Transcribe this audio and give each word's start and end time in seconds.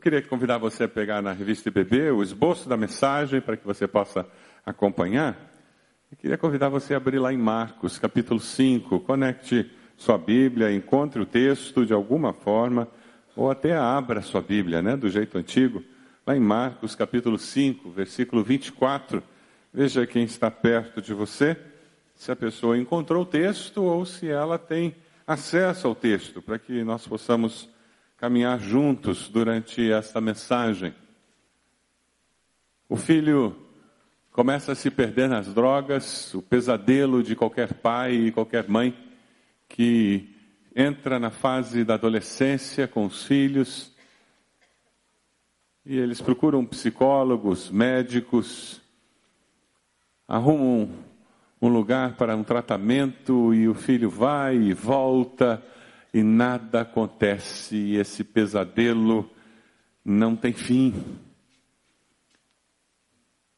Eu 0.00 0.02
queria 0.02 0.22
convidar 0.22 0.56
você 0.56 0.84
a 0.84 0.88
pegar 0.88 1.20
na 1.20 1.30
revista 1.30 1.68
IBB 1.68 2.10
o 2.12 2.22
esboço 2.22 2.66
da 2.66 2.74
mensagem 2.74 3.38
para 3.38 3.54
que 3.54 3.66
você 3.66 3.86
possa 3.86 4.26
acompanhar. 4.64 5.36
Eu 6.10 6.16
queria 6.16 6.38
convidar 6.38 6.70
você 6.70 6.94
a 6.94 6.96
abrir 6.96 7.18
lá 7.18 7.30
em 7.30 7.36
Marcos, 7.36 7.98
capítulo 7.98 8.40
5. 8.40 9.00
Conecte 9.00 9.70
sua 9.98 10.16
Bíblia, 10.16 10.72
encontre 10.72 11.20
o 11.20 11.26
texto 11.26 11.84
de 11.84 11.92
alguma 11.92 12.32
forma, 12.32 12.88
ou 13.36 13.50
até 13.50 13.76
abra 13.76 14.22
sua 14.22 14.40
Bíblia, 14.40 14.80
né, 14.80 14.96
do 14.96 15.10
jeito 15.10 15.36
antigo. 15.36 15.84
Lá 16.26 16.34
em 16.34 16.40
Marcos, 16.40 16.94
capítulo 16.94 17.36
5, 17.36 17.90
versículo 17.90 18.42
24. 18.42 19.22
Veja 19.70 20.06
quem 20.06 20.24
está 20.24 20.50
perto 20.50 21.02
de 21.02 21.12
você, 21.12 21.58
se 22.14 22.32
a 22.32 22.36
pessoa 22.36 22.78
encontrou 22.78 23.24
o 23.24 23.26
texto 23.26 23.82
ou 23.82 24.06
se 24.06 24.30
ela 24.30 24.58
tem 24.58 24.96
acesso 25.26 25.86
ao 25.86 25.94
texto, 25.94 26.40
para 26.40 26.58
que 26.58 26.82
nós 26.82 27.06
possamos 27.06 27.68
caminhar 28.20 28.60
juntos 28.60 29.30
durante 29.30 29.90
esta 29.90 30.20
mensagem. 30.20 30.94
O 32.86 32.94
filho 32.94 33.56
começa 34.30 34.72
a 34.72 34.74
se 34.74 34.90
perder 34.90 35.26
nas 35.26 35.54
drogas, 35.54 36.34
o 36.34 36.42
pesadelo 36.42 37.22
de 37.22 37.34
qualquer 37.34 37.72
pai 37.72 38.12
e 38.12 38.30
qualquer 38.30 38.68
mãe 38.68 38.94
que 39.66 40.36
entra 40.76 41.18
na 41.18 41.30
fase 41.30 41.82
da 41.82 41.94
adolescência 41.94 42.86
com 42.86 43.06
os 43.06 43.24
filhos 43.24 43.90
e 45.86 45.96
eles 45.96 46.20
procuram 46.20 46.66
psicólogos, 46.66 47.70
médicos, 47.70 48.82
arrumam 50.28 50.90
um 51.60 51.68
lugar 51.68 52.16
para 52.16 52.36
um 52.36 52.44
tratamento 52.44 53.54
e 53.54 53.66
o 53.66 53.72
filho 53.72 54.10
vai 54.10 54.56
e 54.56 54.74
volta 54.74 55.64
e 56.12 56.22
nada 56.22 56.80
acontece, 56.80 57.76
e 57.76 57.96
esse 57.96 58.24
pesadelo 58.24 59.30
não 60.04 60.34
tem 60.34 60.52
fim. 60.52 60.94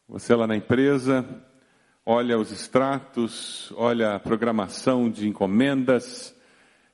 Você 0.08 0.34
lá 0.34 0.46
na 0.46 0.56
empresa, 0.56 1.24
olha 2.04 2.38
os 2.38 2.52
extratos, 2.52 3.72
olha 3.76 4.14
a 4.14 4.20
programação 4.20 5.10
de 5.10 5.26
encomendas, 5.26 6.36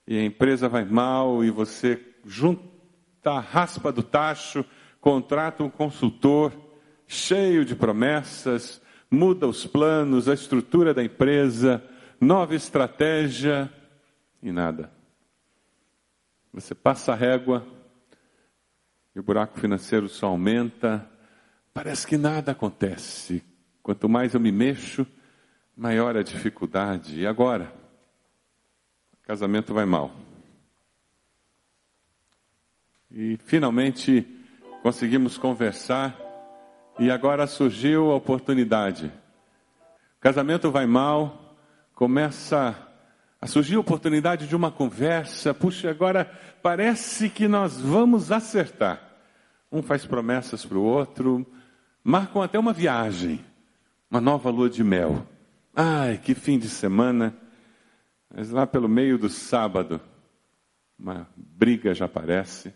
e 0.06 0.18
a 0.18 0.24
empresa 0.24 0.68
vai 0.68 0.84
mal, 0.84 1.44
e 1.44 1.50
você 1.50 2.00
junta 2.24 2.62
a 3.24 3.40
raspa 3.40 3.90
do 3.90 4.02
tacho, 4.02 4.64
contrata 5.00 5.64
um 5.64 5.70
consultor 5.70 6.52
cheio 7.06 7.64
de 7.64 7.74
promessas, 7.74 8.80
muda 9.11 9.48
os 9.48 9.66
planos, 9.66 10.28
a 10.28 10.34
estrutura 10.34 10.94
da 10.94 11.02
empresa, 11.02 11.83
nova 12.20 12.55
estratégia 12.55 13.72
e 14.42 14.52
nada. 14.52 14.97
Você 16.61 16.75
passa 16.75 17.12
a 17.12 17.14
régua 17.14 17.64
e 19.14 19.20
o 19.20 19.23
buraco 19.23 19.61
financeiro 19.61 20.09
só 20.09 20.27
aumenta. 20.27 21.09
Parece 21.73 22.05
que 22.05 22.17
nada 22.17 22.51
acontece. 22.51 23.45
Quanto 23.81 24.09
mais 24.09 24.34
eu 24.34 24.41
me 24.41 24.51
mexo, 24.51 25.06
maior 25.77 26.17
a 26.17 26.23
dificuldade. 26.23 27.20
E 27.20 27.27
agora? 27.29 27.73
O 29.12 29.27
casamento 29.27 29.73
vai 29.73 29.86
mal. 29.86 30.11
E 33.09 33.39
finalmente 33.45 34.27
conseguimos 34.83 35.39
conversar 35.39 36.19
e 36.98 37.09
agora 37.09 37.47
surgiu 37.47 38.11
a 38.11 38.17
oportunidade. 38.17 39.12
O 40.17 40.20
casamento 40.20 40.73
vai 40.73 40.86
mal, 40.86 41.56
começa 41.95 42.88
a 43.41 43.47
surgir 43.47 43.77
a 43.77 43.81
oportunidade 43.81 44.47
de 44.47 44.56
uma 44.56 44.70
conversa. 44.70 45.55
Puxa, 45.55 45.91
agora 45.91 46.25
parece 46.62 47.31
que 47.31 47.47
nós 47.47 47.80
vamos 47.80 48.33
acertar. 48.33 49.00
Um 49.70 49.83
faz 49.83 50.05
promessas 50.05 50.64
para 50.64 50.78
o 50.78 50.83
outro, 50.83 51.47
marcam 52.03 52.42
até 52.42 52.58
uma 52.58 52.72
viagem, 52.72 53.45
uma 54.11 54.20
nova 54.20 54.50
lua 54.50 54.69
de 54.69 54.83
mel. 54.83 55.27
Ai, 55.75 56.19
que 56.19 56.34
fim 56.34 56.58
de 56.58 56.69
semana. 56.69 57.36
Mas 58.35 58.51
lá 58.51 58.67
pelo 58.67 58.89
meio 58.89 59.18
do 59.18 59.29
sábado, 59.29 60.01
uma 60.98 61.29
briga 61.36 61.95
já 61.95 62.07
aparece, 62.07 62.74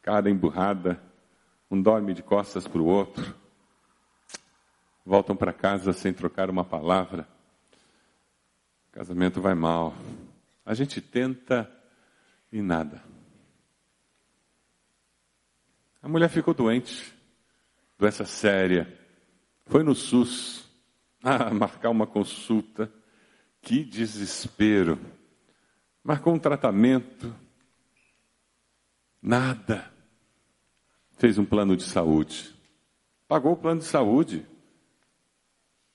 cara 0.00 0.30
emburrada, 0.30 1.00
um 1.70 1.80
dorme 1.80 2.14
de 2.14 2.22
costas 2.22 2.66
para 2.66 2.80
o 2.80 2.86
outro, 2.86 3.34
voltam 5.04 5.36
para 5.36 5.52
casa 5.52 5.92
sem 5.92 6.12
trocar 6.12 6.48
uma 6.48 6.64
palavra. 6.64 7.28
Casamento 9.00 9.40
vai 9.40 9.54
mal. 9.54 9.94
A 10.62 10.74
gente 10.74 11.00
tenta 11.00 11.72
e 12.52 12.60
nada. 12.60 13.02
A 16.02 16.06
mulher 16.06 16.28
ficou 16.28 16.52
doente, 16.52 17.10
doença 17.98 18.26
séria. 18.26 18.94
Foi 19.64 19.82
no 19.82 19.94
SUS. 19.94 20.68
Marcar 21.58 21.88
uma 21.88 22.06
consulta. 22.06 22.92
Que 23.62 23.82
desespero. 23.82 25.00
Marcou 26.04 26.34
um 26.34 26.38
tratamento. 26.38 27.34
Nada. 29.22 29.90
Fez 31.12 31.38
um 31.38 31.46
plano 31.46 31.74
de 31.74 31.84
saúde. 31.84 32.54
Pagou 33.26 33.52
o 33.54 33.56
plano 33.56 33.80
de 33.80 33.86
saúde. 33.86 34.46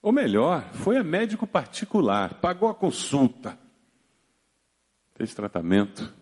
Ou 0.05 0.11
melhor, 0.11 0.71
foi 0.71 0.97
a 0.97 1.03
médico 1.03 1.47
particular, 1.47 2.35
pagou 2.35 2.69
a 2.69 2.75
consulta, 2.75 3.57
fez 5.15 5.33
tratamento 5.33 6.13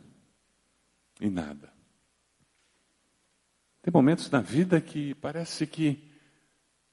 e 1.19 1.29
nada. 1.29 1.69
Tem 3.81 3.91
momentos 3.93 4.31
na 4.31 4.39
vida 4.39 4.79
que 4.79 5.13
parece 5.15 5.67
que 5.67 6.01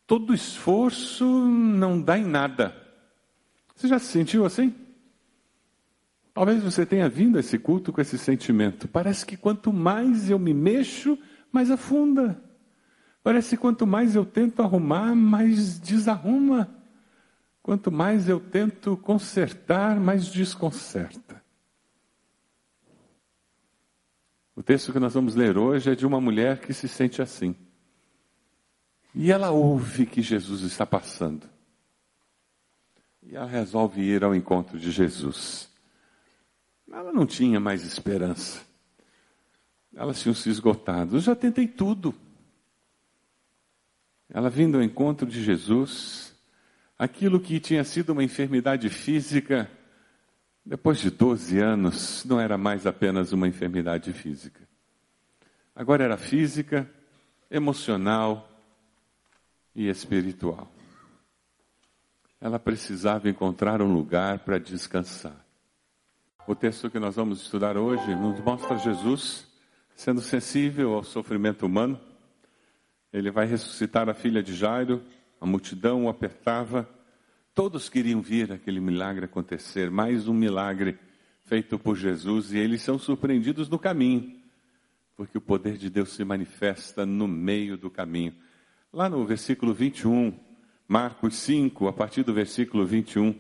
todo 0.05 0.35
esforço 0.35 1.25
não 1.25 2.03
dá 2.03 2.19
em 2.19 2.25
nada. 2.25 2.75
Você 3.77 3.87
já 3.87 4.01
se 4.01 4.07
sentiu 4.07 4.45
assim? 4.45 4.75
Talvez 6.35 6.61
você 6.61 6.85
tenha 6.85 7.09
vindo 7.09 7.37
a 7.37 7.41
esse 7.41 7.57
culto 7.57 7.93
com 7.93 8.01
esse 8.01 8.19
sentimento. 8.19 8.89
Parece 8.89 9.25
que 9.25 9.37
quanto 9.37 9.73
mais 9.73 10.29
eu 10.29 10.41
me 10.41 10.53
mexo, 10.53 11.17
mais 11.53 11.71
afunda. 11.71 12.43
Parece 13.23 13.51
que 13.51 13.63
quanto 13.63 13.87
mais 13.87 14.17
eu 14.17 14.25
tento 14.25 14.61
arrumar, 14.61 15.15
mais 15.15 15.79
desarruma. 15.79 16.80
Quanto 17.63 17.93
mais 17.93 18.29
eu 18.29 18.41
tento 18.41 18.97
consertar, 18.97 20.01
mais 20.01 20.27
desconcerta. 20.27 21.43
O 24.57 24.63
texto 24.63 24.93
que 24.93 24.99
nós 24.99 25.15
vamos 25.15 25.35
ler 25.35 25.57
hoje 25.57 25.91
é 25.91 25.95
de 25.95 26.07
uma 26.07 26.21
mulher 26.21 26.61
que 26.61 26.75
se 26.75 26.89
sente 26.89 27.23
assim. 27.23 27.55
E 29.15 29.33
ela 29.33 29.51
ouve 29.51 30.07
que 30.07 30.23
Jesus 30.23 30.63
está 30.63 30.87
passando. 30.87 31.49
E 33.23 33.37
ela 33.37 33.47
resolve 33.47 34.01
ir 34.01 34.25
ao 34.25 34.35
encontro 34.35 34.79
de 34.79 34.91
Jesus. 34.91 35.69
Ela 36.91 37.13
não 37.13 37.27
tinha 37.27 37.61
mais 37.61 37.85
esperança. 37.85 38.61
Elas 39.95 40.21
tinham 40.21 40.35
se 40.35 40.49
esgotado. 40.49 41.17
Eu 41.17 41.21
já 41.21 41.35
tentei 41.35 41.67
tudo. 41.67 42.15
Ela 44.29 44.49
vindo 44.49 44.77
ao 44.77 44.83
encontro 44.83 45.27
de 45.27 45.43
Jesus, 45.43 46.30
Aquilo 47.01 47.41
que 47.41 47.59
tinha 47.59 47.83
sido 47.83 48.11
uma 48.11 48.23
enfermidade 48.23 48.91
física, 48.91 49.71
depois 50.63 50.99
de 50.99 51.09
12 51.11 51.59
anos, 51.59 52.27
não 52.27 52.39
era 52.39 52.59
mais 52.59 52.87
apenas 52.87 53.33
uma 53.33 53.49
enfermidade 53.49 54.13
física. 54.13 54.69
Agora 55.75 56.05
era 56.05 56.19
física, 56.19 56.87
emocional 57.51 58.47
e 59.75 59.89
espiritual. 59.89 60.71
Ela 62.39 62.59
precisava 62.59 63.31
encontrar 63.31 63.81
um 63.81 63.95
lugar 63.95 64.41
para 64.41 64.59
descansar. 64.59 65.43
O 66.47 66.55
texto 66.55 66.91
que 66.91 66.99
nós 66.99 67.17
vamos 67.17 67.41
estudar 67.41 67.79
hoje 67.79 68.15
nos 68.15 68.39
mostra 68.41 68.77
Jesus 68.77 69.49
sendo 69.97 70.21
sensível 70.21 70.93
ao 70.93 71.03
sofrimento 71.03 71.65
humano. 71.65 71.99
Ele 73.11 73.31
vai 73.31 73.47
ressuscitar 73.47 74.07
a 74.11 74.13
filha 74.13 74.43
de 74.43 74.55
Jairo 74.55 75.03
a 75.41 75.47
multidão 75.47 76.05
o 76.05 76.09
apertava, 76.09 76.89
todos 77.55 77.89
queriam 77.89 78.21
ver 78.21 78.53
aquele 78.53 78.79
milagre 78.79 79.25
acontecer, 79.25 79.91
mais 79.91 80.29
um 80.29 80.35
milagre 80.35 80.99
feito 81.47 81.79
por 81.79 81.97
Jesus, 81.97 82.53
e 82.53 82.59
eles 82.59 82.83
são 82.83 82.99
surpreendidos 82.99 83.69
no 83.69 83.79
caminho, 83.79 84.37
porque 85.17 85.39
o 85.39 85.41
poder 85.41 85.79
de 85.79 85.89
Deus 85.89 86.13
se 86.13 86.25
manifesta 86.25 87.07
no 87.07 87.27
meio 87.27 87.77
do 87.77 87.91
caminho. 87.91 88.35
Lá 88.93 89.09
no 89.09 89.25
versículo 89.25 89.73
21, 89.73 90.33
Marcos 90.87 91.37
5, 91.37 91.89
a 91.89 91.93
partir 91.93 92.23
do 92.23 92.35
versículo 92.35 92.85
21, 92.85 93.35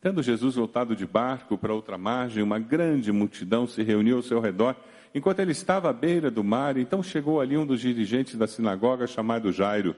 tendo 0.00 0.22
Jesus 0.22 0.54
voltado 0.54 0.96
de 0.96 1.06
barco 1.06 1.58
para 1.58 1.74
outra 1.74 1.98
margem, 1.98 2.42
uma 2.42 2.58
grande 2.58 3.12
multidão 3.12 3.66
se 3.66 3.82
reuniu 3.82 4.16
ao 4.16 4.22
seu 4.22 4.40
redor, 4.40 4.74
enquanto 5.14 5.40
ele 5.40 5.52
estava 5.52 5.90
à 5.90 5.92
beira 5.92 6.30
do 6.30 6.42
mar, 6.42 6.78
então 6.78 7.02
chegou 7.02 7.40
ali 7.40 7.58
um 7.58 7.66
dos 7.66 7.80
dirigentes 7.80 8.36
da 8.36 8.46
sinagoga 8.46 9.06
chamado 9.06 9.52
Jairo. 9.52 9.94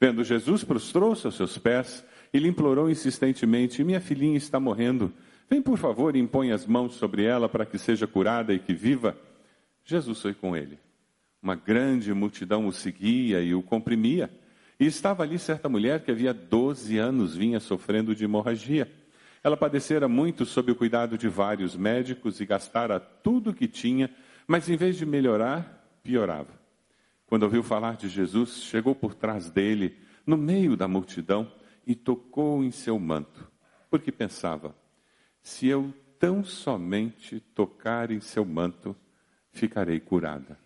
Vendo 0.00 0.24
Jesus, 0.24 0.64
prostrou-se 0.64 1.26
aos 1.26 1.34
seus 1.34 1.58
pés 1.58 2.02
e 2.32 2.38
lhe 2.38 2.48
implorou 2.48 2.88
insistentemente: 2.88 3.84
Minha 3.84 4.00
filhinha 4.00 4.38
está 4.38 4.58
morrendo. 4.58 5.12
Vem, 5.48 5.60
por 5.60 5.76
favor, 5.76 6.16
e 6.16 6.18
impõe 6.18 6.52
as 6.52 6.66
mãos 6.66 6.94
sobre 6.94 7.24
ela 7.24 7.48
para 7.48 7.66
que 7.66 7.76
seja 7.76 8.06
curada 8.06 8.54
e 8.54 8.58
que 8.58 8.72
viva. 8.72 9.16
Jesus 9.84 10.22
foi 10.22 10.32
com 10.32 10.56
ele. 10.56 10.78
Uma 11.42 11.54
grande 11.54 12.14
multidão 12.14 12.66
o 12.66 12.72
seguia 12.72 13.42
e 13.42 13.54
o 13.54 13.62
comprimia. 13.62 14.30
E 14.78 14.86
estava 14.86 15.22
ali 15.22 15.38
certa 15.38 15.68
mulher 15.68 16.00
que 16.00 16.10
havia 16.10 16.32
12 16.32 16.96
anos 16.96 17.36
vinha 17.36 17.60
sofrendo 17.60 18.14
de 18.14 18.24
hemorragia. 18.24 18.90
Ela 19.42 19.56
padecera 19.56 20.06
muito 20.06 20.46
sob 20.46 20.70
o 20.70 20.76
cuidado 20.76 21.18
de 21.18 21.28
vários 21.28 21.76
médicos 21.76 22.40
e 22.40 22.46
gastara 22.46 23.00
tudo 23.00 23.50
o 23.50 23.54
que 23.54 23.66
tinha, 23.66 24.10
mas 24.46 24.68
em 24.68 24.76
vez 24.76 24.96
de 24.96 25.04
melhorar, 25.04 25.98
piorava. 26.02 26.59
Quando 27.30 27.44
ouviu 27.44 27.62
falar 27.62 27.96
de 27.96 28.08
Jesus, 28.08 28.60
chegou 28.64 28.92
por 28.92 29.14
trás 29.14 29.48
dele, 29.48 29.96
no 30.26 30.36
meio 30.36 30.76
da 30.76 30.88
multidão, 30.88 31.48
e 31.86 31.94
tocou 31.94 32.64
em 32.64 32.72
seu 32.72 32.98
manto, 32.98 33.48
porque 33.88 34.10
pensava: 34.10 34.74
se 35.40 35.68
eu 35.68 35.94
tão 36.18 36.42
somente 36.42 37.38
tocar 37.38 38.10
em 38.10 38.18
seu 38.20 38.44
manto, 38.44 38.96
ficarei 39.52 40.00
curada. 40.00 40.58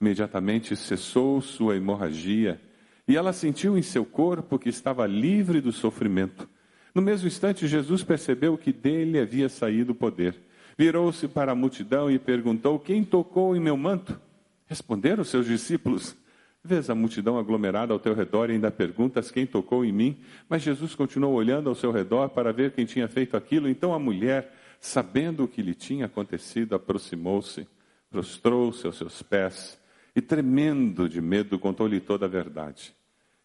Imediatamente 0.00 0.74
cessou 0.74 1.40
sua 1.40 1.76
hemorragia 1.76 2.60
e 3.06 3.16
ela 3.16 3.32
sentiu 3.32 3.78
em 3.78 3.82
seu 3.82 4.04
corpo 4.04 4.58
que 4.58 4.68
estava 4.68 5.06
livre 5.06 5.60
do 5.60 5.70
sofrimento. 5.70 6.48
No 6.92 7.02
mesmo 7.02 7.28
instante, 7.28 7.68
Jesus 7.68 8.02
percebeu 8.02 8.58
que 8.58 8.72
dele 8.72 9.20
havia 9.20 9.48
saído 9.48 9.92
o 9.92 9.94
poder. 9.94 10.34
Virou-se 10.76 11.28
para 11.28 11.52
a 11.52 11.54
multidão 11.54 12.10
e 12.10 12.18
perguntou: 12.18 12.80
Quem 12.80 13.04
tocou 13.04 13.54
em 13.54 13.60
meu 13.60 13.76
manto? 13.76 14.23
Responderam 14.66 15.24
seus 15.24 15.46
discípulos: 15.46 16.16
Vês 16.62 16.88
a 16.88 16.94
multidão 16.94 17.38
aglomerada 17.38 17.92
ao 17.92 17.98
teu 17.98 18.14
redor 18.14 18.48
e 18.48 18.54
ainda 18.54 18.70
perguntas 18.70 19.30
quem 19.30 19.46
tocou 19.46 19.84
em 19.84 19.92
mim? 19.92 20.20
Mas 20.48 20.62
Jesus 20.62 20.94
continuou 20.94 21.34
olhando 21.34 21.68
ao 21.68 21.74
seu 21.74 21.92
redor 21.92 22.30
para 22.30 22.52
ver 22.52 22.72
quem 22.72 22.86
tinha 22.86 23.06
feito 23.06 23.36
aquilo. 23.36 23.68
Então 23.68 23.92
a 23.92 23.98
mulher, 23.98 24.50
sabendo 24.80 25.44
o 25.44 25.48
que 25.48 25.60
lhe 25.60 25.74
tinha 25.74 26.06
acontecido, 26.06 26.74
aproximou-se, 26.74 27.68
prostrou-se 28.08 28.86
aos 28.86 28.96
seus 28.96 29.22
pés 29.22 29.78
e, 30.16 30.22
tremendo 30.22 31.06
de 31.06 31.20
medo, 31.20 31.58
contou-lhe 31.58 32.00
toda 32.00 32.24
a 32.24 32.28
verdade. 32.28 32.94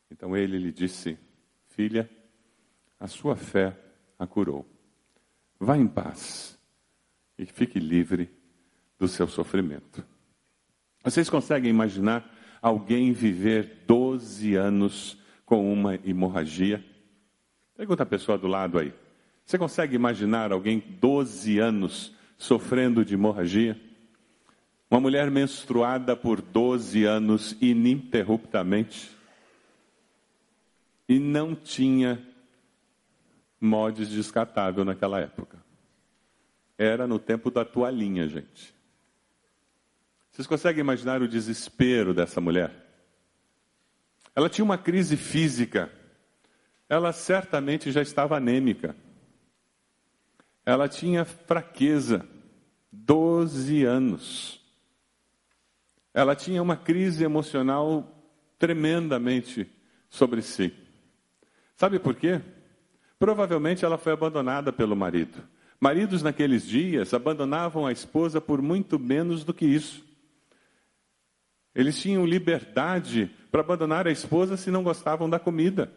Então 0.09 0.37
ele 0.37 0.57
lhe 0.57 0.71
disse: 0.71 1.17
Filha, 1.67 2.09
a 2.97 3.07
sua 3.07 3.35
fé 3.35 3.77
a 4.17 4.25
curou. 4.25 4.65
Vá 5.59 5.77
em 5.77 5.87
paz 5.87 6.57
e 7.37 7.45
fique 7.45 7.79
livre 7.79 8.29
do 8.97 9.09
seu 9.09 9.27
sofrimento. 9.27 10.05
Vocês 11.09 11.27
conseguem 11.27 11.71
imaginar 11.71 12.23
alguém 12.61 13.11
viver 13.13 13.83
12 13.87 14.55
anos 14.55 15.17
com 15.43 15.73
uma 15.73 15.95
hemorragia? 16.05 16.85
Pergunta 17.75 18.03
a 18.03 18.05
pessoa 18.05 18.37
do 18.37 18.45
lado 18.45 18.77
aí. 18.77 18.93
Você 19.43 19.57
consegue 19.57 19.95
imaginar 19.95 20.51
alguém 20.51 20.77
12 21.01 21.57
anos 21.57 22.13
sofrendo 22.37 23.03
de 23.03 23.15
hemorragia? 23.15 23.75
Uma 24.91 24.99
mulher 24.99 25.31
menstruada 25.31 26.15
por 26.15 26.43
12 26.43 27.03
anos 27.05 27.57
ininterruptamente 27.59 29.09
e 31.07 31.17
não 31.17 31.55
tinha 31.55 32.23
mods 33.59 34.09
descartável 34.09 34.85
naquela 34.85 35.19
época. 35.19 35.57
Era 36.77 37.07
no 37.07 37.17
tempo 37.17 37.49
da 37.49 37.65
toalhinha, 37.65 38.27
gente. 38.27 38.78
Vocês 40.39 40.47
conseguem 40.47 40.79
imaginar 40.79 41.21
o 41.21 41.27
desespero 41.27 42.13
dessa 42.13 42.39
mulher? 42.39 42.71
Ela 44.33 44.47
tinha 44.47 44.63
uma 44.63 44.77
crise 44.77 45.17
física. 45.17 45.91
Ela 46.87 47.11
certamente 47.11 47.91
já 47.91 48.01
estava 48.01 48.37
anêmica. 48.37 48.95
Ela 50.65 50.87
tinha 50.87 51.25
fraqueza. 51.25 52.25
12 52.89 53.83
anos. 53.83 54.61
Ela 56.13 56.33
tinha 56.37 56.63
uma 56.63 56.77
crise 56.77 57.21
emocional 57.25 58.09
tremendamente 58.57 59.69
sobre 60.09 60.41
si. 60.41 60.73
Sabe 61.75 61.99
por 61.99 62.15
quê? 62.15 62.39
Provavelmente 63.19 63.83
ela 63.83 63.97
foi 63.97 64.13
abandonada 64.13 64.71
pelo 64.71 64.95
marido. 64.95 65.43
Maridos 65.81 66.23
naqueles 66.23 66.65
dias 66.65 67.13
abandonavam 67.13 67.85
a 67.85 67.91
esposa 67.91 68.39
por 68.39 68.61
muito 68.61 68.97
menos 68.97 69.43
do 69.43 69.53
que 69.53 69.65
isso. 69.65 70.07
Eles 71.79 71.97
tinham 71.97 72.25
liberdade 72.25 73.31
para 73.49 73.61
abandonar 73.61 74.05
a 74.05 74.11
esposa 74.11 74.57
se 74.57 74.69
não 74.69 74.83
gostavam 74.83 75.29
da 75.29 75.39
comida. 75.39 75.89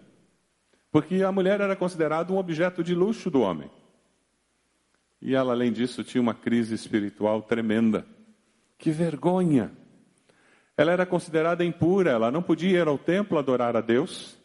Porque 0.92 1.24
a 1.24 1.32
mulher 1.32 1.60
era 1.60 1.74
considerada 1.74 2.32
um 2.32 2.38
objeto 2.38 2.84
de 2.84 2.94
luxo 2.94 3.28
do 3.28 3.40
homem. 3.40 3.68
E 5.20 5.34
ela, 5.34 5.52
além 5.52 5.72
disso, 5.72 6.04
tinha 6.04 6.22
uma 6.22 6.34
crise 6.34 6.72
espiritual 6.72 7.42
tremenda. 7.42 8.06
Que 8.78 8.92
vergonha! 8.92 9.72
Ela 10.76 10.92
era 10.92 11.04
considerada 11.04 11.64
impura, 11.64 12.12
ela 12.12 12.30
não 12.30 12.44
podia 12.44 12.78
ir 12.78 12.86
ao 12.86 12.96
templo 12.96 13.36
adorar 13.36 13.76
a 13.76 13.80
Deus. 13.80 14.38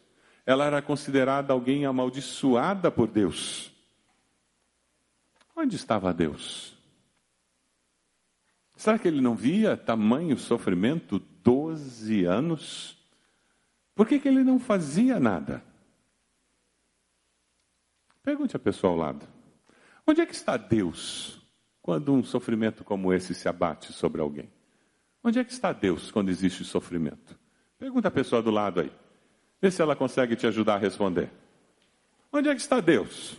Ela 0.44 0.64
era 0.64 0.82
considerada 0.82 1.52
alguém 1.52 1.86
amaldiçoada 1.86 2.90
por 2.90 3.06
Deus. 3.06 3.70
Onde 5.54 5.76
estava 5.76 6.12
Deus? 6.12 6.76
Será 8.78 8.96
que 8.96 9.08
ele 9.08 9.20
não 9.20 9.34
via 9.34 9.76
tamanho 9.76 10.38
sofrimento? 10.38 11.18
Doze 11.42 12.24
anos? 12.24 12.96
Por 13.92 14.06
que, 14.06 14.20
que 14.20 14.28
ele 14.28 14.44
não 14.44 14.60
fazia 14.60 15.18
nada? 15.18 15.64
Pergunte 18.22 18.54
a 18.54 18.58
pessoa 18.60 18.92
ao 18.92 18.96
lado. 18.96 19.26
Onde 20.06 20.20
é 20.20 20.26
que 20.26 20.32
está 20.32 20.56
Deus 20.56 21.42
quando 21.82 22.12
um 22.12 22.22
sofrimento 22.22 22.84
como 22.84 23.12
esse 23.12 23.34
se 23.34 23.48
abate 23.48 23.92
sobre 23.92 24.20
alguém? 24.20 24.48
Onde 25.24 25.40
é 25.40 25.44
que 25.44 25.50
está 25.50 25.72
Deus 25.72 26.12
quando 26.12 26.28
existe 26.28 26.62
sofrimento? 26.62 27.36
Pergunta 27.80 28.06
a 28.06 28.12
pessoa 28.12 28.40
do 28.40 28.52
lado 28.52 28.78
aí. 28.80 28.92
Vê 29.60 29.72
se 29.72 29.82
ela 29.82 29.96
consegue 29.96 30.36
te 30.36 30.46
ajudar 30.46 30.74
a 30.74 30.78
responder. 30.78 31.32
Onde 32.32 32.48
é 32.48 32.54
que 32.54 32.60
está 32.60 32.78
Deus? 32.78 33.36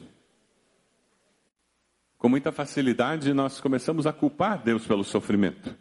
Com 2.20 2.28
muita 2.28 2.52
facilidade, 2.52 3.34
nós 3.34 3.62
começamos 3.62 4.06
a 4.06 4.12
culpar 4.12 4.62
Deus 4.62 4.86
pelo 4.86 5.06
sofrimento. 5.06 5.74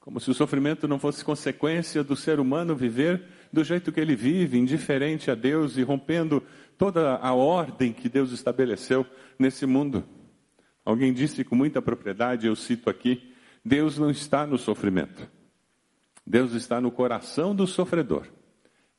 Como 0.00 0.18
se 0.18 0.30
o 0.30 0.34
sofrimento 0.34 0.88
não 0.88 0.98
fosse 0.98 1.22
consequência 1.22 2.02
do 2.02 2.16
ser 2.16 2.40
humano 2.40 2.74
viver 2.74 3.22
do 3.52 3.62
jeito 3.62 3.92
que 3.92 4.00
ele 4.00 4.16
vive, 4.16 4.56
indiferente 4.56 5.30
a 5.30 5.34
Deus 5.34 5.76
e 5.76 5.82
rompendo 5.82 6.42
toda 6.78 7.16
a 7.16 7.34
ordem 7.34 7.92
que 7.92 8.08
Deus 8.08 8.32
estabeleceu 8.32 9.04
nesse 9.38 9.66
mundo. 9.66 10.02
Alguém 10.86 11.12
disse 11.12 11.44
com 11.44 11.54
muita 11.54 11.82
propriedade, 11.82 12.46
eu 12.46 12.56
cito 12.56 12.88
aqui: 12.88 13.34
Deus 13.62 13.98
não 13.98 14.08
está 14.08 14.46
no 14.46 14.56
sofrimento. 14.56 15.30
Deus 16.26 16.54
está 16.54 16.80
no 16.80 16.90
coração 16.90 17.54
do 17.54 17.66
sofredor. 17.66 18.26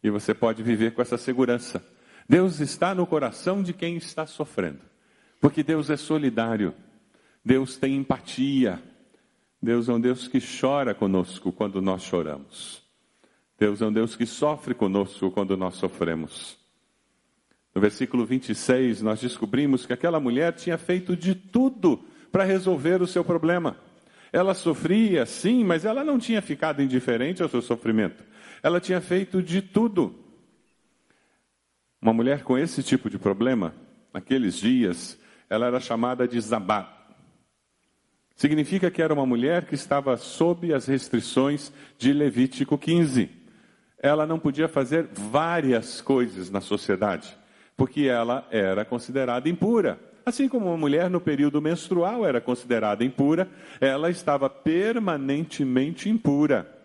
E 0.04 0.12
você 0.12 0.36
pode 0.36 0.62
viver 0.62 0.94
com 0.94 1.02
essa 1.02 1.18
segurança. 1.18 1.84
Deus 2.28 2.60
está 2.60 2.94
no 2.94 3.08
coração 3.08 3.64
de 3.64 3.74
quem 3.74 3.98
está 3.98 4.28
sofrendo. 4.28 4.89
Porque 5.40 5.64
Deus 5.64 5.90
é 5.90 5.98
solidário, 5.98 6.74
Deus 7.44 7.78
tem 7.78 7.96
empatia, 7.96 8.82
Deus 9.62 9.90
é 9.90 9.94
um 9.94 10.00
Deus 10.00 10.28
que 10.28 10.40
chora 10.40 10.94
conosco 10.94 11.52
quando 11.52 11.82
nós 11.82 12.04
choramos. 12.04 12.84
Deus 13.58 13.82
é 13.82 13.86
um 13.86 13.92
Deus 13.92 14.16
que 14.16 14.26
sofre 14.26 14.74
conosco 14.74 15.30
quando 15.32 15.58
nós 15.58 15.76
sofremos. 15.76 16.58
No 17.76 17.82
versículo 17.82 18.26
26, 18.26 19.02
nós 19.02 19.20
descobrimos 19.22 19.86
que 19.86 19.94
aquela 19.94 20.20
mulher 20.20 20.54
tinha 20.54 20.78
feito 20.78 21.16
de 21.16 21.36
tudo 21.36 22.04
para 22.32 22.44
resolver 22.44 23.02
o 23.02 23.08
seu 23.08 23.24
problema. 23.24 23.78
Ela 24.32 24.54
sofria, 24.54 25.26
sim, 25.26 25.64
mas 25.64 25.86
ela 25.86 26.04
não 26.04 26.20
tinha 26.20 26.42
ficado 26.42 26.82
indiferente 26.82 27.42
ao 27.42 27.50
seu 27.50 27.62
sofrimento. 27.62 28.24
Ela 28.64 28.80
tinha 28.80 29.02
feito 29.02 29.42
de 29.42 29.62
tudo. 29.62 30.16
Uma 32.02 32.14
mulher 32.14 32.44
com 32.44 32.58
esse 32.58 32.82
tipo 32.82 33.10
de 33.10 33.18
problema, 33.18 33.74
naqueles 34.14 34.56
dias, 34.56 35.20
ela 35.50 35.66
era 35.66 35.80
chamada 35.80 36.28
de 36.28 36.40
Zabá. 36.40 36.96
Significa 38.36 38.90
que 38.92 39.02
era 39.02 39.14
uma 39.14 39.26
mulher 39.26 39.66
que 39.66 39.76
estava 39.76 40.16
sob 40.16 40.74
as 40.74 40.86
restrições 40.86 41.74
de 41.98 42.14
Levítico 42.14 42.78
15. 42.78 43.30
Ela 43.98 44.26
não 44.26 44.40
podia 44.40 44.70
fazer 44.70 45.10
várias 45.12 46.00
coisas 46.00 46.50
na 46.50 46.62
sociedade, 46.62 47.36
porque 47.76 48.04
ela 48.04 48.48
era 48.50 48.86
considerada 48.86 49.50
impura. 49.50 50.00
Assim 50.26 50.48
como 50.48 50.68
uma 50.68 50.78
mulher 50.78 51.10
no 51.10 51.20
período 51.20 51.62
menstrual 51.62 52.26
era 52.26 52.40
considerada 52.40 53.04
impura, 53.04 53.50
ela 53.82 54.10
estava 54.10 54.50
permanentemente 54.50 56.08
impura. 56.08 56.78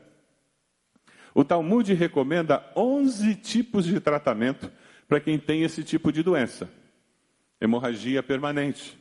O 1.32 1.44
Talmud 1.44 1.92
recomenda 1.94 2.64
11 2.74 3.34
tipos 3.36 3.84
de 3.84 4.00
tratamento 4.00 4.72
para 5.06 5.20
quem 5.20 5.38
tem 5.38 5.62
esse 5.62 5.84
tipo 5.84 6.10
de 6.10 6.22
doença 6.22 6.68
hemorragia 7.60 8.22
permanente. 8.22 8.98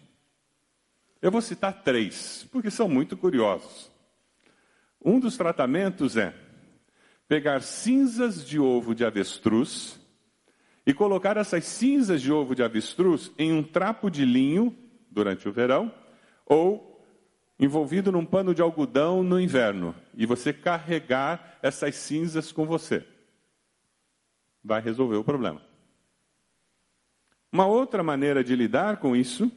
Eu 1.21 1.31
vou 1.31 1.41
citar 1.41 1.83
três, 1.83 2.47
porque 2.51 2.69
são 2.69 2.89
muito 2.89 3.15
curiosos. 3.15 3.91
Um 5.03 5.19
dos 5.19 5.37
tratamentos 5.37 6.17
é 6.17 6.33
pegar 7.27 7.61
cinzas 7.61 8.45
de 8.45 8.59
ovo 8.59 8.93
de 8.93 9.05
avestruz 9.05 9.99
e 10.85 10.93
colocar 10.93 11.37
essas 11.37 11.65
cinzas 11.65 12.21
de 12.21 12.31
ovo 12.31 12.53
de 12.53 12.63
avestruz 12.63 13.31
em 13.37 13.51
um 13.51 13.63
trapo 13.63 14.09
de 14.09 14.25
linho 14.25 14.77
durante 15.09 15.47
o 15.47 15.51
verão 15.51 15.93
ou 16.45 17.01
envolvido 17.59 18.11
num 18.11 18.25
pano 18.25 18.53
de 18.53 18.61
algodão 18.61 19.23
no 19.23 19.39
inverno 19.39 19.95
e 20.13 20.25
você 20.25 20.51
carregar 20.51 21.57
essas 21.61 21.95
cinzas 21.95 22.51
com 22.51 22.65
você. 22.65 23.05
Vai 24.63 24.81
resolver 24.81 25.15
o 25.15 25.23
problema. 25.23 25.61
Uma 27.53 27.67
outra 27.67 28.01
maneira 28.01 28.43
de 28.43 28.55
lidar 28.55 28.97
com 28.97 29.15
isso 29.15 29.51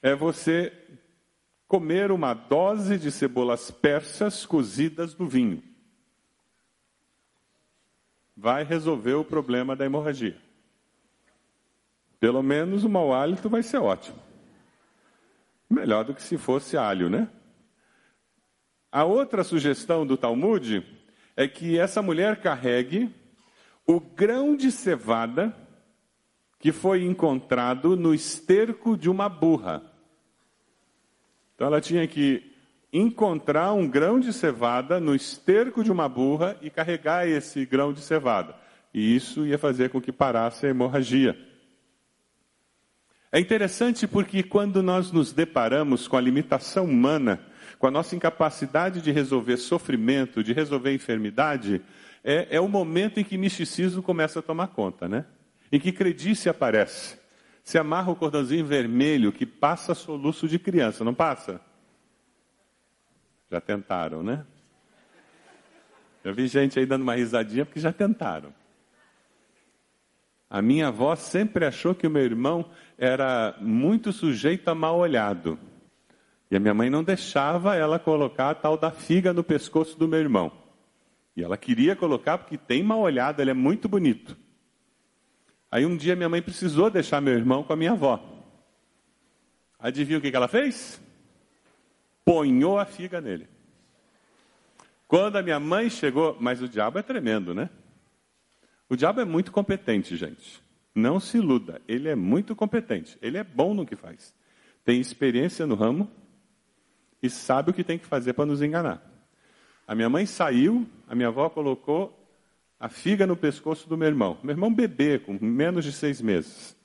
é 0.00 0.14
você 0.14 0.72
comer 1.66 2.12
uma 2.12 2.32
dose 2.32 2.96
de 2.96 3.10
cebolas 3.10 3.68
persas 3.68 4.46
cozidas 4.46 5.16
no 5.16 5.26
vinho. 5.26 5.60
Vai 8.36 8.62
resolver 8.62 9.14
o 9.14 9.24
problema 9.24 9.74
da 9.74 9.84
hemorragia. 9.84 10.40
Pelo 12.20 12.44
menos 12.44 12.84
o 12.84 12.88
mau 12.88 13.12
hálito 13.12 13.50
vai 13.50 13.64
ser 13.64 13.78
ótimo. 13.78 14.22
Melhor 15.68 16.04
do 16.04 16.14
que 16.14 16.22
se 16.22 16.38
fosse 16.38 16.76
alho, 16.76 17.10
né? 17.10 17.28
A 18.92 19.02
outra 19.02 19.42
sugestão 19.42 20.06
do 20.06 20.16
Talmud 20.16 20.86
é 21.34 21.48
que 21.48 21.76
essa 21.76 22.00
mulher 22.00 22.40
carregue 22.40 23.12
o 23.84 23.98
grão 23.98 24.54
de 24.56 24.70
cevada 24.70 25.65
que 26.58 26.72
foi 26.72 27.04
encontrado 27.04 27.96
no 27.96 28.14
esterco 28.14 28.96
de 28.96 29.10
uma 29.10 29.28
burra. 29.28 29.82
Então 31.54 31.66
ela 31.66 31.80
tinha 31.80 32.06
que 32.06 32.52
encontrar 32.92 33.72
um 33.72 33.86
grão 33.86 34.18
de 34.18 34.32
cevada 34.32 34.98
no 34.98 35.14
esterco 35.14 35.84
de 35.84 35.92
uma 35.92 36.08
burra 36.08 36.56
e 36.62 36.70
carregar 36.70 37.28
esse 37.28 37.64
grão 37.66 37.92
de 37.92 38.00
cevada. 38.00 38.54
E 38.92 39.14
isso 39.14 39.46
ia 39.46 39.58
fazer 39.58 39.90
com 39.90 40.00
que 40.00 40.12
parasse 40.12 40.66
a 40.66 40.70
hemorragia. 40.70 41.36
É 43.30 43.38
interessante 43.38 44.06
porque 44.06 44.42
quando 44.42 44.82
nós 44.82 45.12
nos 45.12 45.32
deparamos 45.32 46.08
com 46.08 46.16
a 46.16 46.20
limitação 46.20 46.84
humana, 46.84 47.40
com 47.78 47.86
a 47.86 47.90
nossa 47.90 48.16
incapacidade 48.16 49.02
de 49.02 49.10
resolver 49.10 49.58
sofrimento, 49.58 50.42
de 50.42 50.54
resolver 50.54 50.94
enfermidade, 50.94 51.82
é, 52.24 52.56
é 52.56 52.60
o 52.60 52.68
momento 52.68 53.20
em 53.20 53.24
que 53.24 53.36
misticismo 53.36 54.02
começa 54.02 54.38
a 54.38 54.42
tomar 54.42 54.68
conta, 54.68 55.08
né? 55.08 55.26
Em 55.70 55.80
que 55.80 55.92
credice 55.92 56.48
aparece. 56.48 57.18
Se 57.62 57.78
amarra 57.78 58.12
o 58.12 58.16
cordãozinho 58.16 58.64
vermelho 58.64 59.32
que 59.32 59.44
passa 59.44 59.94
soluço 59.94 60.46
de 60.46 60.58
criança, 60.58 61.02
não 61.02 61.14
passa? 61.14 61.60
Já 63.50 63.60
tentaram, 63.60 64.22
né? 64.22 64.44
Eu 66.22 66.34
vi 66.34 66.46
gente 66.48 66.78
aí 66.78 66.86
dando 66.86 67.02
uma 67.02 67.14
risadinha 67.14 67.64
porque 67.64 67.80
já 67.80 67.92
tentaram. 67.92 68.52
A 70.48 70.62
minha 70.62 70.88
avó 70.88 71.14
sempre 71.16 71.64
achou 71.64 71.94
que 71.94 72.06
o 72.06 72.10
meu 72.10 72.22
irmão 72.22 72.70
era 72.96 73.56
muito 73.60 74.12
sujeito 74.12 74.68
a 74.68 74.74
mal 74.74 74.98
olhado. 74.98 75.58
E 76.50 76.56
a 76.56 76.60
minha 76.60 76.74
mãe 76.74 76.88
não 76.88 77.02
deixava 77.02 77.74
ela 77.74 77.98
colocar 77.98 78.50
a 78.50 78.54
tal 78.54 78.76
da 78.76 78.90
figa 78.90 79.32
no 79.32 79.42
pescoço 79.42 79.98
do 79.98 80.06
meu 80.06 80.20
irmão. 80.20 80.52
E 81.36 81.42
ela 81.42 81.56
queria 81.56 81.96
colocar 81.96 82.38
porque 82.38 82.56
tem 82.56 82.82
mal 82.82 83.00
olhado, 83.00 83.40
ele 83.40 83.50
é 83.50 83.54
muito 83.54 83.88
bonito. 83.88 84.36
Aí 85.70 85.84
um 85.84 85.96
dia 85.96 86.16
minha 86.16 86.28
mãe 86.28 86.40
precisou 86.40 86.90
deixar 86.90 87.20
meu 87.20 87.34
irmão 87.34 87.62
com 87.62 87.72
a 87.72 87.76
minha 87.76 87.92
avó. 87.92 88.22
Adivinha 89.78 90.18
o 90.18 90.22
que 90.22 90.34
ela 90.34 90.48
fez? 90.48 91.00
Ponhou 92.24 92.78
a 92.78 92.84
figa 92.84 93.20
nele. 93.20 93.48
Quando 95.06 95.36
a 95.36 95.42
minha 95.42 95.60
mãe 95.60 95.88
chegou, 95.88 96.36
mas 96.40 96.60
o 96.60 96.68
diabo 96.68 96.98
é 96.98 97.02
tremendo, 97.02 97.54
né? 97.54 97.70
O 98.88 98.96
diabo 98.96 99.20
é 99.20 99.24
muito 99.24 99.52
competente, 99.52 100.16
gente. 100.16 100.62
Não 100.94 101.20
se 101.20 101.38
iluda, 101.38 101.80
ele 101.86 102.08
é 102.08 102.14
muito 102.14 102.56
competente. 102.56 103.18
Ele 103.20 103.36
é 103.36 103.44
bom 103.44 103.74
no 103.74 103.86
que 103.86 103.94
faz. 103.94 104.34
Tem 104.84 105.00
experiência 105.00 105.66
no 105.66 105.74
ramo 105.74 106.10
e 107.22 107.28
sabe 107.28 107.70
o 107.70 107.74
que 107.74 107.84
tem 107.84 107.98
que 107.98 108.06
fazer 108.06 108.32
para 108.32 108.46
nos 108.46 108.62
enganar. 108.62 109.02
A 109.86 109.94
minha 109.94 110.08
mãe 110.08 110.26
saiu, 110.26 110.86
a 111.06 111.14
minha 111.14 111.28
avó 111.28 111.48
colocou 111.48 112.25
a 112.78 112.88
figa 112.88 113.26
no 113.26 113.36
pescoço 113.36 113.88
do 113.88 113.96
meu 113.96 114.08
irmão. 114.08 114.38
Meu 114.42 114.52
irmão 114.52 114.72
bebê, 114.72 115.18
com 115.18 115.38
menos 115.40 115.84
de 115.84 115.92
seis 115.92 116.20
meses. 116.20 116.76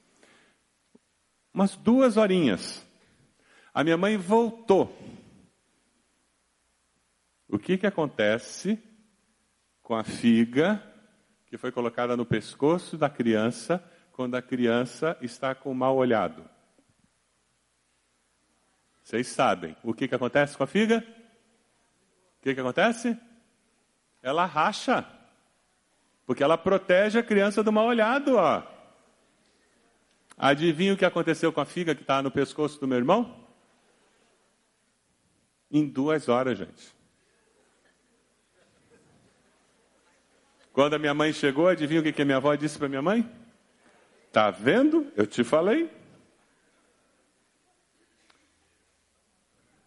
Umas 1.54 1.76
duas 1.76 2.18
horinhas. 2.18 2.86
A 3.74 3.84
minha 3.84 3.98
mãe 3.98 4.18
voltou. 4.18 4.98
O 7.48 7.60
que, 7.60 7.78
que 7.78 7.88
acontece 7.88 8.82
com 9.82 9.96
a 9.96 10.04
figa 10.04 10.82
que 11.52 11.58
foi 11.58 11.70
colocada 11.70 12.16
no 12.16 12.26
pescoço 12.26 12.98
da 12.98 13.10
criança 13.10 13.84
quando 14.14 14.36
a 14.36 14.42
criança 14.42 15.18
está 15.22 15.54
com 15.54 15.74
mal 15.74 15.98
olhado. 15.98 16.50
Vocês 19.04 19.28
sabem 19.28 19.76
o 19.84 19.94
que, 19.94 20.08
que 20.08 20.16
acontece 20.16 20.56
com 20.56 20.64
a 20.64 20.68
figa? 20.68 21.00
O 22.40 22.42
que, 22.42 22.54
que 22.54 22.60
acontece? 22.62 23.18
Ela 24.22 24.46
racha. 24.46 25.06
Porque 26.32 26.44
ela 26.44 26.58
protege 26.58 27.20
a 27.20 27.24
criança 27.24 27.62
do 27.62 27.74
mal 27.74 27.86
olhado, 27.86 28.38
ó. 28.38 28.64
Adivinha 30.38 30.94
o 30.94 30.98
que 30.98 31.04
aconteceu 31.04 31.52
com 31.52 31.60
a 31.60 31.66
figa 31.66 31.94
que 31.94 32.04
está 32.04 32.22
no 32.22 32.32
pescoço 32.32 32.80
do 32.80 32.88
meu 32.88 32.98
irmão? 32.98 33.46
Em 35.70 35.86
duas 35.86 36.30
horas, 36.30 36.58
gente. 36.58 36.96
Quando 40.72 40.94
a 40.94 41.00
minha 41.00 41.14
mãe 41.14 41.34
chegou, 41.34 41.68
adivinha 41.68 42.00
o 42.00 42.04
que 42.14 42.22
a 42.22 42.24
minha 42.24 42.38
avó 42.38 42.56
disse 42.56 42.80
para 42.80 42.88
minha 42.88 43.02
mãe? 43.02 43.30
Tá 44.32 44.50
vendo? 44.50 45.12
Eu 45.18 45.28
te 45.28 45.44
falei. 45.44 45.92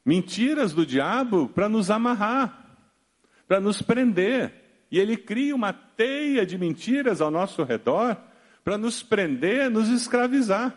Mentiras 0.05 0.75
do 0.75 0.85
diabo 0.85 1.49
para 1.49 1.71
nos 1.71 1.91
amarrar, 1.91 2.77
para 3.49 3.61
nos 3.61 3.81
prender. 3.81 4.64
E 4.95 4.99
ele 5.01 5.17
cria 5.17 5.57
uma 5.57 5.73
teia 5.73 6.47
de 6.47 6.57
mentiras 6.57 7.21
ao 7.21 7.29
nosso 7.29 7.65
redor 7.65 8.17
para 8.63 8.79
nos 8.79 9.03
prender, 9.03 9.69
nos 9.69 9.89
escravizar. 9.89 10.73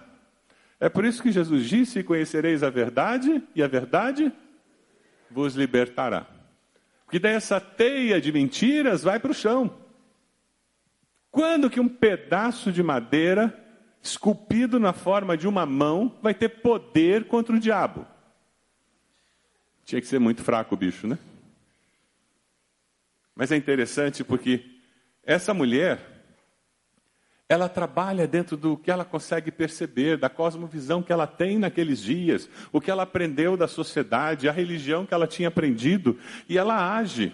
É 0.80 0.90
por 0.90 1.06
isso 1.06 1.22
que 1.22 1.32
Jesus 1.32 1.70
disse: 1.70 2.02
Conhecereis 2.02 2.64
a 2.64 2.70
verdade, 2.72 3.44
e 3.54 3.62
a 3.62 3.68
verdade 3.68 4.34
vos 5.30 5.54
libertará. 5.54 6.26
Porque 7.06 7.20
daí 7.20 7.36
essa 7.36 7.62
teia 7.62 8.20
de 8.20 8.32
mentiras 8.32 9.04
vai 9.04 9.20
para 9.20 9.30
o 9.30 9.36
chão. 9.36 9.72
Quando 11.30 11.70
que 11.70 11.80
um 11.80 11.88
pedaço 11.88 12.72
de 12.72 12.82
madeira, 12.82 13.56
esculpido 14.02 14.80
na 14.80 14.94
forma 14.94 15.38
de 15.38 15.48
uma 15.48 15.64
mão, 15.64 16.18
vai 16.24 16.34
ter 16.34 16.50
poder 16.50 17.26
contra 17.26 17.56
o 17.56 17.60
diabo? 17.60 18.04
Tinha 19.86 20.02
que 20.02 20.08
ser 20.08 20.18
muito 20.18 20.44
fraco 20.44 20.74
o 20.74 20.78
bicho, 20.78 21.06
né? 21.06 21.20
Mas 23.38 23.52
é 23.52 23.56
interessante 23.56 24.24
porque 24.24 24.66
essa 25.24 25.54
mulher, 25.54 26.00
ela 27.48 27.70
trabalha 27.70 28.28
dentro 28.28 28.58
do 28.58 28.76
que 28.76 28.90
ela 28.90 29.06
consegue 29.06 29.52
perceber, 29.52 30.18
da 30.18 30.28
cosmovisão 30.28 31.04
que 31.04 31.14
ela 31.14 31.28
tem 31.28 31.60
naqueles 31.60 32.02
dias, 32.02 32.50
o 32.72 32.82
que 32.82 32.90
ela 32.90 33.04
aprendeu 33.04 33.56
da 33.56 33.68
sociedade, 33.68 34.50
a 34.50 34.52
religião 34.52 35.06
que 35.06 35.14
ela 35.14 35.28
tinha 35.28 35.50
aprendido, 35.50 36.18
e 36.50 36.58
ela 36.58 36.98
age. 36.98 37.32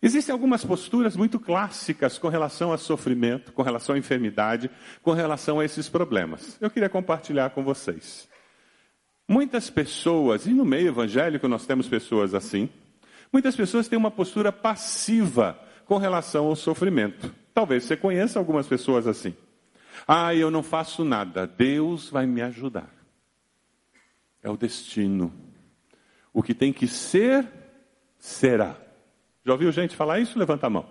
Existem 0.00 0.32
algumas 0.32 0.64
posturas 0.64 1.16
muito 1.16 1.38
clássicas 1.38 2.16
com 2.16 2.28
relação 2.28 2.72
a 2.72 2.78
sofrimento, 2.78 3.52
com 3.52 3.62
relação 3.62 3.94
à 3.94 3.98
enfermidade, 3.98 4.70
com 5.02 5.12
relação 5.12 5.60
a 5.60 5.66
esses 5.66 5.86
problemas. 5.86 6.56
Eu 6.62 6.70
queria 6.70 6.88
compartilhar 6.88 7.50
com 7.50 7.62
vocês. 7.62 8.26
Muitas 9.28 9.68
pessoas, 9.68 10.46
e 10.46 10.50
no 10.54 10.64
meio 10.64 10.88
evangélico 10.88 11.46
nós 11.46 11.66
temos 11.66 11.88
pessoas 11.88 12.34
assim, 12.34 12.70
muitas 13.34 13.56
pessoas 13.56 13.88
têm 13.88 13.98
uma 13.98 14.12
postura 14.12 14.52
passiva 14.52 15.58
com 15.86 15.98
relação 15.98 16.46
ao 16.46 16.54
sofrimento. 16.54 17.34
Talvez 17.52 17.82
você 17.82 17.96
conheça 17.96 18.38
algumas 18.38 18.68
pessoas 18.68 19.08
assim. 19.08 19.34
Ah, 20.06 20.32
eu 20.32 20.52
não 20.52 20.62
faço 20.62 21.04
nada, 21.04 21.44
Deus 21.44 22.08
vai 22.08 22.26
me 22.26 22.40
ajudar. 22.42 22.88
É 24.40 24.48
o 24.48 24.56
destino. 24.56 25.34
O 26.32 26.44
que 26.44 26.54
tem 26.54 26.72
que 26.72 26.86
ser, 26.86 27.44
será. 28.20 28.76
Já 29.44 29.52
ouviu 29.52 29.72
gente 29.72 29.96
falar 29.96 30.20
isso? 30.20 30.38
Levanta 30.38 30.68
a 30.68 30.70
mão. 30.70 30.88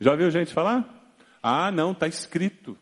Já 0.00 0.12
ouviu 0.12 0.30
gente 0.30 0.54
falar? 0.54 1.12
Ah, 1.42 1.70
não, 1.70 1.92
está 1.92 2.06
escrito. 2.06 2.74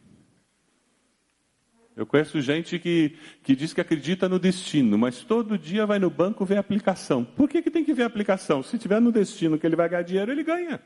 Eu 1.97 2.05
conheço 2.05 2.39
gente 2.43 2.79
que, 2.79 3.17
que 3.43 3.57
diz 3.57 3.73
que 3.73 3.81
acredita 3.81 4.29
no 4.29 4.39
destino, 4.39 4.99
mas 4.99 5.25
todo 5.25 5.57
dia 5.57 5.87
vai 5.87 5.99
no 5.99 6.11
banco 6.11 6.45
ver 6.45 6.59
a 6.59 6.61
aplicação. 6.61 7.25
Por 7.25 7.49
que, 7.49 7.63
que 7.63 7.71
tem 7.71 7.83
que 7.83 7.95
ver 7.95 8.03
a 8.03 8.07
aplicação? 8.07 8.63
Se 8.63 8.77
tiver 8.77 9.01
no 9.01 9.11
destino 9.11 9.59
que 9.59 9.67
ele 9.67 9.77
vai 9.77 9.89
ganhar 9.89 10.03
dinheiro, 10.03 10.31
ele 10.31 10.45
ganha. 10.45 10.79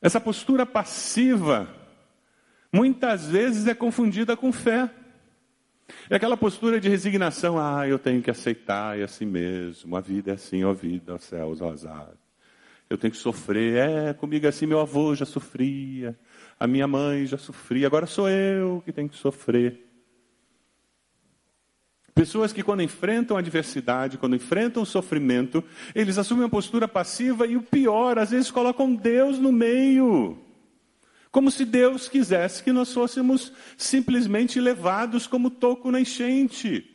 Essa 0.00 0.18
postura 0.18 0.64
passiva 0.64 1.68
muitas 2.72 3.26
vezes 3.28 3.66
é 3.66 3.74
confundida 3.74 4.34
com 4.36 4.50
fé. 4.50 4.90
É 6.08 6.16
aquela 6.16 6.38
postura 6.38 6.80
de 6.80 6.88
resignação, 6.88 7.58
ah, 7.58 7.86
eu 7.86 7.98
tenho 7.98 8.22
que 8.22 8.30
aceitar, 8.30 8.98
é 8.98 9.02
assim 9.02 9.26
mesmo, 9.26 9.94
a 9.96 10.00
vida 10.00 10.30
é 10.30 10.34
assim, 10.34 10.64
ó 10.64 10.72
vida, 10.72 11.14
ó 11.14 11.18
céus, 11.18 11.60
ó 11.60 11.70
azar. 11.70 12.10
Eu 12.88 12.96
tenho 12.96 13.12
que 13.12 13.18
sofrer, 13.18 13.76
é, 13.76 14.14
comigo 14.14 14.46
é 14.46 14.48
assim, 14.48 14.66
meu 14.66 14.80
avô 14.80 15.14
já 15.14 15.26
sofria, 15.26 16.18
a 16.58 16.66
minha 16.66 16.86
mãe 16.86 17.26
já 17.26 17.38
sofria, 17.38 17.86
agora 17.86 18.06
sou 18.06 18.28
eu 18.28 18.82
que 18.84 18.92
tenho 18.92 19.08
que 19.08 19.16
sofrer. 19.16 19.84
Pessoas 22.14 22.52
que, 22.52 22.62
quando 22.62 22.82
enfrentam 22.82 23.36
a 23.36 23.40
adversidade, 23.40 24.18
quando 24.18 24.36
enfrentam 24.36 24.84
o 24.84 24.86
sofrimento, 24.86 25.64
eles 25.94 26.16
assumem 26.16 26.44
uma 26.44 26.50
postura 26.50 26.86
passiva 26.86 27.44
e 27.44 27.56
o 27.56 27.62
pior, 27.62 28.18
às 28.18 28.30
vezes 28.30 28.52
colocam 28.52 28.94
Deus 28.94 29.38
no 29.40 29.50
meio. 29.50 30.38
Como 31.32 31.50
se 31.50 31.64
Deus 31.64 32.08
quisesse 32.08 32.62
que 32.62 32.70
nós 32.70 32.92
fôssemos 32.92 33.52
simplesmente 33.76 34.60
levados 34.60 35.26
como 35.26 35.50
toco 35.50 35.90
na 35.90 36.00
enchente. 36.00 36.88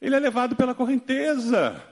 Ele 0.00 0.14
é 0.14 0.18
levado 0.18 0.56
pela 0.56 0.74
correnteza. 0.74 1.82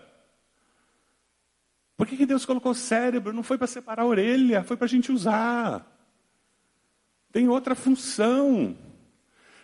Por 1.94 2.06
que, 2.06 2.16
que 2.16 2.24
Deus 2.24 2.46
colocou 2.46 2.72
cérebro? 2.72 3.34
Não 3.34 3.42
foi 3.42 3.58
para 3.58 3.66
separar 3.66 4.02
a 4.02 4.06
orelha, 4.06 4.64
foi 4.64 4.78
para 4.78 4.86
a 4.86 4.88
gente 4.88 5.12
usar. 5.12 5.95
Tem 7.36 7.50
outra 7.50 7.74
função. 7.74 8.74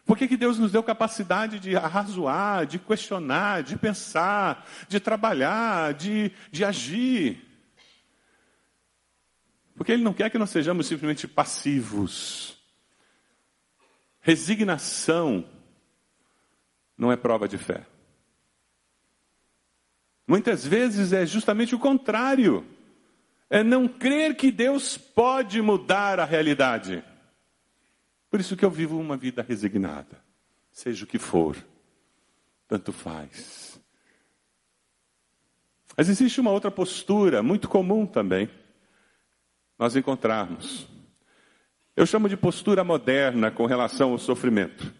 Por 0.05 0.19
que, 0.19 0.29
que 0.29 0.37
Deus 0.37 0.59
nos 0.59 0.73
deu 0.73 0.83
capacidade 0.83 1.59
de 1.59 1.75
arrazoar, 1.75 2.67
de 2.67 2.79
questionar, 2.79 3.63
de 3.63 3.79
pensar, 3.79 4.69
de 4.89 5.01
trabalhar, 5.01 5.95
de, 5.95 6.31
de 6.51 6.67
agir? 6.67 7.43
Porque 9.75 9.91
Ele 9.91 10.03
não 10.03 10.13
quer 10.13 10.29
que 10.29 10.37
nós 10.37 10.51
sejamos 10.51 10.87
simplesmente 10.87 11.27
passivos. 11.27 12.59
Resignação 14.21 15.43
não 16.95 17.11
é 17.11 17.17
prova 17.17 17.49
de 17.49 17.57
fé. 17.57 17.87
Muitas 20.29 20.63
vezes 20.67 21.15
é 21.15 21.25
justamente 21.25 21.75
o 21.75 21.79
contrário. 21.79 22.67
É 23.49 23.63
não 23.63 23.89
crer 23.89 24.37
que 24.37 24.51
Deus 24.53 24.99
pode 24.99 25.63
mudar 25.63 26.21
a 26.21 26.27
realidade. 26.27 27.03
Por 28.33 28.41
isso 28.41 28.57
que 28.57 28.65
eu 28.65 28.71
vivo 28.71 28.99
uma 28.99 29.15
vida 29.15 29.45
resignada. 29.47 30.19
Seja 30.71 31.05
o 31.05 31.07
que 31.07 31.19
for, 31.19 31.55
tanto 32.67 32.91
faz. 32.91 33.79
Mas 35.95 36.09
existe 36.09 36.41
uma 36.41 36.51
outra 36.51 36.71
postura 36.71 37.43
muito 37.43 37.69
comum 37.69 38.07
também, 38.07 38.49
nós 39.79 39.97
encontrarmos. 39.97 40.89
Eu 41.95 42.07
chamo 42.07 42.27
de 42.27 42.35
postura 42.35 42.83
moderna 42.83 43.51
com 43.51 43.67
relação 43.67 44.13
ao 44.13 44.19
sofrimento. 44.19 44.91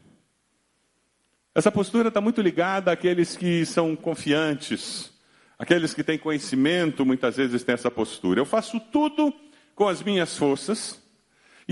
Essa 1.55 1.73
postura 1.73 2.09
está 2.09 2.21
muito 2.21 2.43
ligada 2.43 2.93
àqueles 2.93 3.35
que 3.35 3.65
são 3.65 3.97
confiantes, 3.97 5.11
aqueles 5.59 5.95
que 5.95 6.05
têm 6.05 6.19
conhecimento, 6.19 7.07
muitas 7.07 7.39
vezes 7.39 7.65
têm 7.65 7.73
essa 7.73 7.91
postura. 7.91 8.41
Eu 8.41 8.45
faço 8.45 8.79
tudo 8.79 9.33
com 9.75 9.89
as 9.89 10.03
minhas 10.03 10.37
forças, 10.37 11.02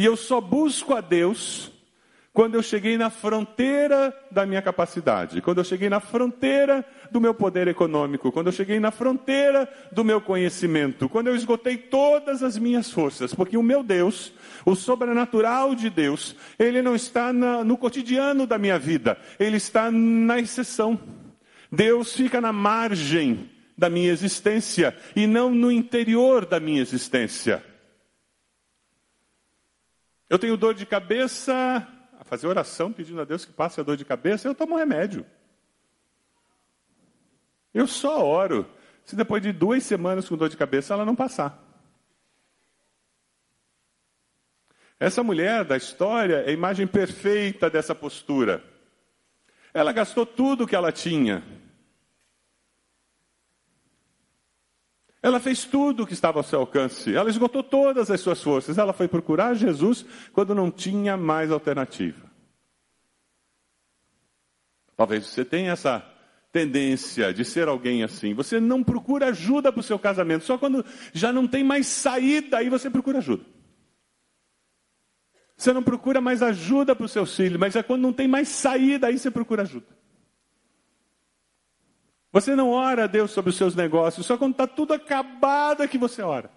e 0.01 0.05
eu 0.07 0.17
só 0.17 0.41
busco 0.41 0.95
a 0.95 1.03
Deus 1.03 1.71
quando 2.33 2.55
eu 2.55 2.63
cheguei 2.63 2.97
na 2.97 3.11
fronteira 3.11 4.17
da 4.31 4.47
minha 4.47 4.63
capacidade, 4.63 5.43
quando 5.43 5.59
eu 5.59 5.65
cheguei 5.65 5.91
na 5.91 6.01
fronteira 6.01 6.83
do 7.11 7.21
meu 7.21 7.35
poder 7.35 7.69
econômico, 7.69 8.33
quando 8.33 8.47
eu 8.47 8.53
cheguei 8.55 8.81
na 8.81 8.91
fronteira 8.91 9.69
do 9.93 10.03
meu 10.03 10.19
conhecimento, 10.19 11.07
quando 11.07 11.27
eu 11.27 11.37
esgotei 11.37 11.77
todas 11.77 12.43
as 12.43 12.57
minhas 12.57 12.91
forças, 12.91 13.35
porque 13.35 13.59
o 13.59 13.63
meu 13.63 13.83
Deus, 13.83 14.33
o 14.65 14.75
sobrenatural 14.75 15.75
de 15.75 15.91
Deus, 15.91 16.35
ele 16.59 16.81
não 16.81 16.95
está 16.95 17.31
na, 17.31 17.63
no 17.63 17.77
cotidiano 17.77 18.47
da 18.47 18.57
minha 18.57 18.79
vida, 18.79 19.19
ele 19.39 19.59
está 19.59 19.91
na 19.91 20.39
exceção. 20.39 20.99
Deus 21.71 22.15
fica 22.15 22.41
na 22.41 22.55
margem 22.55 23.51
da 23.77 23.91
minha 23.91 24.11
existência 24.11 24.97
e 25.15 25.27
não 25.27 25.55
no 25.55 25.71
interior 25.71 26.47
da 26.47 26.59
minha 26.59 26.81
existência. 26.81 27.63
Eu 30.31 30.39
tenho 30.39 30.57
dor 30.57 30.75
de 30.75 30.87
cabeça, 30.87 31.53
a 32.17 32.23
fazer 32.25 32.47
oração 32.47 32.93
pedindo 32.93 33.21
a 33.21 33.25
Deus 33.25 33.45
que 33.45 33.53
passe 33.53 33.81
a 33.81 33.83
dor 33.83 33.97
de 33.97 34.05
cabeça, 34.05 34.47
eu 34.47 34.55
tomo 34.55 34.77
remédio. 34.77 35.27
Eu 37.75 37.89
só 37.89 38.25
oro 38.25 38.65
se 39.05 39.17
depois 39.17 39.43
de 39.43 39.53
duas 39.53 39.83
semanas 39.83 40.29
com 40.29 40.37
dor 40.37 40.49
de 40.49 40.57
cabeça 40.57 40.95
ela 40.95 41.05
não 41.05 41.17
passar. 41.17 41.61
Essa 45.01 45.21
mulher 45.25 45.65
da 45.65 45.77
história 45.77 46.45
é 46.47 46.51
a 46.51 46.53
imagem 46.53 46.87
perfeita 46.87 47.69
dessa 47.69 47.95
postura. 47.95 48.63
Ela 49.75 49.93
gastou 49.93 50.25
tudo 50.25 50.67
que 50.67 50.77
ela 50.77 50.93
tinha 50.93 51.43
Ela 55.31 55.39
fez 55.39 55.65
tudo 55.65 56.03
o 56.03 56.07
que 56.07 56.13
estava 56.13 56.41
ao 56.41 56.43
seu 56.43 56.59
alcance. 56.59 57.15
Ela 57.15 57.31
esgotou 57.31 57.63
todas 57.63 58.11
as 58.11 58.21
suas 58.21 58.43
forças. 58.43 58.79
Ela 58.79 58.93
foi 58.93 59.07
procurar 59.07 59.55
Jesus 59.55 60.05
quando 60.33 60.55
não 60.55 60.71
tinha 60.71 61.17
mais 61.17 61.53
alternativa. 61.53 62.29
Talvez 64.97 65.27
você 65.27 65.45
tenha 65.45 65.73
essa 65.73 66.05
tendência 66.53 67.33
de 67.33 67.45
ser 67.45 67.69
alguém 67.69 68.03
assim. 68.03 68.35
Você 68.35 68.59
não 68.59 68.83
procura 68.83 69.29
ajuda 69.29 69.71
para 69.73 69.81
o 69.81 69.85
seu 69.85 69.99
casamento. 69.99 70.45
Só 70.45 70.59
quando 70.59 70.85
já 71.13 71.33
não 71.33 71.47
tem 71.47 71.63
mais 71.63 71.87
saída, 71.87 72.59
aí 72.59 72.69
você 72.69 72.91
procura 72.91 73.19
ajuda. 73.19 73.45
Você 75.57 75.73
não 75.73 75.83
procura 75.83 76.21
mais 76.21 76.43
ajuda 76.43 76.97
para 76.97 77.07
os 77.07 77.13
seus 77.13 77.37
filhos, 77.37 77.61
mas 77.61 77.77
é 77.77 77.83
quando 77.83 78.03
não 78.03 78.13
tem 78.13 78.27
mais 78.27 78.49
saída, 78.49 79.07
aí 79.07 79.19
você 79.19 79.31
procura 79.31 79.63
ajuda. 79.63 80.00
Você 82.33 82.55
não 82.55 82.71
ora 82.71 83.05
a 83.05 83.07
Deus 83.07 83.33
sobre 83.33 83.51
os 83.51 83.57
seus 83.57 83.75
negócios, 83.75 84.25
só 84.25 84.37
quando 84.37 84.53
está 84.53 84.67
tudo 84.67 84.95
acabado 84.95 85.83
é 85.83 85.89
que 85.89 85.99
você 85.99 86.23
ora. 86.23 86.51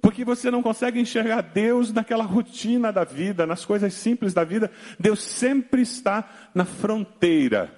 Porque 0.00 0.24
você 0.24 0.50
não 0.50 0.62
consegue 0.62 1.00
enxergar 1.00 1.40
Deus 1.40 1.92
naquela 1.92 2.24
rotina 2.24 2.92
da 2.92 3.04
vida, 3.04 3.46
nas 3.46 3.64
coisas 3.64 3.94
simples 3.94 4.32
da 4.32 4.44
vida. 4.44 4.70
Deus 4.98 5.20
sempre 5.22 5.82
está 5.82 6.28
na 6.54 6.64
fronteira. 6.64 7.72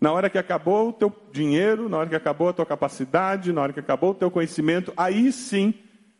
Na 0.00 0.12
hora 0.12 0.28
que 0.28 0.38
acabou 0.38 0.90
o 0.90 0.92
teu 0.92 1.14
dinheiro, 1.32 1.88
na 1.88 1.98
hora 1.98 2.08
que 2.08 2.16
acabou 2.16 2.48
a 2.48 2.52
tua 2.52 2.66
capacidade, 2.66 3.52
na 3.52 3.62
hora 3.62 3.72
que 3.72 3.80
acabou 3.80 4.10
o 4.10 4.14
teu 4.14 4.30
conhecimento, 4.30 4.92
aí 4.96 5.30
sim 5.32 5.74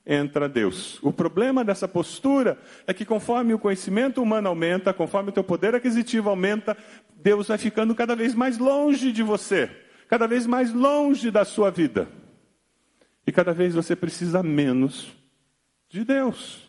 entra 0.06 0.48
Deus. 0.48 0.98
O 1.02 1.12
problema 1.12 1.64
dessa 1.64 1.88
postura 1.88 2.58
é 2.86 2.94
que 2.94 3.04
conforme 3.04 3.52
o 3.52 3.58
conhecimento 3.58 4.22
humano 4.22 4.48
aumenta, 4.48 4.94
conforme 4.94 5.30
o 5.30 5.32
teu 5.32 5.44
poder 5.44 5.74
aquisitivo 5.74 6.30
aumenta, 6.30 6.76
Deus 7.16 7.48
vai 7.48 7.58
ficando 7.58 7.94
cada 7.94 8.14
vez 8.14 8.34
mais 8.34 8.56
longe 8.56 9.12
de 9.12 9.22
você 9.22 9.85
cada 10.08 10.26
vez 10.26 10.46
mais 10.46 10.72
longe 10.72 11.30
da 11.30 11.44
sua 11.44 11.70
vida. 11.70 12.08
E 13.26 13.32
cada 13.32 13.52
vez 13.52 13.74
você 13.74 13.96
precisa 13.96 14.42
menos 14.42 15.12
de 15.88 16.04
Deus. 16.04 16.68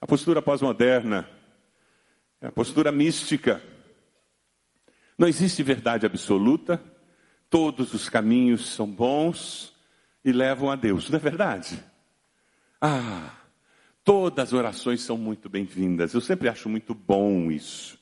A 0.00 0.06
postura 0.06 0.42
pós-moderna 0.42 1.28
é 2.40 2.48
a 2.48 2.52
postura 2.52 2.92
mística. 2.92 3.62
Não 5.16 5.28
existe 5.28 5.62
verdade 5.62 6.04
absoluta, 6.04 6.82
todos 7.48 7.94
os 7.94 8.08
caminhos 8.08 8.66
são 8.74 8.86
bons 8.86 9.72
e 10.24 10.32
levam 10.32 10.70
a 10.70 10.76
Deus, 10.76 11.08
não 11.08 11.18
é 11.18 11.20
verdade? 11.20 11.82
Ah, 12.80 13.30
todas 14.02 14.48
as 14.48 14.52
orações 14.52 15.02
são 15.02 15.16
muito 15.16 15.48
bem-vindas. 15.48 16.14
Eu 16.14 16.20
sempre 16.20 16.48
acho 16.48 16.68
muito 16.68 16.94
bom 16.94 17.50
isso. 17.50 17.98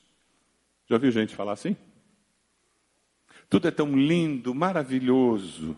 Já 0.87 0.95
ouviu 0.95 1.11
gente 1.11 1.35
falar 1.35 1.53
assim? 1.53 1.77
Tudo 3.51 3.67
é 3.67 3.71
tão 3.71 3.97
lindo, 3.97 4.55
maravilhoso. 4.55 5.75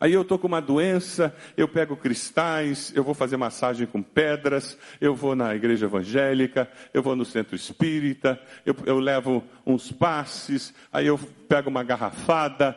Aí 0.00 0.12
eu 0.12 0.22
estou 0.22 0.36
com 0.36 0.48
uma 0.48 0.60
doença, 0.60 1.32
eu 1.56 1.68
pego 1.68 1.96
cristais, 1.96 2.92
eu 2.96 3.04
vou 3.04 3.14
fazer 3.14 3.36
massagem 3.36 3.86
com 3.86 4.02
pedras, 4.02 4.76
eu 5.00 5.14
vou 5.14 5.36
na 5.36 5.54
igreja 5.54 5.86
evangélica, 5.86 6.68
eu 6.92 7.00
vou 7.00 7.14
no 7.14 7.24
centro 7.24 7.54
espírita, 7.54 8.36
eu, 8.66 8.74
eu 8.84 8.98
levo 8.98 9.44
uns 9.64 9.92
passes, 9.92 10.74
aí 10.92 11.06
eu 11.06 11.16
pego 11.48 11.70
uma 11.70 11.84
garrafada. 11.84 12.76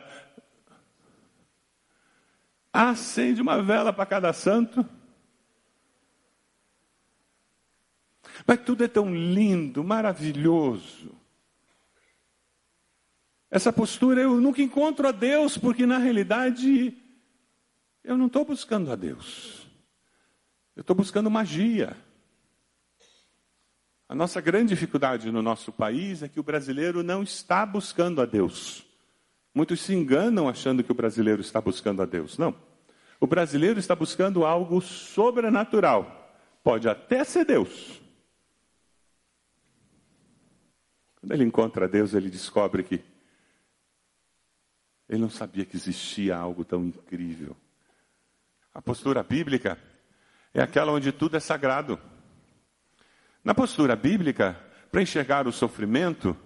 Acende 2.72 3.42
uma 3.42 3.60
vela 3.60 3.92
para 3.92 4.06
cada 4.06 4.32
santo. 4.32 4.88
Mas 8.46 8.60
tudo 8.60 8.84
é 8.84 8.88
tão 8.88 9.12
lindo, 9.12 9.82
maravilhoso. 9.82 11.25
Essa 13.56 13.72
postura 13.72 14.20
eu 14.20 14.38
nunca 14.38 14.60
encontro 14.60 15.08
a 15.08 15.10
Deus, 15.10 15.56
porque 15.56 15.86
na 15.86 15.96
realidade 15.96 16.94
eu 18.04 18.18
não 18.18 18.26
estou 18.26 18.44
buscando 18.44 18.92
a 18.92 18.94
Deus. 18.94 19.66
Eu 20.76 20.82
estou 20.82 20.94
buscando 20.94 21.30
magia. 21.30 21.96
A 24.06 24.14
nossa 24.14 24.42
grande 24.42 24.74
dificuldade 24.74 25.32
no 25.32 25.40
nosso 25.40 25.72
país 25.72 26.22
é 26.22 26.28
que 26.28 26.38
o 26.38 26.42
brasileiro 26.42 27.02
não 27.02 27.22
está 27.22 27.64
buscando 27.64 28.20
a 28.20 28.26
Deus. 28.26 28.84
Muitos 29.54 29.80
se 29.80 29.94
enganam 29.94 30.50
achando 30.50 30.84
que 30.84 30.92
o 30.92 30.94
brasileiro 30.94 31.40
está 31.40 31.58
buscando 31.58 32.02
a 32.02 32.04
Deus. 32.04 32.36
Não. 32.36 32.54
O 33.18 33.26
brasileiro 33.26 33.80
está 33.80 33.96
buscando 33.96 34.44
algo 34.44 34.82
sobrenatural. 34.82 36.30
Pode 36.62 36.90
até 36.90 37.24
ser 37.24 37.46
Deus. 37.46 38.02
Quando 41.18 41.32
ele 41.32 41.44
encontra 41.44 41.88
Deus, 41.88 42.12
ele 42.12 42.28
descobre 42.28 42.82
que 42.82 43.15
ele 45.08 45.20
não 45.20 45.30
sabia 45.30 45.64
que 45.64 45.76
existia 45.76 46.36
algo 46.36 46.64
tão 46.64 46.84
incrível. 46.84 47.56
A 48.74 48.82
postura 48.82 49.22
bíblica 49.22 49.78
é 50.52 50.60
aquela 50.62 50.92
onde 50.92 51.12
tudo 51.12 51.36
é 51.36 51.40
sagrado. 51.40 51.98
Na 53.44 53.54
postura 53.54 53.94
bíblica, 53.94 54.60
para 54.90 55.02
enxergar 55.02 55.46
o 55.46 55.52
sofrimento, 55.52 56.36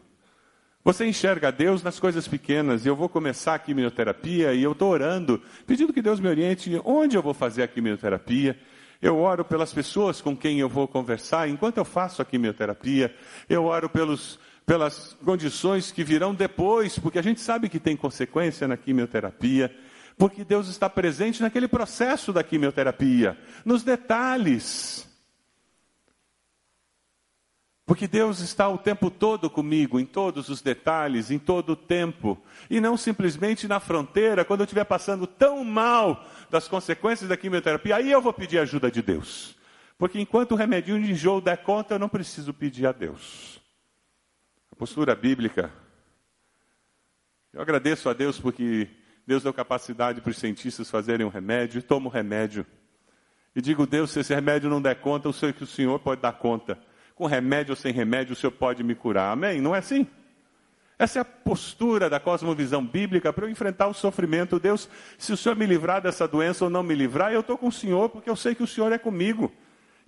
Você 0.83 1.07
enxerga 1.07 1.53
Deus 1.53 1.83
nas 1.83 2.01
coisas 2.01 2.27
pequenas. 2.27 2.85
E 2.85 2.89
eu 2.89 2.97
vou 2.97 3.09
começar 3.09 3.55
a 3.55 3.59
quimioterapia 3.59 4.55
e 4.55 4.63
eu 4.63 4.73
estou 4.73 4.91
orando, 4.91 5.43
pedindo 5.67 5.93
que 5.93 6.01
Deus 6.01 6.19
me 6.19 6.29
oriente 6.29 6.81
onde 6.85 7.17
eu 7.17 7.23
vou 7.23 7.35
fazer 7.35 7.63
a 7.63 7.69
quimioterapia. 7.69 8.59
Eu 9.01 9.19
oro 9.19 9.45
pelas 9.45 9.73
pessoas 9.73 10.21
com 10.21 10.37
quem 10.37 10.59
eu 10.61 10.69
vou 10.69 10.89
conversar 10.89 11.49
enquanto 11.49 11.79
eu 11.79 11.85
faço 11.85 12.23
a 12.23 12.25
quimioterapia. 12.25 13.15
Eu 13.49 13.65
oro 13.65 13.89
pelos, 13.91 14.39
pelas 14.71 15.17
condições 15.25 15.91
que 15.91 16.05
virão 16.05 16.33
depois, 16.33 16.97
porque 16.97 17.19
a 17.19 17.23
gente 17.23 17.41
sabe 17.41 17.69
que 17.69 17.81
tem 17.81 17.97
consequência 17.97 18.69
na 18.69 18.77
quimioterapia. 18.77 19.77
Porque 20.17 20.45
Deus 20.45 20.69
está 20.69 20.89
presente 20.89 21.43
naquele 21.43 21.67
processo 21.67 22.33
da 22.33 22.45
quimioterapia, 22.45 23.37
nos 23.65 23.83
detalhes. 23.83 25.09
Porque 27.85 28.07
Deus 28.07 28.39
está 28.39 28.69
o 28.69 28.79
tempo 28.79 29.11
todo 29.11 29.51
comigo, 29.51 29.99
em 29.99 30.07
todos 30.07 30.49
os 30.49 30.63
detalhes, 30.63 31.33
em 31.33 31.39
todo 31.41 31.71
o 31.71 31.77
tempo. 31.77 32.41
E 32.71 32.81
não 32.81 32.97
simplesmente 32.97 33.67
na 33.67 33.81
fronteira, 33.81 34.45
quando 34.45 34.61
eu 34.61 34.67
estiver 34.67 34.85
passando 34.85 35.27
tão 35.27 35.65
mal 35.65 36.25
das 36.49 36.69
consequências 36.69 37.29
da 37.29 37.37
quimioterapia, 37.37 37.97
aí 37.97 38.09
eu 38.09 38.23
vou 38.23 38.33
pedir 38.33 38.61
ajuda 38.61 38.89
de 38.89 39.03
Deus. 39.03 39.57
Porque 39.99 40.21
enquanto 40.21 40.53
o 40.53 40.57
remedinho 40.57 41.03
de 41.03 41.11
enjoo 41.11 41.41
der 41.41 41.57
conta, 41.57 41.95
eu 41.95 41.99
não 41.99 42.09
preciso 42.09 42.55
pedir 42.55 42.87
a 42.87 42.93
Deus. 42.93 43.60
Postura 44.81 45.15
bíblica. 45.15 45.71
Eu 47.53 47.61
agradeço 47.61 48.09
a 48.09 48.15
Deus 48.15 48.41
porque 48.41 48.89
Deus 49.27 49.43
deu 49.43 49.53
capacidade 49.53 50.23
para 50.23 50.31
os 50.31 50.39
cientistas 50.39 50.89
fazerem 50.89 51.27
um 51.27 51.29
remédio, 51.29 51.83
tomo 51.83 52.09
o 52.09 52.11
remédio. 52.11 52.65
E 53.55 53.61
digo, 53.61 53.87
Deus, 53.87 54.11
se 54.11 54.21
esse 54.21 54.35
remédio 54.35 54.71
não 54.71 54.81
der 54.81 54.95
conta, 54.95 55.29
eu 55.29 55.35
sei 55.35 55.53
que 55.53 55.63
o 55.63 55.67
Senhor 55.67 55.99
pode 55.99 56.23
dar 56.23 56.33
conta 56.33 56.79
com 57.15 57.27
remédio 57.27 57.73
ou 57.73 57.77
sem 57.77 57.93
remédio, 57.93 58.33
o 58.33 58.35
Senhor 58.35 58.53
pode 58.53 58.83
me 58.83 58.95
curar. 58.95 59.31
Amém? 59.31 59.61
Não 59.61 59.77
é 59.77 59.81
assim? 59.81 60.07
Essa 60.99 61.19
é 61.19 61.21
a 61.21 61.27
postura 61.27 62.09
da 62.09 62.19
cosmovisão 62.19 62.83
bíblica 62.83 63.35
para 63.35 63.45
eu 63.45 63.51
enfrentar 63.51 63.87
o 63.87 63.93
sofrimento. 63.93 64.59
Deus, 64.59 64.89
se 65.19 65.31
o 65.31 65.37
Senhor 65.37 65.57
me 65.57 65.67
livrar 65.67 66.01
dessa 66.01 66.27
doença 66.27 66.65
ou 66.65 66.71
não 66.71 66.83
me 66.83 66.95
livrar, 66.95 67.35
eu 67.35 67.41
estou 67.41 67.59
com 67.59 67.69
o 67.69 67.73
Senhor, 67.73 68.09
porque 68.09 68.31
eu 68.31 68.37
sei 68.37 68.55
que 68.55 68.63
o 68.63 68.67
Senhor 68.67 68.91
é 68.93 68.97
comigo. 68.99 69.53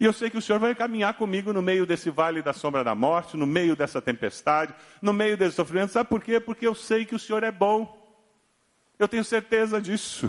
E 0.02 0.04
eu 0.04 0.12
sei 0.12 0.28
que 0.28 0.36
o 0.36 0.42
Senhor 0.42 0.58
vai 0.58 0.74
caminhar 0.74 1.14
comigo 1.14 1.52
no 1.52 1.62
meio 1.62 1.86
desse 1.86 2.10
vale 2.10 2.42
da 2.42 2.52
sombra 2.52 2.82
da 2.82 2.92
morte, 2.92 3.36
no 3.36 3.46
meio 3.46 3.76
dessa 3.76 4.02
tempestade, 4.02 4.74
no 5.00 5.12
meio 5.12 5.36
desse 5.36 5.54
sofrimento. 5.54 5.92
Sabe 5.92 6.08
por 6.08 6.20
quê? 6.20 6.40
Porque 6.40 6.66
eu 6.66 6.74
sei 6.74 7.06
que 7.06 7.14
o 7.14 7.20
Senhor 7.20 7.44
é 7.44 7.52
bom. 7.52 8.18
Eu 8.98 9.06
tenho 9.06 9.22
certeza 9.22 9.80
disso. 9.80 10.28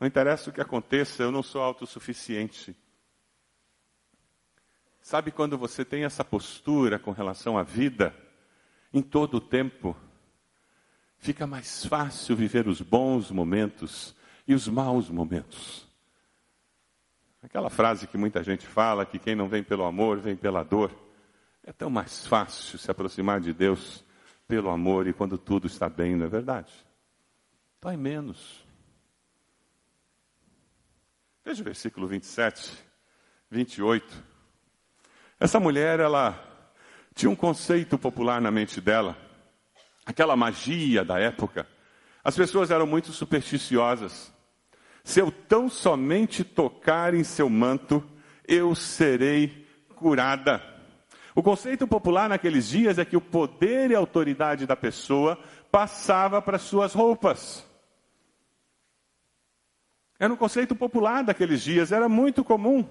Não 0.00 0.08
interessa 0.08 0.50
o 0.50 0.52
que 0.52 0.60
aconteça, 0.60 1.22
eu 1.22 1.30
não 1.30 1.40
sou 1.40 1.62
autossuficiente. 1.62 2.76
Sabe 5.00 5.30
quando 5.30 5.56
você 5.56 5.84
tem 5.84 6.02
essa 6.02 6.24
postura 6.24 6.98
com 6.98 7.12
relação 7.12 7.56
à 7.56 7.62
vida, 7.62 8.12
em 8.92 9.02
todo 9.02 9.34
o 9.36 9.40
tempo, 9.40 9.96
fica 11.16 11.46
mais 11.46 11.86
fácil 11.86 12.34
viver 12.34 12.66
os 12.66 12.80
bons 12.80 13.30
momentos 13.30 14.16
e 14.48 14.52
os 14.52 14.66
maus 14.66 15.08
momentos. 15.08 15.85
Aquela 17.46 17.70
frase 17.70 18.08
que 18.08 18.18
muita 18.18 18.42
gente 18.42 18.66
fala, 18.66 19.06
que 19.06 19.20
quem 19.20 19.36
não 19.36 19.48
vem 19.48 19.62
pelo 19.62 19.84
amor, 19.84 20.18
vem 20.18 20.34
pela 20.34 20.64
dor. 20.64 20.90
É 21.62 21.72
tão 21.72 21.88
mais 21.88 22.26
fácil 22.26 22.76
se 22.76 22.90
aproximar 22.90 23.40
de 23.40 23.52
Deus 23.52 24.04
pelo 24.48 24.68
amor 24.68 25.06
e 25.06 25.12
quando 25.12 25.38
tudo 25.38 25.68
está 25.68 25.88
bem, 25.88 26.16
não 26.16 26.26
é 26.26 26.28
verdade? 26.28 26.72
Dói 27.80 27.96
menos. 27.96 28.66
Veja 31.44 31.62
o 31.62 31.64
versículo 31.64 32.08
27, 32.08 32.72
28. 33.48 34.24
Essa 35.38 35.60
mulher, 35.60 36.00
ela 36.00 36.36
tinha 37.14 37.30
um 37.30 37.36
conceito 37.36 37.96
popular 37.96 38.40
na 38.40 38.50
mente 38.50 38.80
dela, 38.80 39.16
aquela 40.04 40.34
magia 40.34 41.04
da 41.04 41.20
época. 41.20 41.64
As 42.24 42.34
pessoas 42.34 42.72
eram 42.72 42.88
muito 42.88 43.12
supersticiosas. 43.12 44.34
Se 45.06 45.20
eu 45.20 45.30
tão 45.30 45.68
somente 45.68 46.42
tocar 46.42 47.14
em 47.14 47.22
seu 47.22 47.48
manto, 47.48 48.02
eu 48.44 48.74
serei 48.74 49.64
curada. 49.94 50.60
O 51.32 51.44
conceito 51.44 51.86
popular 51.86 52.28
naqueles 52.28 52.66
dias 52.66 52.98
é 52.98 53.04
que 53.04 53.16
o 53.16 53.20
poder 53.20 53.92
e 53.92 53.94
a 53.94 53.98
autoridade 53.98 54.66
da 54.66 54.74
pessoa 54.74 55.38
passava 55.70 56.42
para 56.42 56.58
suas 56.58 56.92
roupas. 56.92 57.64
Era 60.18 60.32
um 60.32 60.36
conceito 60.36 60.74
popular 60.74 61.22
daqueles 61.22 61.62
dias, 61.62 61.92
era 61.92 62.08
muito 62.08 62.42
comum. 62.42 62.84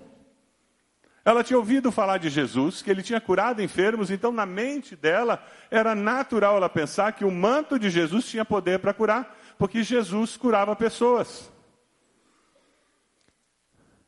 Ela 1.25 1.43
tinha 1.43 1.59
ouvido 1.59 1.91
falar 1.91 2.17
de 2.17 2.29
Jesus, 2.29 2.81
que 2.81 2.89
ele 2.89 3.03
tinha 3.03 3.19
curado 3.19 3.61
enfermos, 3.61 4.09
então 4.09 4.31
na 4.31 4.45
mente 4.45 4.95
dela 4.95 5.45
era 5.69 5.93
natural 5.93 6.55
ela 6.55 6.69
pensar 6.69 7.11
que 7.11 7.25
o 7.25 7.31
manto 7.31 7.77
de 7.77 7.89
Jesus 7.89 8.25
tinha 8.25 8.45
poder 8.45 8.79
para 8.79 8.93
curar, 8.93 9.37
porque 9.57 9.83
Jesus 9.83 10.37
curava 10.37 10.73
pessoas. 10.77 11.53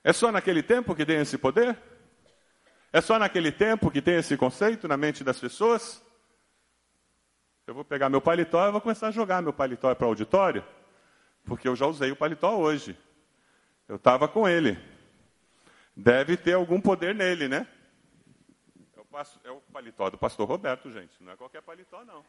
É 0.07 0.13
só 0.13 0.31
naquele 0.31 0.63
tempo 0.63 0.95
que 0.95 1.05
tem 1.05 1.17
esse 1.17 1.37
poder? 1.37 1.77
É 2.93 3.01
só 3.01 3.19
naquele 3.19 3.51
tempo 3.51 3.91
que 3.91 4.01
tem 4.01 4.15
esse 4.15 4.37
conceito 4.37 4.87
na 4.87 4.95
mente 4.95 5.21
das 5.21 5.37
pessoas? 5.37 6.01
Eu 7.67 7.73
vou 7.73 7.83
pegar 7.83 8.07
meu 8.07 8.21
paletó 8.21 8.65
e 8.65 8.71
vou 8.71 8.79
começar 8.79 9.09
a 9.09 9.11
jogar 9.11 9.41
meu 9.41 9.51
paletó 9.51 9.93
para 9.93 10.05
o 10.05 10.07
auditório, 10.07 10.63
porque 11.43 11.67
eu 11.67 11.75
já 11.75 11.85
usei 11.85 12.09
o 12.09 12.15
paletó 12.15 12.55
hoje. 12.55 12.97
Eu 13.85 13.97
estava 13.97 14.29
com 14.29 14.47
ele. 14.47 14.79
Deve 15.93 16.37
ter 16.37 16.53
algum 16.53 16.79
poder 16.79 17.13
nele, 17.13 17.49
né? 17.49 17.67
É 18.95 19.49
é 19.49 19.51
o 19.51 19.59
paletó 19.59 20.09
do 20.09 20.17
pastor 20.17 20.47
Roberto, 20.47 20.89
gente. 20.89 21.21
Não 21.21 21.33
é 21.33 21.35
qualquer 21.35 21.61
paletó, 21.61 22.05
não. 22.05 22.23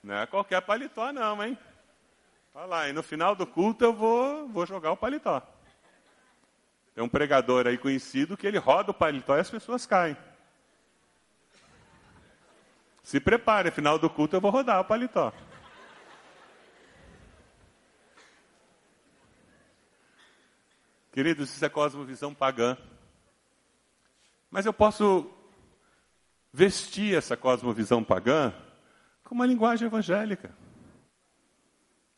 Não 0.00 0.14
é 0.14 0.26
qualquer 0.26 0.62
paletó, 0.62 1.12
não, 1.12 1.42
hein? 1.42 1.58
Olha 2.56 2.66
lá, 2.66 2.88
e 2.88 2.92
no 2.92 3.02
final 3.02 3.34
do 3.34 3.44
culto 3.44 3.84
eu 3.84 3.92
vou, 3.92 4.48
vou 4.48 4.64
jogar 4.64 4.92
o 4.92 4.96
paletó. 4.96 5.42
Tem 6.94 7.02
um 7.02 7.08
pregador 7.08 7.66
aí 7.66 7.76
conhecido 7.76 8.36
que 8.36 8.46
ele 8.46 8.58
roda 8.58 8.92
o 8.92 8.94
paletó 8.94 9.36
e 9.36 9.40
as 9.40 9.50
pessoas 9.50 9.84
caem. 9.84 10.16
Se 13.02 13.18
prepare, 13.18 13.72
final 13.72 13.98
do 13.98 14.08
culto 14.08 14.36
eu 14.36 14.40
vou 14.40 14.52
rodar 14.52 14.80
o 14.80 14.84
paletó. 14.84 15.32
Queridos, 21.10 21.50
isso 21.50 21.64
é 21.64 21.68
cosmovisão 21.68 22.32
pagã. 22.32 22.76
Mas 24.48 24.64
eu 24.64 24.72
posso 24.72 25.28
vestir 26.52 27.16
essa 27.16 27.36
cosmovisão 27.36 28.04
pagã 28.04 28.54
com 29.24 29.34
uma 29.34 29.46
linguagem 29.46 29.86
evangélica. 29.86 30.54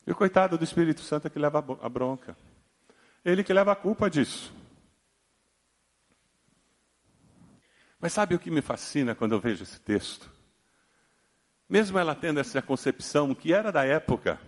E 0.07 0.11
o 0.11 0.15
coitado 0.15 0.57
do 0.57 0.63
Espírito 0.63 1.01
Santo 1.01 1.27
é 1.27 1.29
que 1.29 1.37
leva 1.37 1.59
a 1.81 1.89
bronca. 1.89 2.37
Ele 3.25 3.43
que 3.43 3.51
leva 3.51 3.73
a 3.73 3.75
culpa 3.75 4.09
disso. 4.09 4.53
Mas 7.99 8.13
sabe 8.13 8.33
o 8.33 8.39
que 8.39 8.49
me 8.49 8.61
fascina 8.61 9.13
quando 9.13 9.33
eu 9.33 9.39
vejo 9.41 9.63
esse 9.63 9.81
texto? 9.81 10.31
Mesmo 11.67 11.99
ela 11.99 12.15
tendo 12.15 12.39
essa 12.39 12.61
concepção 12.61 13.35
que 13.35 13.51
era 13.51 13.69
da 13.69 13.83
época, 13.83 14.39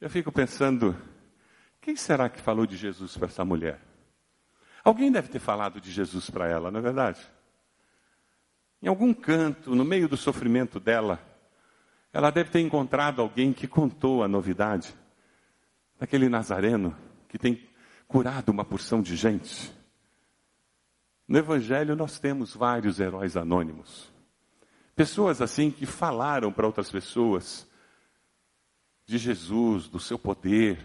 eu 0.00 0.10
fico 0.10 0.32
pensando, 0.32 0.96
quem 1.80 1.94
será 1.94 2.28
que 2.28 2.40
falou 2.40 2.66
de 2.66 2.76
Jesus 2.76 3.16
para 3.16 3.28
essa 3.28 3.44
mulher? 3.44 3.80
Alguém 4.82 5.12
deve 5.12 5.28
ter 5.28 5.38
falado 5.38 5.80
de 5.80 5.92
Jesus 5.92 6.28
para 6.30 6.48
ela, 6.48 6.68
não 6.68 6.80
é 6.80 6.82
verdade? 6.82 7.20
Em 8.82 8.88
algum 8.88 9.14
canto, 9.14 9.76
no 9.76 9.84
meio 9.84 10.08
do 10.08 10.16
sofrimento 10.16 10.80
dela, 10.80 11.22
ela 12.12 12.30
deve 12.30 12.50
ter 12.50 12.60
encontrado 12.60 13.20
alguém 13.20 13.52
que 13.52 13.66
contou 13.66 14.22
a 14.22 14.28
novidade 14.28 14.94
daquele 15.98 16.28
nazareno 16.28 16.96
que 17.28 17.38
tem 17.38 17.68
curado 18.06 18.50
uma 18.50 18.64
porção 18.64 19.02
de 19.02 19.14
gente. 19.16 19.72
No 21.26 21.38
Evangelho 21.38 21.94
nós 21.94 22.18
temos 22.18 22.54
vários 22.54 22.98
heróis 22.98 23.36
anônimos. 23.36 24.10
Pessoas 24.96 25.42
assim 25.42 25.70
que 25.70 25.86
falaram 25.86 26.52
para 26.52 26.66
outras 26.66 26.90
pessoas 26.90 27.68
de 29.06 29.18
Jesus, 29.18 29.88
do 29.88 30.00
seu 30.00 30.18
poder, 30.18 30.84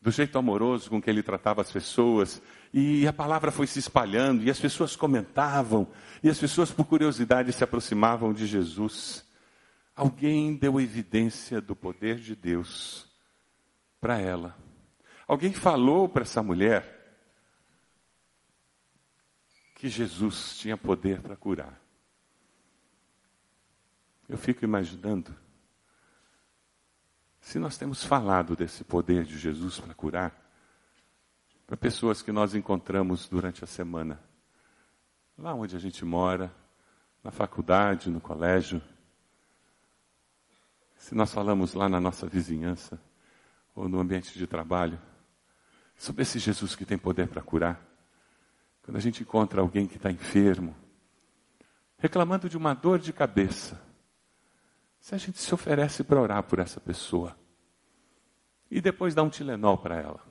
do 0.00 0.10
jeito 0.10 0.38
amoroso 0.38 0.88
com 0.88 1.00
que 1.00 1.10
ele 1.10 1.22
tratava 1.22 1.60
as 1.60 1.70
pessoas, 1.70 2.42
e 2.72 3.06
a 3.06 3.12
palavra 3.12 3.50
foi 3.50 3.66
se 3.66 3.78
espalhando, 3.78 4.42
e 4.42 4.50
as 4.50 4.58
pessoas 4.58 4.96
comentavam, 4.96 5.86
e 6.22 6.30
as 6.30 6.38
pessoas, 6.38 6.70
por 6.70 6.86
curiosidade, 6.86 7.52
se 7.52 7.62
aproximavam 7.62 8.32
de 8.32 8.46
Jesus. 8.46 9.24
Alguém 10.00 10.56
deu 10.56 10.80
evidência 10.80 11.60
do 11.60 11.76
poder 11.76 12.16
de 12.16 12.34
Deus 12.34 13.06
para 14.00 14.18
ela. 14.18 14.56
Alguém 15.28 15.52
falou 15.52 16.08
para 16.08 16.22
essa 16.22 16.42
mulher 16.42 17.22
que 19.74 19.90
Jesus 19.90 20.56
tinha 20.56 20.74
poder 20.74 21.20
para 21.20 21.36
curar. 21.36 21.78
Eu 24.26 24.38
fico 24.38 24.64
imaginando 24.64 25.36
se 27.38 27.58
nós 27.58 27.76
temos 27.76 28.02
falado 28.02 28.56
desse 28.56 28.82
poder 28.82 29.24
de 29.24 29.36
Jesus 29.36 29.78
para 29.78 29.92
curar, 29.92 30.50
para 31.66 31.76
pessoas 31.76 32.22
que 32.22 32.32
nós 32.32 32.54
encontramos 32.54 33.28
durante 33.28 33.62
a 33.64 33.66
semana, 33.66 34.18
lá 35.36 35.52
onde 35.52 35.76
a 35.76 35.78
gente 35.78 36.06
mora, 36.06 36.50
na 37.22 37.30
faculdade, 37.30 38.08
no 38.08 38.18
colégio, 38.18 38.80
se 41.10 41.14
nós 41.16 41.34
falamos 41.34 41.74
lá 41.74 41.88
na 41.88 42.00
nossa 42.00 42.24
vizinhança 42.24 42.96
ou 43.74 43.88
no 43.88 43.98
ambiente 43.98 44.38
de 44.38 44.46
trabalho, 44.46 44.96
sobre 45.96 46.22
esse 46.22 46.38
Jesus 46.38 46.76
que 46.76 46.86
tem 46.86 46.96
poder 46.96 47.26
para 47.26 47.42
curar, 47.42 47.84
quando 48.80 48.96
a 48.96 49.00
gente 49.00 49.24
encontra 49.24 49.60
alguém 49.60 49.88
que 49.88 49.96
está 49.96 50.08
enfermo, 50.08 50.72
reclamando 51.98 52.48
de 52.48 52.56
uma 52.56 52.74
dor 52.74 53.00
de 53.00 53.12
cabeça, 53.12 53.82
se 55.00 55.12
a 55.12 55.18
gente 55.18 55.40
se 55.40 55.52
oferece 55.52 56.04
para 56.04 56.20
orar 56.20 56.44
por 56.44 56.60
essa 56.60 56.80
pessoa 56.80 57.36
e 58.70 58.80
depois 58.80 59.12
dá 59.12 59.24
um 59.24 59.30
Tilenol 59.30 59.78
para 59.78 59.96
ela, 59.96 60.24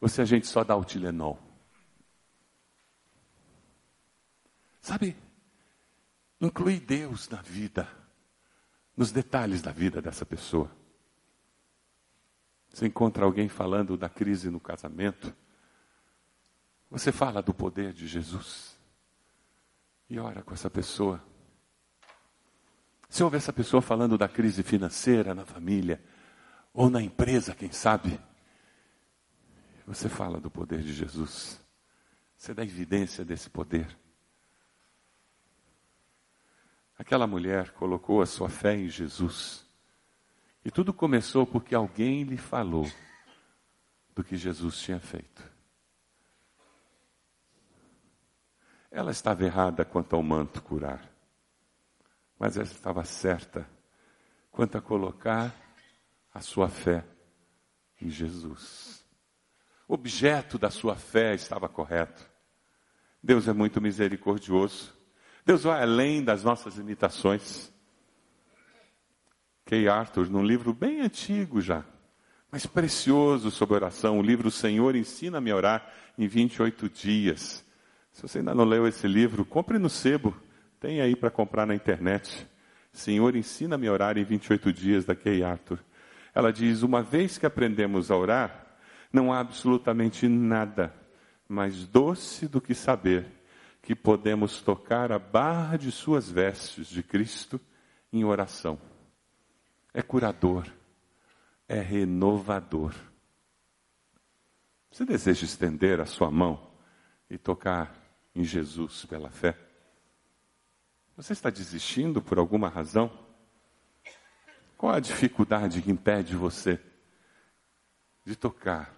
ou 0.00 0.08
se 0.08 0.20
a 0.20 0.24
gente 0.24 0.48
só 0.48 0.64
dá 0.64 0.74
o 0.74 0.84
Tilenol, 0.84 1.38
sabe? 4.80 5.16
Inclui 6.40 6.80
Deus 6.80 7.28
na 7.28 7.40
vida, 7.42 8.05
nos 8.96 9.12
detalhes 9.12 9.60
da 9.60 9.70
vida 9.70 10.00
dessa 10.00 10.24
pessoa. 10.24 10.70
Você 12.72 12.86
encontra 12.86 13.24
alguém 13.24 13.48
falando 13.48 13.96
da 13.96 14.08
crise 14.08 14.50
no 14.50 14.60
casamento, 14.60 15.34
você 16.90 17.12
fala 17.12 17.42
do 17.42 17.52
poder 17.52 17.92
de 17.92 18.06
Jesus 18.06 18.78
e 20.08 20.18
ora 20.18 20.42
com 20.42 20.54
essa 20.54 20.70
pessoa. 20.70 21.22
Se 23.08 23.22
ouve 23.22 23.36
essa 23.36 23.52
pessoa 23.52 23.82
falando 23.82 24.16
da 24.16 24.28
crise 24.28 24.62
financeira 24.62 25.34
na 25.34 25.44
família 25.44 26.02
ou 26.72 26.90
na 26.90 27.02
empresa, 27.02 27.54
quem 27.54 27.72
sabe, 27.72 28.20
você 29.86 30.08
fala 30.08 30.40
do 30.40 30.50
poder 30.50 30.82
de 30.82 30.92
Jesus. 30.92 31.60
Você 32.36 32.52
dá 32.52 32.62
evidência 32.62 33.24
desse 33.24 33.48
poder. 33.48 33.96
Aquela 36.98 37.26
mulher 37.26 37.72
colocou 37.72 38.22
a 38.22 38.26
sua 38.26 38.48
fé 38.48 38.74
em 38.74 38.88
Jesus. 38.88 39.66
E 40.64 40.70
tudo 40.70 40.92
começou 40.92 41.46
porque 41.46 41.74
alguém 41.74 42.24
lhe 42.24 42.36
falou 42.36 42.90
do 44.14 44.24
que 44.24 44.36
Jesus 44.36 44.80
tinha 44.80 44.98
feito. 44.98 45.44
Ela 48.90 49.10
estava 49.10 49.44
errada 49.44 49.84
quanto 49.84 50.16
ao 50.16 50.22
manto 50.22 50.62
curar, 50.62 51.06
mas 52.38 52.56
ela 52.56 52.66
estava 52.66 53.04
certa 53.04 53.68
quanto 54.50 54.78
a 54.78 54.80
colocar 54.80 55.54
a 56.32 56.40
sua 56.40 56.66
fé 56.66 57.04
em 58.00 58.08
Jesus. 58.08 59.04
O 59.86 59.92
objeto 59.92 60.58
da 60.58 60.70
sua 60.70 60.96
fé 60.96 61.34
estava 61.34 61.68
correto. 61.68 62.26
Deus 63.22 63.46
é 63.46 63.52
muito 63.52 63.82
misericordioso. 63.82 64.95
Deus 65.46 65.62
vai 65.62 65.80
além 65.80 66.24
das 66.24 66.42
nossas 66.42 66.74
limitações. 66.74 67.72
Kay 69.64 69.86
Arthur, 69.86 70.28
num 70.28 70.42
livro 70.42 70.74
bem 70.74 71.00
antigo 71.00 71.60
já, 71.60 71.84
mas 72.50 72.66
precioso 72.66 73.52
sobre 73.52 73.76
oração, 73.76 74.18
o 74.18 74.22
livro 74.22 74.50
Senhor 74.50 74.96
Ensina-me 74.96 75.52
a 75.52 75.56
Orar 75.56 75.92
em 76.18 76.26
28 76.26 76.88
Dias. 76.88 77.64
Se 78.12 78.22
você 78.22 78.38
ainda 78.38 78.56
não 78.56 78.64
leu 78.64 78.88
esse 78.88 79.06
livro, 79.06 79.44
compre 79.44 79.78
no 79.78 79.88
sebo, 79.88 80.36
tem 80.80 81.00
aí 81.00 81.14
para 81.14 81.30
comprar 81.30 81.64
na 81.64 81.76
internet. 81.76 82.44
Senhor, 82.92 83.36
ensina-me 83.36 83.86
a 83.86 83.92
orar 83.92 84.18
em 84.18 84.24
28 84.24 84.72
dias 84.72 85.04
da 85.04 85.14
Kay 85.14 85.44
Arthur. 85.44 85.78
Ela 86.34 86.52
diz: 86.52 86.82
Uma 86.82 87.02
vez 87.02 87.38
que 87.38 87.46
aprendemos 87.46 88.10
a 88.10 88.16
orar, 88.16 88.66
não 89.12 89.32
há 89.32 89.38
absolutamente 89.38 90.26
nada 90.26 90.92
mais 91.48 91.86
doce 91.86 92.48
do 92.48 92.60
que 92.60 92.74
saber 92.74 93.35
que 93.86 93.94
podemos 93.94 94.60
tocar 94.60 95.12
a 95.12 95.18
barra 95.18 95.76
de 95.76 95.92
suas 95.92 96.28
vestes 96.28 96.88
de 96.88 97.04
Cristo 97.04 97.60
em 98.12 98.24
oração. 98.24 98.80
É 99.94 100.02
curador, 100.02 100.66
é 101.68 101.78
renovador. 101.78 102.92
Você 104.90 105.04
deseja 105.04 105.44
estender 105.44 106.00
a 106.00 106.04
sua 106.04 106.32
mão 106.32 106.68
e 107.30 107.38
tocar 107.38 107.94
em 108.34 108.42
Jesus 108.42 109.04
pela 109.04 109.30
fé? 109.30 109.56
Você 111.16 111.32
está 111.32 111.48
desistindo 111.48 112.20
por 112.20 112.40
alguma 112.40 112.68
razão? 112.68 113.08
Qual 114.76 114.92
a 114.92 114.98
dificuldade 114.98 115.80
que 115.80 115.92
impede 115.92 116.34
você 116.34 116.80
de 118.24 118.34
tocar 118.34 118.92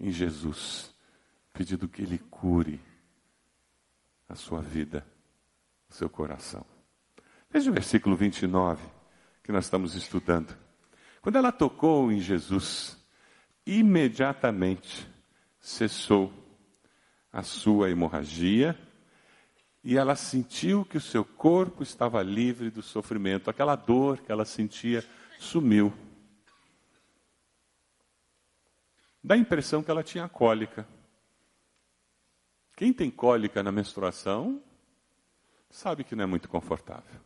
em 0.00 0.10
Jesus, 0.10 0.92
pedindo 1.52 1.88
que 1.88 2.02
Ele 2.02 2.18
cure 2.18 2.89
a 4.30 4.34
sua 4.36 4.60
vida, 4.62 5.04
o 5.88 5.94
seu 5.94 6.08
coração. 6.08 6.64
Veja 7.50 7.68
o 7.68 7.74
versículo 7.74 8.14
29 8.14 8.80
que 9.42 9.50
nós 9.50 9.64
estamos 9.64 9.96
estudando. 9.96 10.56
Quando 11.20 11.36
ela 11.36 11.50
tocou 11.50 12.12
em 12.12 12.20
Jesus, 12.20 12.96
imediatamente 13.66 15.08
cessou 15.58 16.32
a 17.32 17.42
sua 17.42 17.90
hemorragia 17.90 18.78
e 19.82 19.96
ela 19.96 20.14
sentiu 20.14 20.84
que 20.84 20.96
o 20.96 21.00
seu 21.00 21.24
corpo 21.24 21.82
estava 21.82 22.22
livre 22.22 22.70
do 22.70 22.82
sofrimento. 22.82 23.50
Aquela 23.50 23.74
dor 23.74 24.18
que 24.18 24.30
ela 24.30 24.44
sentia 24.44 25.04
sumiu. 25.38 25.92
Dá 29.22 29.34
a 29.34 29.38
impressão 29.38 29.82
que 29.82 29.90
ela 29.90 30.04
tinha 30.04 30.28
cólica. 30.28 30.86
Quem 32.80 32.94
tem 32.94 33.10
cólica 33.10 33.62
na 33.62 33.70
menstruação 33.70 34.58
sabe 35.68 36.02
que 36.02 36.16
não 36.16 36.24
é 36.24 36.26
muito 36.26 36.48
confortável. 36.48 37.20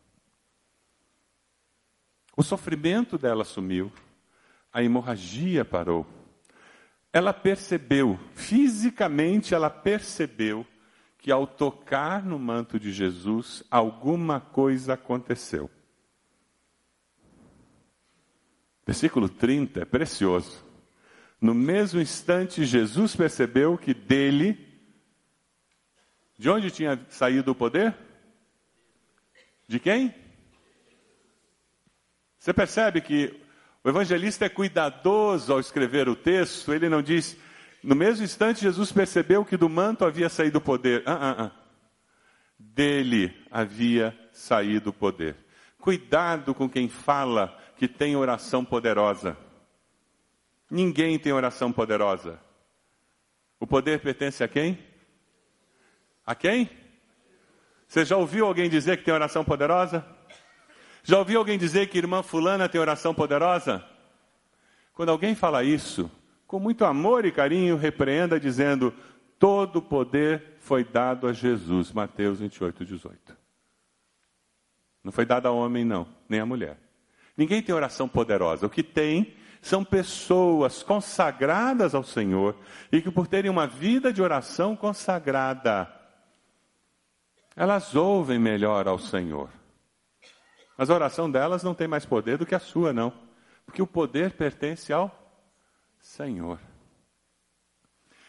O 2.35 2.43
sofrimento 2.43 3.17
dela 3.17 3.45
sumiu, 3.45 3.89
a 4.69 4.83
hemorragia 4.83 5.63
parou. 5.63 6.05
Ela 7.13 7.31
percebeu, 7.31 8.19
fisicamente 8.33 9.53
ela 9.55 9.69
percebeu, 9.69 10.67
que 11.17 11.31
ao 11.31 11.47
tocar 11.47 12.21
no 12.21 12.37
manto 12.37 12.77
de 12.77 12.91
Jesus, 12.91 13.63
alguma 13.71 14.41
coisa 14.41 14.95
aconteceu. 14.95 15.71
Versículo 18.85 19.29
30 19.29 19.83
é 19.83 19.85
precioso. 19.85 20.65
No 21.39 21.53
mesmo 21.53 22.01
instante, 22.01 22.65
Jesus 22.65 23.15
percebeu 23.15 23.77
que 23.77 23.93
dele 23.93 24.74
de 26.37 26.49
onde 26.49 26.71
tinha 26.71 26.99
saído 27.09 27.51
o 27.51 27.55
poder? 27.55 27.95
De 29.67 29.79
quem? 29.79 30.13
Você 32.37 32.53
percebe 32.53 33.01
que 33.01 33.39
o 33.83 33.89
evangelista 33.89 34.45
é 34.45 34.49
cuidadoso 34.49 35.53
ao 35.53 35.59
escrever 35.59 36.09
o 36.09 36.15
texto, 36.15 36.73
ele 36.73 36.89
não 36.89 37.01
diz, 37.01 37.37
no 37.81 37.95
mesmo 37.95 38.23
instante 38.23 38.61
Jesus 38.61 38.91
percebeu 38.91 39.45
que 39.45 39.57
do 39.57 39.69
manto 39.69 40.05
havia 40.05 40.29
saído 40.29 40.57
o 40.57 40.61
poder. 40.61 41.03
Ah, 41.05 41.13
ah, 41.13 41.35
ah. 41.45 41.51
Dele 42.57 43.35
havia 43.49 44.17
saído 44.31 44.89
o 44.89 44.93
poder. 44.93 45.35
Cuidado 45.79 46.53
com 46.53 46.69
quem 46.69 46.89
fala 46.89 47.57
que 47.77 47.87
tem 47.87 48.15
oração 48.15 48.65
poderosa. 48.65 49.37
Ninguém 50.69 51.19
tem 51.19 51.31
oração 51.31 51.71
poderosa. 51.71 52.39
O 53.59 53.67
poder 53.67 53.99
pertence 53.99 54.43
a 54.43 54.47
quem? 54.47 54.77
A 56.25 56.33
quem? 56.33 56.69
Você 57.87 58.03
já 58.03 58.17
ouviu 58.17 58.45
alguém 58.45 58.69
dizer 58.69 58.97
que 58.97 59.03
tem 59.03 59.13
oração 59.13 59.43
poderosa? 59.43 60.05
Já 61.03 61.19
ouviu 61.19 61.39
alguém 61.39 61.57
dizer 61.57 61.87
que 61.87 61.97
irmã 61.97 62.23
fulana 62.23 62.67
tem 62.67 62.81
oração 62.81 63.13
poderosa? 63.13 63.85
Quando 64.93 65.09
alguém 65.09 65.35
fala 65.35 65.63
isso, 65.63 66.09
com 66.47 66.59
muito 66.59 66.83
amor 66.83 67.25
e 67.25 67.31
carinho, 67.31 67.77
repreenda 67.77 68.39
dizendo: 68.39 68.93
todo 69.37 69.81
poder 69.81 70.57
foi 70.59 70.83
dado 70.83 71.27
a 71.27 71.33
Jesus. 71.33 71.91
Mateus 71.91 72.39
28, 72.39 72.83
18. 72.83 73.37
Não 75.03 75.11
foi 75.11 75.25
dado 75.25 75.47
a 75.47 75.51
homem, 75.51 75.85
não, 75.85 76.07
nem 76.27 76.39
a 76.39 76.45
mulher. 76.45 76.79
Ninguém 77.37 77.61
tem 77.61 77.75
oração 77.75 78.07
poderosa. 78.07 78.65
O 78.65 78.69
que 78.69 78.81
tem 78.81 79.35
são 79.61 79.83
pessoas 79.83 80.81
consagradas 80.81 81.93
ao 81.93 82.03
Senhor 82.03 82.55
e 82.91 83.01
que, 83.01 83.11
por 83.11 83.27
terem 83.27 83.51
uma 83.51 83.67
vida 83.67 84.11
de 84.11 84.21
oração 84.21 84.75
consagrada, 84.75 85.91
elas 87.55 87.95
ouvem 87.95 88.37
melhor 88.37 88.87
ao 88.87 88.99
Senhor. 88.99 89.49
Mas 90.77 90.89
a 90.89 90.93
oração 90.93 91.31
delas 91.31 91.63
não 91.63 91.73
tem 91.73 91.87
mais 91.87 92.05
poder 92.05 92.37
do 92.37 92.45
que 92.45 92.53
a 92.53 92.59
sua, 92.59 92.91
não. 92.91 93.13
Porque 93.65 93.81
o 93.81 93.87
poder 93.87 94.33
pertence 94.33 94.91
ao 94.91 95.09
Senhor. 95.99 96.59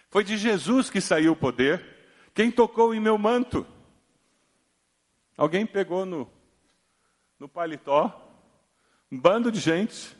Foi 0.09 0.23
de 0.23 0.37
Jesus 0.37 0.89
que 0.89 1.01
saiu 1.01 1.33
o 1.33 1.37
poder. 1.37 1.85
Quem 2.33 2.51
tocou 2.51 2.95
em 2.95 3.01
meu 3.01 3.19
manto? 3.19 3.67
Alguém 5.37 5.67
pegou 5.67 6.07
no, 6.07 6.31
no 7.39 7.49
paletó, 7.49 8.33
um 9.11 9.19
bando 9.19 9.51
de 9.51 9.59
gente. 9.59 10.17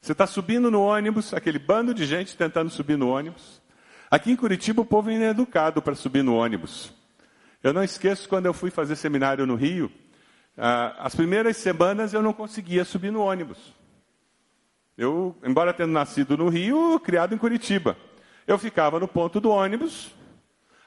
Você 0.00 0.12
está 0.12 0.26
subindo 0.26 0.70
no 0.70 0.82
ônibus, 0.82 1.32
aquele 1.32 1.58
bando 1.58 1.94
de 1.94 2.04
gente 2.04 2.36
tentando 2.36 2.70
subir 2.70 2.98
no 2.98 3.08
ônibus. 3.08 3.62
Aqui 4.10 4.32
em 4.32 4.36
Curitiba 4.36 4.82
o 4.82 4.84
povo 4.84 5.10
é 5.10 5.30
educado 5.30 5.80
para 5.80 5.94
subir 5.94 6.22
no 6.22 6.34
ônibus. 6.34 6.92
Eu 7.62 7.72
não 7.72 7.84
esqueço 7.84 8.28
quando 8.28 8.46
eu 8.46 8.52
fui 8.52 8.70
fazer 8.70 8.96
seminário 8.96 9.46
no 9.46 9.54
Rio, 9.54 9.90
ah, 10.56 10.96
as 10.98 11.14
primeiras 11.14 11.56
semanas 11.56 12.12
eu 12.12 12.22
não 12.22 12.32
conseguia 12.32 12.84
subir 12.84 13.12
no 13.12 13.22
ônibus. 13.22 13.72
Eu, 14.98 15.36
embora 15.44 15.72
tendo 15.72 15.92
nascido 15.92 16.36
no 16.36 16.48
Rio, 16.48 16.98
criado 17.00 17.34
em 17.34 17.38
Curitiba, 17.38 17.96
eu 18.46 18.58
ficava 18.58 18.98
no 18.98 19.08
ponto 19.08 19.40
do 19.40 19.50
ônibus, 19.50 20.14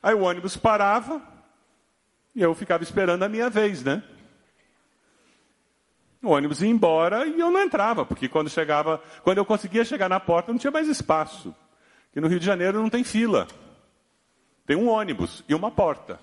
aí 0.03 0.13
o 0.13 0.21
ônibus 0.21 0.57
parava 0.57 1.21
e 2.35 2.41
eu 2.41 2.53
ficava 2.53 2.83
esperando 2.83 3.23
a 3.23 3.29
minha 3.29 3.49
vez, 3.49 3.83
né? 3.83 4.03
O 6.21 6.29
ônibus 6.29 6.61
ia 6.61 6.69
embora 6.69 7.25
e 7.25 7.39
eu 7.39 7.49
não 7.51 7.61
entrava, 7.61 8.05
porque 8.05 8.27
quando 8.27 8.49
chegava, 8.49 9.01
quando 9.23 9.38
eu 9.38 9.45
conseguia 9.45 9.85
chegar 9.85 10.09
na 10.09 10.19
porta, 10.19 10.51
não 10.51 10.59
tinha 10.59 10.71
mais 10.71 10.88
espaço. 10.88 11.55
Que 12.11 12.19
no 12.19 12.27
Rio 12.27 12.39
de 12.39 12.45
Janeiro 12.45 12.81
não 12.81 12.89
tem 12.89 13.03
fila. 13.03 13.47
Tem 14.65 14.75
um 14.75 14.89
ônibus 14.89 15.43
e 15.47 15.53
uma 15.53 15.69
porta. 15.71 16.19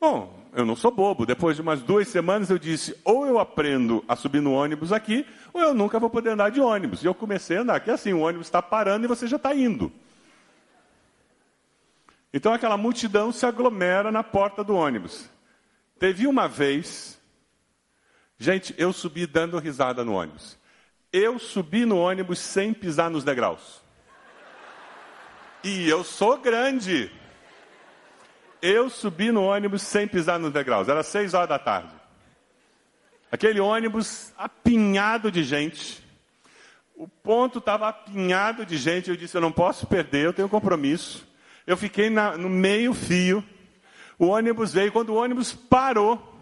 Bom, 0.00 0.38
eu 0.52 0.64
não 0.64 0.76
sou 0.76 0.90
bobo. 0.90 1.26
Depois 1.26 1.56
de 1.56 1.62
umas 1.62 1.82
duas 1.82 2.08
semanas 2.08 2.50
eu 2.50 2.58
disse: 2.58 2.96
ou 3.04 3.26
eu 3.26 3.38
aprendo 3.38 4.04
a 4.06 4.14
subir 4.14 4.40
no 4.40 4.52
ônibus 4.52 4.92
aqui, 4.92 5.26
ou 5.52 5.60
eu 5.60 5.74
nunca 5.74 5.98
vou 5.98 6.08
poder 6.08 6.30
andar 6.30 6.50
de 6.50 6.60
ônibus. 6.60 7.02
E 7.02 7.06
eu 7.06 7.14
comecei 7.14 7.56
a 7.56 7.62
andar, 7.62 7.80
que 7.80 7.90
assim, 7.90 8.12
o 8.12 8.20
ônibus 8.20 8.46
está 8.46 8.62
parando 8.62 9.04
e 9.04 9.08
você 9.08 9.26
já 9.26 9.36
está 9.36 9.54
indo. 9.54 9.92
Então 12.32 12.52
aquela 12.52 12.76
multidão 12.76 13.32
se 13.32 13.46
aglomera 13.46 14.12
na 14.12 14.22
porta 14.22 14.62
do 14.62 14.74
ônibus. 14.74 15.28
Teve 15.98 16.26
uma 16.26 16.46
vez, 16.46 17.18
gente, 18.38 18.74
eu 18.78 18.92
subi 18.92 19.26
dando 19.26 19.58
risada 19.58 20.04
no 20.04 20.14
ônibus. 20.14 20.56
Eu 21.12 21.38
subi 21.38 21.84
no 21.84 21.98
ônibus 21.98 22.38
sem 22.38 22.72
pisar 22.72 23.10
nos 23.10 23.24
degraus. 23.24 23.82
E 25.64 25.88
eu 25.88 26.04
sou 26.04 26.36
grande. 26.38 27.10
Eu 28.60 28.90
subi 28.90 29.30
no 29.30 29.44
ônibus 29.44 29.82
sem 29.82 30.08
pisar 30.08 30.38
nos 30.38 30.52
degraus. 30.52 30.88
Era 30.88 31.02
seis 31.02 31.32
horas 31.32 31.48
da 31.48 31.58
tarde. 31.58 31.94
Aquele 33.30 33.60
ônibus 33.60 34.32
apinhado 34.36 35.30
de 35.30 35.44
gente. 35.44 36.04
O 36.96 37.06
ponto 37.06 37.58
estava 37.58 37.88
apinhado 37.88 38.66
de 38.66 38.76
gente. 38.76 39.10
Eu 39.10 39.16
disse: 39.16 39.36
eu 39.36 39.40
não 39.40 39.52
posso 39.52 39.86
perder, 39.86 40.26
eu 40.26 40.32
tenho 40.32 40.48
compromisso. 40.48 41.26
Eu 41.66 41.76
fiquei 41.76 42.10
na, 42.10 42.36
no 42.36 42.48
meio 42.48 42.92
fio. 42.92 43.44
O 44.18 44.26
ônibus 44.26 44.72
veio. 44.72 44.90
Quando 44.90 45.10
o 45.10 45.16
ônibus 45.16 45.52
parou, 45.52 46.36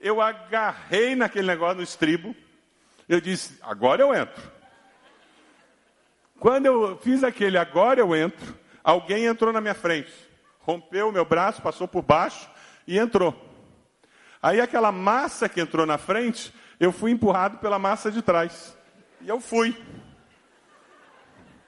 eu 0.00 0.20
agarrei 0.20 1.14
naquele 1.14 1.46
negócio 1.46 1.76
no 1.76 1.82
estribo. 1.82 2.34
Eu 3.08 3.20
disse: 3.20 3.58
agora 3.62 4.02
eu 4.02 4.12
entro. 4.12 4.42
Quando 6.40 6.66
eu 6.66 6.98
fiz 6.98 7.22
aquele 7.22 7.58
agora 7.58 8.00
eu 8.00 8.16
entro, 8.16 8.58
alguém 8.82 9.26
entrou 9.26 9.52
na 9.52 9.60
minha 9.60 9.74
frente 9.74 10.29
rompeu 10.60 11.08
o 11.08 11.12
meu 11.12 11.24
braço, 11.24 11.62
passou 11.62 11.88
por 11.88 12.02
baixo 12.02 12.48
e 12.86 12.98
entrou. 12.98 13.34
Aí 14.42 14.60
aquela 14.60 14.90
massa 14.90 15.48
que 15.48 15.60
entrou 15.60 15.84
na 15.84 15.98
frente, 15.98 16.52
eu 16.78 16.92
fui 16.92 17.10
empurrado 17.10 17.58
pela 17.58 17.78
massa 17.78 18.10
de 18.10 18.22
trás. 18.22 18.76
E 19.20 19.28
eu 19.28 19.40
fui. 19.40 19.76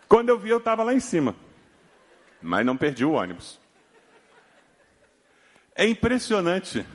Quando 0.08 0.28
eu 0.28 0.38
vi, 0.38 0.50
eu 0.50 0.58
estava 0.58 0.82
lá 0.82 0.94
em 0.94 1.00
cima. 1.00 1.34
Mas 2.40 2.64
não 2.64 2.76
perdi 2.76 3.04
o 3.04 3.12
ônibus. 3.12 3.60
É 5.74 5.86
impressionante. 5.86 6.86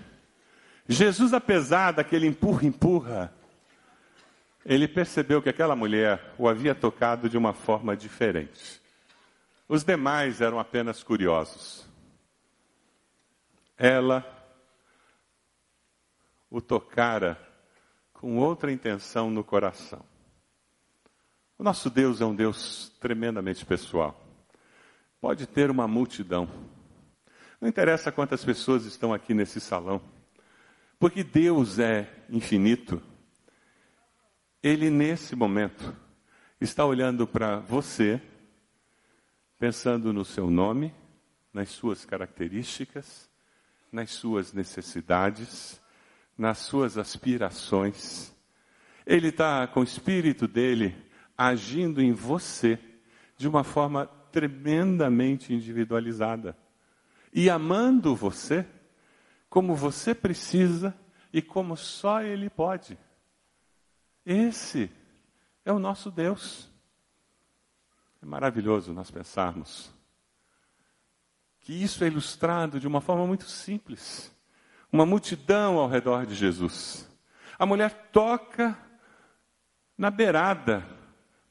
Jesus, 0.88 1.34
apesar 1.34 1.92
daquele 1.92 2.28
empurra-empurra, 2.28 3.34
ele 4.66 4.88
percebeu 4.88 5.42
que 5.42 5.50
aquela 5.50 5.76
mulher 5.76 6.34
o 6.38 6.48
havia 6.48 6.76
tocado 6.76 7.30
de 7.30 7.38
uma 7.38 7.54
forma 7.54 7.96
diferente. 7.96 8.82
Os 9.68 9.84
demais 9.84 10.42
eram 10.42 10.60
apenas 10.60 11.04
curiosos 11.04 11.87
ela 13.78 14.26
o 16.50 16.62
tocara 16.62 17.40
com 18.14 18.38
outra 18.38 18.72
intenção 18.72 19.30
no 19.30 19.44
coração. 19.44 20.04
O 21.58 21.64
nosso 21.64 21.90
Deus 21.90 22.22
é 22.22 22.26
um 22.26 22.36
Deus 22.36 22.90
tremendamente 23.00 23.66
pessoal. 23.66 24.24
Pode 25.20 25.46
ter 25.46 25.70
uma 25.70 25.88
multidão. 25.88 26.48
Não 27.60 27.68
interessa 27.68 28.12
quantas 28.12 28.46
pessoas 28.46 28.86
estão 28.86 29.14
aqui 29.14 29.34
nesse 29.34 29.60
salão. 29.60 30.02
Porque 31.00 31.24
Deus 31.24 31.80
é 31.80 32.12
infinito. 32.30 33.02
Ele, 34.62 34.90
nesse 34.90 35.36
momento, 35.36 35.96
está 36.60 36.86
olhando 36.86 37.28
para 37.28 37.60
você, 37.60 38.22
pensando 39.60 40.12
no 40.12 40.26
seu 40.26 40.50
nome, 40.50 40.94
nas 41.54 41.70
suas 41.70 42.06
características, 42.06 43.30
nas 43.92 44.12
suas 44.12 44.54
necessidades, 44.54 45.82
nas 46.38 46.60
suas 46.60 46.98
aspirações. 46.98 48.36
Ele 49.06 49.30
está 49.30 49.66
com 49.68 49.80
o 49.80 49.84
espírito 49.84 50.48
dele 50.48 50.96
agindo 51.38 52.02
em 52.02 52.12
você 52.12 52.80
de 53.38 53.48
uma 53.48 53.64
forma 53.64 54.08
tremendamente 54.32 55.54
individualizada 55.54 56.58
e 57.34 57.50
amando 57.50 58.16
você 58.16 58.66
como 59.50 59.76
você 59.76 60.14
precisa 60.14 60.96
e 61.32 61.42
como 61.42 61.78
só 61.78 62.22
ele 62.22 62.50
pode. 62.50 62.98
Esse 64.26 64.92
é 65.64 65.72
o 65.72 65.80
nosso 65.80 66.12
Deus. 66.12 66.70
É 68.22 68.26
maravilhoso 68.26 68.94
nós 68.94 69.10
pensarmos 69.10 69.97
que 71.68 71.74
isso 71.74 72.02
é 72.02 72.08
ilustrado 72.08 72.80
de 72.80 72.88
uma 72.88 73.02
forma 73.02 73.28
muito 73.28 73.44
simples. 73.44 74.34
Uma 74.90 75.06
multidão 75.06 75.78
ao 75.78 75.90
redor 75.90 76.26
de 76.26 76.34
Jesus. 76.34 77.06
A 77.60 77.66
mulher 77.66 78.10
toca 78.10 78.78
na 79.98 80.10
beirada 80.10 80.88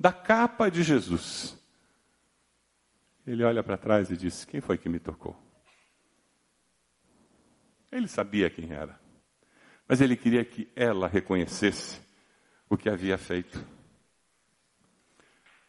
da 0.01 0.15
capa 0.15 0.71
de 0.71 0.83
Jesus. 0.83 1.63
Ele 3.27 3.45
olha 3.45 3.63
para 3.63 3.77
trás 3.77 4.11
e 4.11 4.17
diz: 4.17 4.47
Quem 4.47 4.59
foi 4.59 4.79
que 4.79 4.89
me 4.89 4.99
tocou? 4.99 5.37
Ele 7.93 8.09
sabia 8.09 8.49
quem 8.49 8.73
era, 8.73 8.99
mas 9.87 10.01
ele 10.01 10.17
queria 10.17 10.47
que 10.47 10.67
ela 10.75 11.09
reconhecesse 11.09 12.01
o 12.71 12.77
que 12.79 12.89
havia 12.89 13.19
feito. 13.19 13.63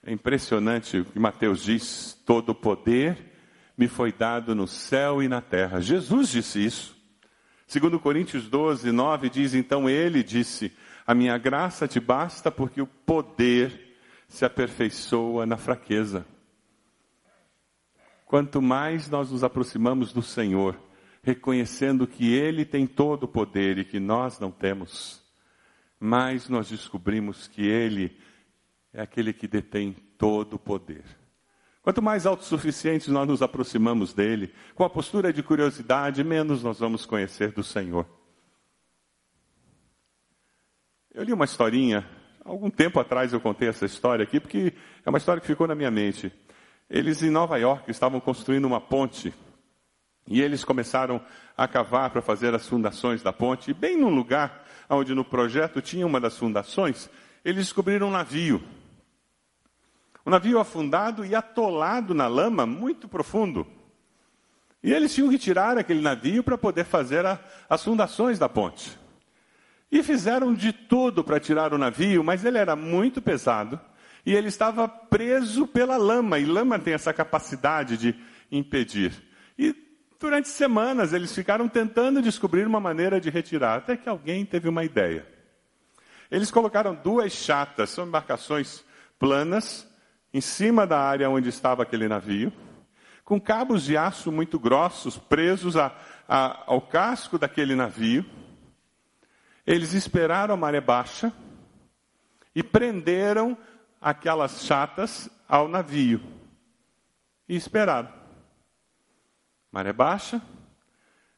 É 0.02 0.14
impressionante 0.14 1.00
o 1.00 1.06
que 1.06 1.20
Mateus 1.20 1.66
diz: 1.66 2.14
todo 2.26 2.52
o 2.52 2.56
poder 2.56 3.36
me 3.78 3.88
foi 3.88 4.12
dado 4.12 4.56
no 4.56 4.68
céu 4.68 5.22
e 5.22 5.28
na 5.28 5.40
terra. 5.40 5.80
Jesus 5.80 6.30
disse 6.30 6.66
isso. 6.66 6.98
Segundo 7.68 8.00
Coríntios 8.00 8.50
12, 8.50 8.92
9 8.92 9.30
diz, 9.30 9.54
então 9.54 9.90
ele 9.90 10.24
disse, 10.24 10.72
a 11.06 11.14
minha 11.14 11.38
graça 11.38 11.88
te 11.88 12.00
basta 12.00 12.50
porque 12.50 12.82
o 12.82 12.88
poder 12.88 13.98
se 14.28 14.46
aperfeiçoa 14.46 15.46
na 15.46 15.58
fraqueza. 15.58 16.26
Quanto 18.26 18.62
mais 18.62 19.10
nós 19.10 19.32
nos 19.32 19.44
aproximamos 19.44 20.12
do 20.12 20.22
Senhor, 20.22 20.78
reconhecendo 21.24 22.08
que 22.08 22.34
Ele 22.34 22.66
tem 22.66 22.86
todo 22.86 23.24
o 23.24 23.28
poder 23.28 23.78
e 23.78 23.86
que 23.86 24.00
nós 24.00 24.40
não 24.40 24.52
temos, 24.52 25.24
mais 26.00 26.50
nós 26.50 26.70
descobrimos 26.70 27.48
que 27.48 27.66
Ele 27.66 28.18
é 28.94 29.02
aquele 29.02 29.32
que 29.32 29.48
detém 29.48 29.94
todo 30.18 30.56
o 30.56 30.60
poder. 30.60 31.06
Quanto 31.88 32.02
mais 32.02 32.26
autossuficientes 32.26 33.08
nós 33.08 33.26
nos 33.26 33.42
aproximamos 33.42 34.14
dele, 34.14 34.54
com 34.76 34.84
a 34.84 34.90
postura 34.90 35.32
de 35.32 35.42
curiosidade, 35.42 36.22
menos 36.22 36.62
nós 36.62 36.80
vamos 36.80 37.06
conhecer 37.06 37.54
do 37.54 37.64
Senhor. 37.64 38.06
Eu 41.14 41.24
li 41.24 41.32
uma 41.32 41.46
historinha, 41.46 42.06
algum 42.44 42.70
tempo 42.70 43.00
atrás 43.00 43.32
eu 43.32 43.40
contei 43.40 43.70
essa 43.70 43.86
história 43.86 44.24
aqui, 44.24 44.38
porque 44.38 44.74
é 45.06 45.10
uma 45.10 45.18
história 45.18 45.40
que 45.40 45.48
ficou 45.48 45.66
na 45.66 45.76
minha 45.76 45.90
mente. 45.90 46.30
Eles 46.90 47.24
em 47.24 47.30
Nova 47.30 47.56
York 47.56 47.90
estavam 47.90 48.20
construindo 48.20 48.66
uma 48.66 48.82
ponte 48.82 49.34
e 50.28 50.42
eles 50.42 50.66
começaram 50.66 51.22
a 51.56 51.70
cavar 51.70 52.10
para 52.10 52.22
fazer 52.22 52.54
as 52.54 52.68
fundações 52.68 53.24
da 53.24 53.32
ponte. 53.32 53.72
E 53.72 53.74
bem 53.74 53.96
num 53.96 54.14
lugar 54.14 54.66
onde 54.90 55.16
no 55.16 55.24
projeto 55.24 55.82
tinha 55.82 56.06
uma 56.06 56.20
das 56.20 56.38
fundações, 56.38 57.10
eles 57.46 57.68
descobriram 57.68 58.10
um 58.10 58.12
navio. 58.12 58.62
Um 60.28 60.30
navio 60.30 60.60
afundado 60.60 61.24
e 61.24 61.34
atolado 61.34 62.14
na 62.14 62.28
lama 62.28 62.66
muito 62.66 63.08
profundo. 63.08 63.66
E 64.84 64.92
eles 64.92 65.16
tinham 65.16 65.30
que 65.30 65.38
tirar 65.38 65.78
aquele 65.78 66.02
navio 66.02 66.44
para 66.44 66.58
poder 66.58 66.84
fazer 66.84 67.26
a, 67.26 67.40
as 67.70 67.82
fundações 67.82 68.38
da 68.38 68.50
ponte. 68.50 69.00
E 69.90 70.04
fizeram 70.04 70.54
de 70.54 70.74
tudo 70.74 71.24
para 71.24 71.40
tirar 71.40 71.74
o 71.74 71.78
navio, 71.78 72.26
mas 72.26 72.44
ele 72.44 72.58
era 72.58 72.76
muito 72.76 73.22
pesado 73.22 73.80
e 74.26 74.36
ele 74.36 74.50
estava 74.50 74.86
preso 74.86 75.66
pela 75.66 75.96
lama, 75.96 76.38
e 76.38 76.46
lama 76.46 76.78
tem 76.78 76.94
essa 76.94 77.14
capacidade 77.14 77.96
de 77.96 78.14
impedir. 78.52 79.14
E 79.58 79.74
durante 80.20 80.50
semanas 80.50 81.14
eles 81.14 81.34
ficaram 81.34 81.70
tentando 81.70 82.22
descobrir 82.22 82.68
uma 82.68 82.82
maneira 82.82 83.22
de 83.22 83.30
retirar, 83.30 83.78
até 83.78 83.96
que 83.96 84.10
alguém 84.10 84.46
teve 84.46 84.68
uma 84.68 84.84
ideia. 84.84 85.26
Eles 86.30 86.52
colocaram 86.52 86.94
duas 86.94 87.32
chatas, 87.32 87.92
são 87.92 88.06
embarcações 88.06 88.84
planas, 89.18 89.88
em 90.34 90.42
cima 90.42 90.86
da 90.86 91.00
área 91.00 91.30
onde 91.30 91.50
estava 91.50 91.84
aquele 91.84 92.08
navio, 92.08 92.52
com 93.24 93.40
cabos 93.40 93.84
de 93.84 93.98
aço 93.98 94.32
muito 94.32 94.58
grossos 94.60 95.18
presos 95.18 95.76
a, 95.76 95.94
a, 96.28 96.64
ao 96.66 96.82
casco 96.82 97.38
daquele 97.38 97.76
navio. 97.76 98.26
Eles 99.66 99.94
esperaram 99.94 100.54
a 100.54 100.58
maré 100.58 100.80
baixa 100.80 101.34
e 102.56 102.64
prenderam 102.64 103.58
aquelas 104.00 104.64
chatas 104.64 105.30
ao 105.48 105.68
navio. 105.68 106.22
E 107.50 107.56
esperaram. 107.56 108.12
Maré 109.72 109.92
baixa, 109.92 110.42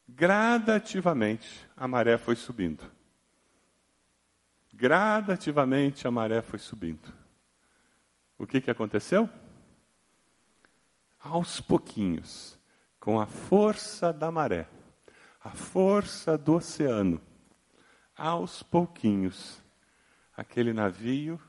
gradativamente 0.07 1.67
a 1.75 1.87
maré 1.87 2.17
foi 2.17 2.35
subindo. 2.35 2.83
Gradativamente 4.73 6.07
a 6.07 6.11
maré 6.11 6.41
foi 6.41 6.59
subindo. 6.59 7.18
O 8.39 8.47
que, 8.47 8.61
que 8.61 8.71
aconteceu? 8.71 9.29
Aos 11.19 11.59
pouquinhos, 11.59 12.57
com 12.97 13.19
a 13.19 13.25
força 13.25 14.13
da 14.13 14.31
maré, 14.31 14.65
a 15.43 15.49
força 15.49 16.37
do 16.37 16.53
oceano, 16.53 17.21
aos 18.15 18.63
pouquinhos, 18.63 19.61
aquele 20.35 20.71
navio 20.71 21.39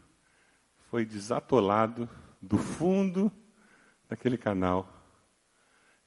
foi 0.91 1.07
desatolado 1.07 2.09
do 2.43 2.59
fundo 2.59 3.30
daquele 4.09 4.36
canal 4.36 4.88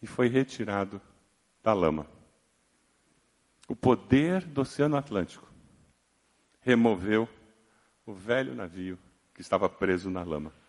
e 0.02 0.06
foi 0.06 0.28
retirado 0.28 1.02
da 1.64 1.74
lama. 1.74 2.06
O 3.70 3.76
poder 3.76 4.44
do 4.44 4.62
Oceano 4.62 4.98
Atlântico 4.98 5.50
removeu 6.60 7.30
o 8.06 8.14
velho 8.14 8.54
navio 8.54 9.00
que 9.34 9.40
estava 9.40 9.70
preso 9.70 10.10
na 10.10 10.22
lama. 10.24 10.63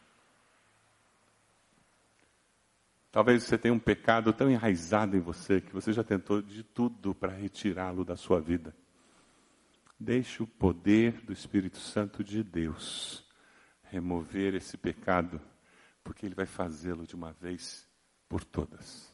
Talvez 3.15 3.45
você 3.45 3.57
tenha 3.57 3.73
um 3.73 3.79
pecado 3.79 4.33
tão 4.33 4.51
enraizado 4.51 5.17
em 5.17 5.21
você 5.21 5.61
que 5.61 5.73
você 5.73 5.93
já 5.93 6.03
tentou 6.03 6.43
de 6.43 6.65
tudo 6.65 7.15
para 7.15 7.31
retirá-lo 7.31 8.05
da 8.05 8.17
sua 8.17 8.41
vida. 8.41 8.75
Deixe 9.97 10.43
o 10.43 10.49
poder 10.49 11.21
do 11.21 11.33
Espírito 11.33 11.79
Santo 11.79 12.25
de 12.25 12.43
Deus 12.43 13.25
remover 13.85 14.57
esse 14.57 14.77
pecado, 14.77 15.41
porque 16.03 16.27
ele 16.27 16.35
vai 16.35 16.45
fazê-lo 16.45 17.07
de 17.07 17.15
uma 17.15 17.31
vez 17.35 17.87
por 18.29 18.43
todas. 18.43 19.09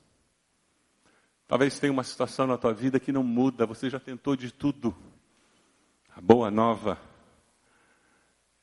Talvez 1.47 1.79
tenha 1.79 1.93
uma 1.93 2.03
situação 2.03 2.47
na 2.47 2.57
tua 2.57 2.73
vida 2.73 2.99
que 2.99 3.13
não 3.13 3.23
muda, 3.23 3.67
você 3.67 3.91
já 3.91 4.01
tentou 4.01 4.35
de 4.35 4.51
tudo. 4.51 4.97
A 6.17 6.23
boa 6.23 6.51
nova 6.51 6.99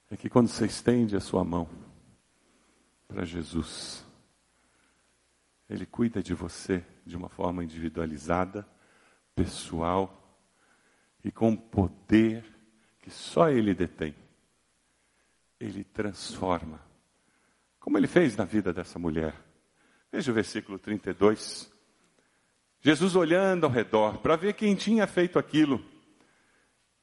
é 0.10 0.18
que 0.18 0.32
quando 0.32 0.48
você 0.48 0.66
estende 0.66 1.16
a 1.16 1.20
sua 1.20 1.44
mão 1.44 1.70
para 3.08 3.24
Jesus, 3.24 4.07
ele 5.70 5.86
cuida 5.86 6.24
de 6.24 6.34
você 6.34 6.84
de 7.06 7.18
uma 7.18 7.30
forma 7.30 7.64
individualizada, 7.64 8.68
pessoal 9.36 10.14
e 11.24 11.32
com 11.32 11.56
poder 11.56 12.44
que 13.00 13.12
só 13.12 13.50
Ele 13.50 13.74
detém. 13.74 14.16
Ele 15.60 15.84
transforma. 15.84 16.80
Como 17.80 17.98
Ele 17.98 18.08
fez 18.08 18.38
na 18.38 18.46
vida 18.46 18.72
dessa 18.72 18.98
mulher. 18.98 19.34
Veja 20.12 20.32
o 20.32 20.36
versículo 20.36 20.80
32. 20.80 21.72
Jesus 22.80 23.16
olhando 23.16 23.66
ao 23.66 23.72
redor 23.72 24.20
para 24.20 24.36
ver 24.36 24.54
quem 24.54 24.74
tinha 24.76 25.06
feito 25.06 25.38
aquilo. 25.38 25.84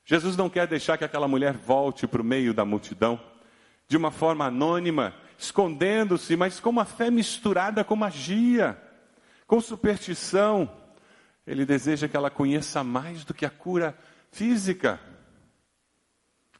Jesus 0.04 0.36
não 0.36 0.48
quer 0.48 0.66
deixar 0.66 0.96
que 0.96 1.04
aquela 1.04 1.28
mulher 1.28 1.54
volte 1.54 2.06
para 2.06 2.22
o 2.22 2.24
meio 2.24 2.54
da 2.54 2.64
multidão 2.64 3.20
de 3.86 3.96
uma 3.96 4.10
forma 4.10 4.46
anônima 4.46 5.14
escondendo-se, 5.38 6.36
mas 6.36 6.60
com 6.60 6.70
uma 6.70 6.84
fé 6.84 7.10
misturada 7.10 7.84
com 7.84 7.96
magia, 7.96 8.80
com 9.46 9.60
superstição. 9.60 10.70
Ele 11.46 11.66
deseja 11.66 12.08
que 12.08 12.16
ela 12.16 12.30
conheça 12.30 12.82
mais 12.82 13.24
do 13.24 13.34
que 13.34 13.44
a 13.44 13.50
cura 13.50 13.96
física. 14.30 15.00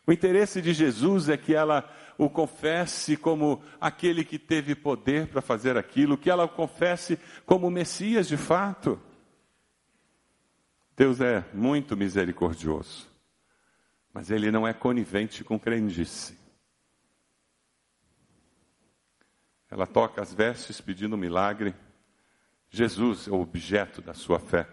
O 0.07 0.13
interesse 0.13 0.61
de 0.61 0.73
Jesus 0.73 1.29
é 1.29 1.37
que 1.37 1.55
ela 1.55 1.91
o 2.17 2.29
confesse 2.29 3.17
como 3.17 3.63
aquele 3.81 4.25
que 4.25 4.39
teve 4.39 4.75
poder 4.75 5.27
para 5.27 5.41
fazer 5.41 5.77
aquilo, 5.77 6.19
que 6.19 6.31
ela 6.31 6.45
o 6.45 6.49
confesse 6.49 7.19
como 7.45 7.71
Messias 7.71 8.29
de 8.29 8.37
fato. 8.37 9.01
Deus 10.97 11.21
é 11.21 11.45
muito 11.53 11.97
misericordioso, 11.97 13.09
mas 14.13 14.31
ele 14.31 14.51
não 14.51 14.67
é 14.67 14.73
conivente 14.73 15.43
com 15.43 15.59
crendice. 15.59 16.44
Ela 19.75 19.89
toca 19.89 20.23
as 20.23 20.33
vestes 20.33 20.81
pedindo 20.81 21.17
um 21.17 21.19
milagre. 21.19 21.75
Jesus 22.71 23.27
é 23.27 23.33
o 23.33 23.41
objeto 23.41 24.01
da 24.01 24.15
sua 24.15 24.39
fé. 24.39 24.69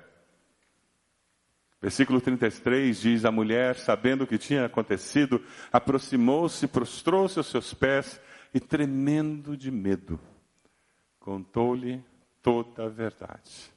Versículo 1.82 2.22
33 2.22 3.02
diz: 3.02 3.26
A 3.26 3.32
mulher, 3.32 3.78
sabendo 3.78 4.26
o 4.26 4.28
que 4.28 4.38
tinha 4.38 4.64
acontecido, 4.64 5.44
aproximou-se, 5.74 6.68
prostrou-se 6.68 7.40
aos 7.40 7.48
seus 7.48 7.74
pés 7.74 8.22
e, 8.54 8.60
tremendo 8.60 9.58
de 9.58 9.72
medo, 9.72 10.20
contou-lhe 11.20 12.06
toda 12.40 12.86
a 12.86 12.88
verdade. 12.88 13.74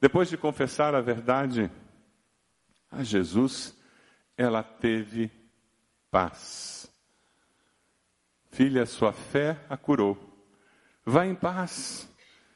Depois 0.00 0.30
de 0.30 0.38
confessar 0.38 0.94
a 0.94 1.02
verdade 1.02 1.70
a 2.90 3.02
Jesus, 3.02 3.78
ela 4.34 4.62
teve 4.62 5.30
paz. 6.10 6.90
Filha, 8.50 8.86
sua 8.86 9.12
fé 9.12 9.62
a 9.68 9.76
curou. 9.76 10.27
Vá 11.08 11.24
em 11.24 11.34
paz. 11.34 12.06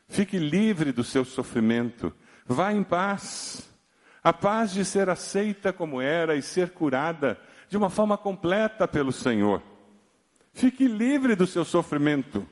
Fique 0.08 0.38
livre 0.38 0.92
do 0.92 1.02
seu 1.02 1.24
sofrimento. 1.24 2.12
Vá 2.44 2.70
em 2.70 2.82
paz. 2.82 3.66
A 4.22 4.30
paz 4.30 4.72
de 4.72 4.84
ser 4.84 5.08
aceita 5.08 5.72
como 5.72 6.02
era 6.02 6.36
e 6.36 6.42
ser 6.42 6.70
curada 6.70 7.40
de 7.70 7.78
uma 7.78 7.88
forma 7.88 8.18
completa 8.18 8.86
pelo 8.86 9.10
Senhor. 9.10 9.62
Fique 10.52 10.86
livre 10.86 11.34
do 11.34 11.46
seu 11.46 11.64
sofrimento. 11.64 12.46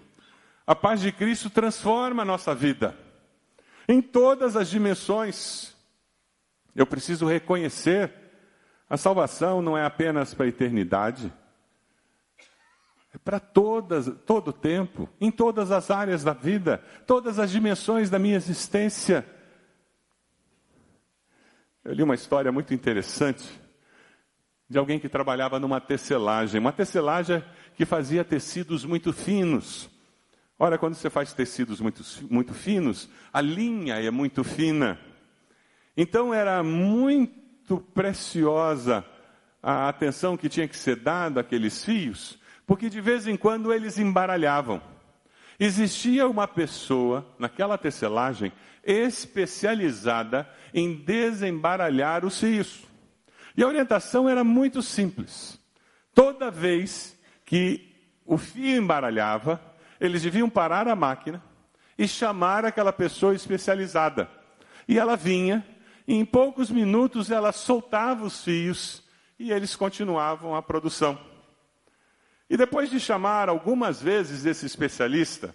A 0.67 0.75
paz 0.75 1.03
de 1.03 1.13
Cristo 1.13 1.51
transforma 1.51 2.23
a 2.23 2.25
nossa 2.25 2.55
vida 2.55 2.97
em 3.87 4.01
todas 4.01 4.57
as 4.57 4.71
dimensões. 4.71 5.77
Eu 6.75 6.87
preciso 6.87 7.27
reconhecer: 7.27 8.11
a 8.89 8.97
salvação 8.97 9.61
não 9.61 9.77
é 9.77 9.85
apenas 9.85 10.33
para 10.33 10.47
a 10.47 10.49
eternidade, 10.49 11.31
é 13.13 13.19
para 13.19 13.41
todo 13.41 14.49
o 14.49 14.53
tempo, 14.53 15.09
em 15.21 15.31
todas 15.31 15.73
as 15.73 15.91
áreas 15.91 16.23
da 16.23 16.33
vida, 16.33 16.83
todas 17.07 17.39
as 17.39 17.51
dimensões 17.51 18.09
da 18.09 18.19
minha 18.19 18.37
existência. 18.37 19.27
Eu 21.85 21.93
li 21.93 22.03
uma 22.03 22.15
história 22.15 22.53
muito 22.53 22.73
interessante 22.73 23.61
de 24.69 24.79
alguém 24.79 25.01
que 25.01 25.09
trabalhava 25.09 25.59
numa 25.59 25.81
tecelagem, 25.81 26.61
uma 26.61 26.73
tecelagem 26.73 27.43
que 27.75 27.85
fazia 27.85 28.25
tecidos 28.25 28.85
muito 28.85 29.13
finos. 29.13 29.91
Ora, 30.57 30.79
quando 30.79 30.95
você 30.95 31.11
faz 31.11 31.33
tecidos 31.33 31.81
muito, 31.81 32.05
muito 32.31 32.55
finos, 32.55 33.09
a 33.33 33.41
linha 33.41 33.95
é 33.95 34.11
muito 34.11 34.45
fina. 34.45 35.01
Então 35.97 36.33
era 36.33 36.63
muito 36.63 37.79
preciosa 37.79 39.05
a 39.61 39.89
atenção 39.89 40.37
que 40.37 40.49
tinha 40.49 40.69
que 40.69 40.77
ser 40.77 40.97
dada 40.97 41.41
àqueles 41.41 41.85
fios, 41.85 42.39
porque 42.71 42.89
de 42.89 43.01
vez 43.01 43.27
em 43.27 43.37
quando 43.37 43.73
eles 43.73 43.99
embaralhavam. 43.99 44.81
Existia 45.59 46.29
uma 46.29 46.47
pessoa 46.47 47.27
naquela 47.37 47.77
tecelagem 47.77 48.53
especializada 48.85 50.49
em 50.73 50.95
desembaralhar 50.95 52.25
os 52.25 52.39
fios. 52.39 52.85
E 53.57 53.65
a 53.65 53.67
orientação 53.67 54.29
era 54.29 54.45
muito 54.45 54.83
simples. 54.83 55.59
Toda 56.15 56.49
vez 56.49 57.19
que 57.45 57.93
o 58.25 58.39
fio 58.39 58.81
embaralhava, 58.81 59.61
eles 60.01 60.23
deviam 60.23 60.49
parar 60.49 60.87
a 60.87 60.95
máquina 60.95 61.43
e 61.99 62.07
chamar 62.07 62.65
aquela 62.65 62.93
pessoa 62.93 63.35
especializada. 63.35 64.31
E 64.87 64.97
ela 64.97 65.17
vinha, 65.17 65.67
e 66.07 66.15
em 66.15 66.25
poucos 66.25 66.71
minutos 66.71 67.33
ela 67.33 67.51
soltava 67.51 68.25
os 68.25 68.45
fios 68.45 69.03
e 69.41 69.51
eles 69.51 69.75
continuavam 69.75 70.55
a 70.55 70.63
produção. 70.63 71.30
E 72.51 72.57
depois 72.57 72.91
de 72.91 72.99
chamar 72.99 73.49
algumas 73.49 74.03
vezes 74.03 74.45
esse 74.45 74.67
especialista, 74.67 75.55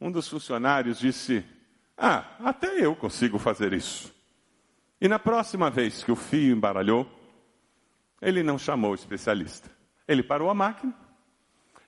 um 0.00 0.10
dos 0.10 0.28
funcionários 0.28 0.98
disse: 0.98 1.44
Ah, 1.96 2.24
até 2.40 2.84
eu 2.84 2.96
consigo 2.96 3.38
fazer 3.38 3.72
isso. 3.72 4.12
E 5.00 5.06
na 5.06 5.20
próxima 5.20 5.70
vez 5.70 6.02
que 6.02 6.10
o 6.10 6.16
fio 6.16 6.56
embaralhou, 6.56 7.08
ele 8.20 8.42
não 8.42 8.58
chamou 8.58 8.90
o 8.90 8.96
especialista. 8.96 9.70
Ele 10.08 10.24
parou 10.24 10.50
a 10.50 10.54
máquina 10.54 10.92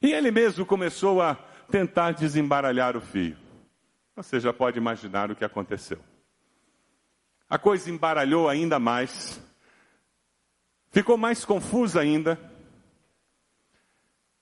e 0.00 0.12
ele 0.12 0.30
mesmo 0.30 0.64
começou 0.64 1.20
a 1.20 1.34
tentar 1.68 2.12
desembaralhar 2.12 2.96
o 2.96 3.00
fio. 3.00 3.36
Você 4.14 4.38
já 4.38 4.52
pode 4.52 4.78
imaginar 4.78 5.28
o 5.28 5.34
que 5.34 5.44
aconteceu. 5.44 5.98
A 7.50 7.58
coisa 7.58 7.90
embaralhou 7.90 8.48
ainda 8.48 8.78
mais, 8.78 9.40
ficou 10.92 11.16
mais 11.16 11.44
confusa 11.44 12.00
ainda. 12.00 12.53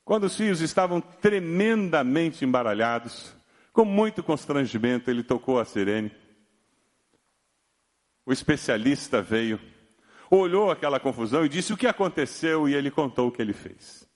Quando 0.04 0.24
os 0.24 0.36
fios 0.36 0.60
estavam 0.60 1.00
tremendamente 1.00 2.44
embaralhados, 2.44 3.34
Com 3.72 3.86
muito 3.86 4.22
constrangimento, 4.22 5.10
ele 5.10 5.22
tocou 5.22 5.58
a 5.58 5.64
sirene. 5.64 6.14
O 8.26 8.30
especialista 8.30 9.22
veio, 9.22 9.58
olhou 10.30 10.70
aquela 10.70 11.00
confusão 11.00 11.42
e 11.46 11.48
disse 11.48 11.72
o 11.72 11.76
que 11.76 11.86
aconteceu 11.86 12.68
e 12.68 12.74
ele 12.74 12.90
contou 12.90 13.28
o 13.28 13.32
que 13.32 13.40
ele 13.40 13.54
fez. 13.54 14.06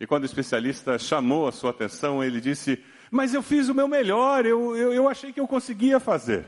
E 0.00 0.06
quando 0.06 0.22
o 0.22 0.26
especialista 0.26 0.98
chamou 0.98 1.46
a 1.46 1.52
sua 1.52 1.68
atenção, 1.68 2.24
ele 2.24 2.40
disse: 2.40 2.82
Mas 3.10 3.34
eu 3.34 3.42
fiz 3.42 3.68
o 3.68 3.74
meu 3.74 3.86
melhor, 3.86 4.46
eu, 4.46 4.74
eu, 4.74 4.90
eu 4.94 5.08
achei 5.10 5.34
que 5.34 5.38
eu 5.38 5.46
conseguia 5.46 6.00
fazer. 6.00 6.46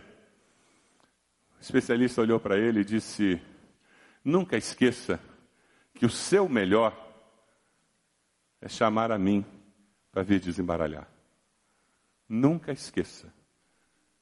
O 1.58 1.60
especialista 1.60 2.22
olhou 2.22 2.40
para 2.40 2.58
ele 2.58 2.80
e 2.80 2.84
disse: 2.86 3.38
Nunca 4.24 4.56
esqueça 4.56 5.20
que 5.94 6.04
o 6.04 6.10
seu 6.10 6.48
melhor 6.48 6.92
é 8.60 8.68
chamar 8.68 9.12
a 9.12 9.18
mim 9.18 9.44
para 10.10 10.22
vir 10.22 10.40
desembaralhar. 10.40 11.08
Nunca 12.28 12.72
esqueça 12.72 13.32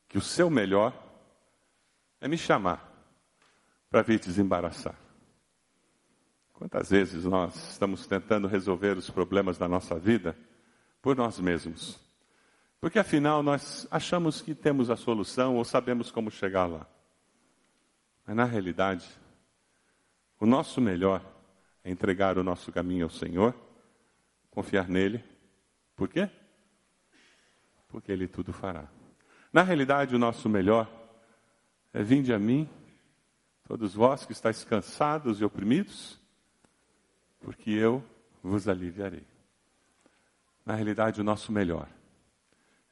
que 0.08 0.18
o 0.18 0.22
seu 0.22 0.50
melhor 0.50 0.92
é 2.20 2.28
me 2.28 2.36
chamar 2.36 2.92
para 3.90 4.02
vir 4.02 4.20
desembaraçar. 4.20 4.96
Quantas 6.52 6.90
vezes 6.90 7.24
nós 7.24 7.72
estamos 7.72 8.06
tentando 8.06 8.46
resolver 8.46 8.96
os 8.96 9.10
problemas 9.10 9.58
da 9.58 9.66
nossa 9.66 9.98
vida 9.98 10.36
por 11.00 11.16
nós 11.16 11.40
mesmos? 11.40 11.98
Porque 12.80 12.98
afinal 12.98 13.42
nós 13.42 13.86
achamos 13.90 14.40
que 14.40 14.54
temos 14.54 14.90
a 14.90 14.96
solução 14.96 15.56
ou 15.56 15.64
sabemos 15.64 16.10
como 16.10 16.30
chegar 16.30 16.66
lá. 16.66 16.86
Mas 18.26 18.36
na 18.36 18.44
realidade, 18.44 19.08
o 20.38 20.46
nosso 20.46 20.80
melhor 20.80 21.24
é 21.84 21.90
entregar 21.90 22.38
o 22.38 22.44
nosso 22.44 22.70
caminho 22.72 23.04
ao 23.04 23.10
Senhor, 23.10 23.54
confiar 24.50 24.88
nele. 24.88 25.22
Por 25.96 26.08
quê? 26.08 26.28
Porque 27.88 28.12
Ele 28.12 28.28
tudo 28.28 28.52
fará. 28.52 28.88
Na 29.52 29.62
realidade, 29.62 30.14
o 30.14 30.18
nosso 30.18 30.48
melhor 30.48 30.90
é 31.92 32.02
vinde 32.02 32.32
a 32.32 32.38
mim, 32.38 32.68
todos 33.64 33.94
vós 33.94 34.24
que 34.24 34.32
estáis 34.32 34.64
cansados 34.64 35.40
e 35.40 35.44
oprimidos, 35.44 36.18
porque 37.40 37.70
eu 37.70 38.02
vos 38.42 38.68
aliviarei. 38.68 39.26
Na 40.64 40.74
realidade, 40.74 41.20
o 41.20 41.24
nosso 41.24 41.52
melhor 41.52 41.88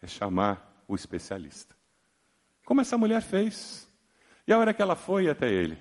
é 0.02 0.06
chamar 0.06 0.82
o 0.86 0.94
especialista. 0.94 1.74
Como 2.64 2.80
essa 2.80 2.98
mulher 2.98 3.22
fez. 3.22 3.88
E 4.46 4.52
a 4.52 4.58
hora 4.58 4.74
que 4.74 4.82
ela 4.82 4.96
foi 4.96 5.28
até 5.28 5.48
ele, 5.48 5.78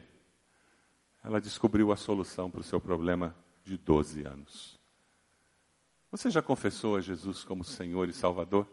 ela 1.24 1.41
descobriu 1.41 1.91
a 1.91 1.95
solução 1.95 2.49
para 2.49 2.61
o 2.61 2.63
seu 2.63 2.80
problema 2.80 3.36
de 3.63 3.78
12 3.78 4.24
anos. 4.26 4.80
Você 6.11 6.30
já 6.30 6.41
confessou 6.41 6.95
a 6.95 7.01
Jesus 7.01 7.43
como 7.43 7.63
Senhor 7.63 8.09
e 8.09 8.13
Salvador? 8.13 8.67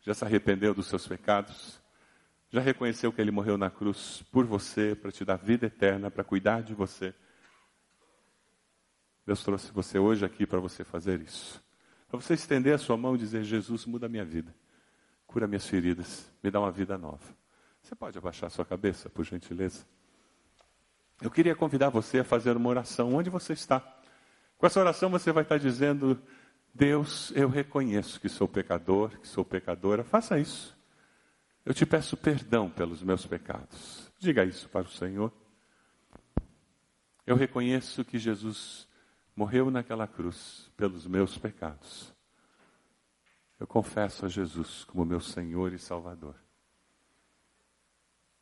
Já 0.00 0.12
se 0.12 0.24
arrependeu 0.24 0.74
dos 0.74 0.86
seus 0.86 1.06
pecados? 1.06 1.80
Já 2.50 2.60
reconheceu 2.60 3.12
que 3.12 3.20
Ele 3.20 3.30
morreu 3.30 3.56
na 3.56 3.70
cruz 3.70 4.22
por 4.30 4.44
você, 4.44 4.94
para 4.94 5.12
te 5.12 5.24
dar 5.24 5.36
vida 5.36 5.66
eterna, 5.66 6.10
para 6.10 6.24
cuidar 6.24 6.62
de 6.62 6.74
você? 6.74 7.14
Deus 9.26 9.42
trouxe 9.42 9.72
você 9.72 9.98
hoje 9.98 10.24
aqui 10.24 10.46
para 10.46 10.58
você 10.58 10.84
fazer 10.84 11.20
isso. 11.20 11.62
Para 12.08 12.20
você 12.20 12.34
estender 12.34 12.74
a 12.74 12.78
sua 12.78 12.96
mão 12.96 13.14
e 13.14 13.18
dizer: 13.18 13.42
Jesus, 13.42 13.86
muda 13.86 14.06
a 14.06 14.08
minha 14.08 14.24
vida, 14.24 14.54
cura 15.26 15.46
minhas 15.46 15.66
feridas, 15.66 16.30
me 16.42 16.50
dá 16.50 16.60
uma 16.60 16.70
vida 16.70 16.98
nova. 16.98 17.24
Você 17.82 17.94
pode 17.94 18.16
abaixar 18.18 18.50
sua 18.50 18.64
cabeça, 18.64 19.08
por 19.10 19.24
gentileza? 19.24 19.86
Eu 21.20 21.30
queria 21.30 21.54
convidar 21.54 21.88
você 21.90 22.20
a 22.20 22.24
fazer 22.24 22.56
uma 22.56 22.68
oração 22.68 23.14
onde 23.14 23.30
você 23.30 23.52
está. 23.52 23.80
Com 24.58 24.66
essa 24.66 24.80
oração 24.80 25.10
você 25.10 25.32
vai 25.32 25.42
estar 25.42 25.58
dizendo: 25.58 26.20
Deus, 26.74 27.32
eu 27.34 27.48
reconheço 27.48 28.20
que 28.20 28.28
sou 28.28 28.48
pecador, 28.48 29.10
que 29.20 29.28
sou 29.28 29.44
pecadora. 29.44 30.02
Faça 30.04 30.38
isso. 30.38 30.76
Eu 31.64 31.72
te 31.72 31.86
peço 31.86 32.16
perdão 32.16 32.68
pelos 32.68 33.02
meus 33.02 33.26
pecados. 33.26 34.12
Diga 34.18 34.44
isso 34.44 34.68
para 34.68 34.86
o 34.86 34.90
Senhor. 34.90 35.32
Eu 37.26 37.36
reconheço 37.36 38.04
que 38.04 38.18
Jesus 38.18 38.86
morreu 39.34 39.70
naquela 39.70 40.06
cruz 40.06 40.70
pelos 40.76 41.06
meus 41.06 41.38
pecados. 41.38 42.12
Eu 43.58 43.66
confesso 43.66 44.26
a 44.26 44.28
Jesus 44.28 44.84
como 44.84 45.04
meu 45.06 45.20
Senhor 45.20 45.72
e 45.72 45.78
Salvador. 45.78 46.34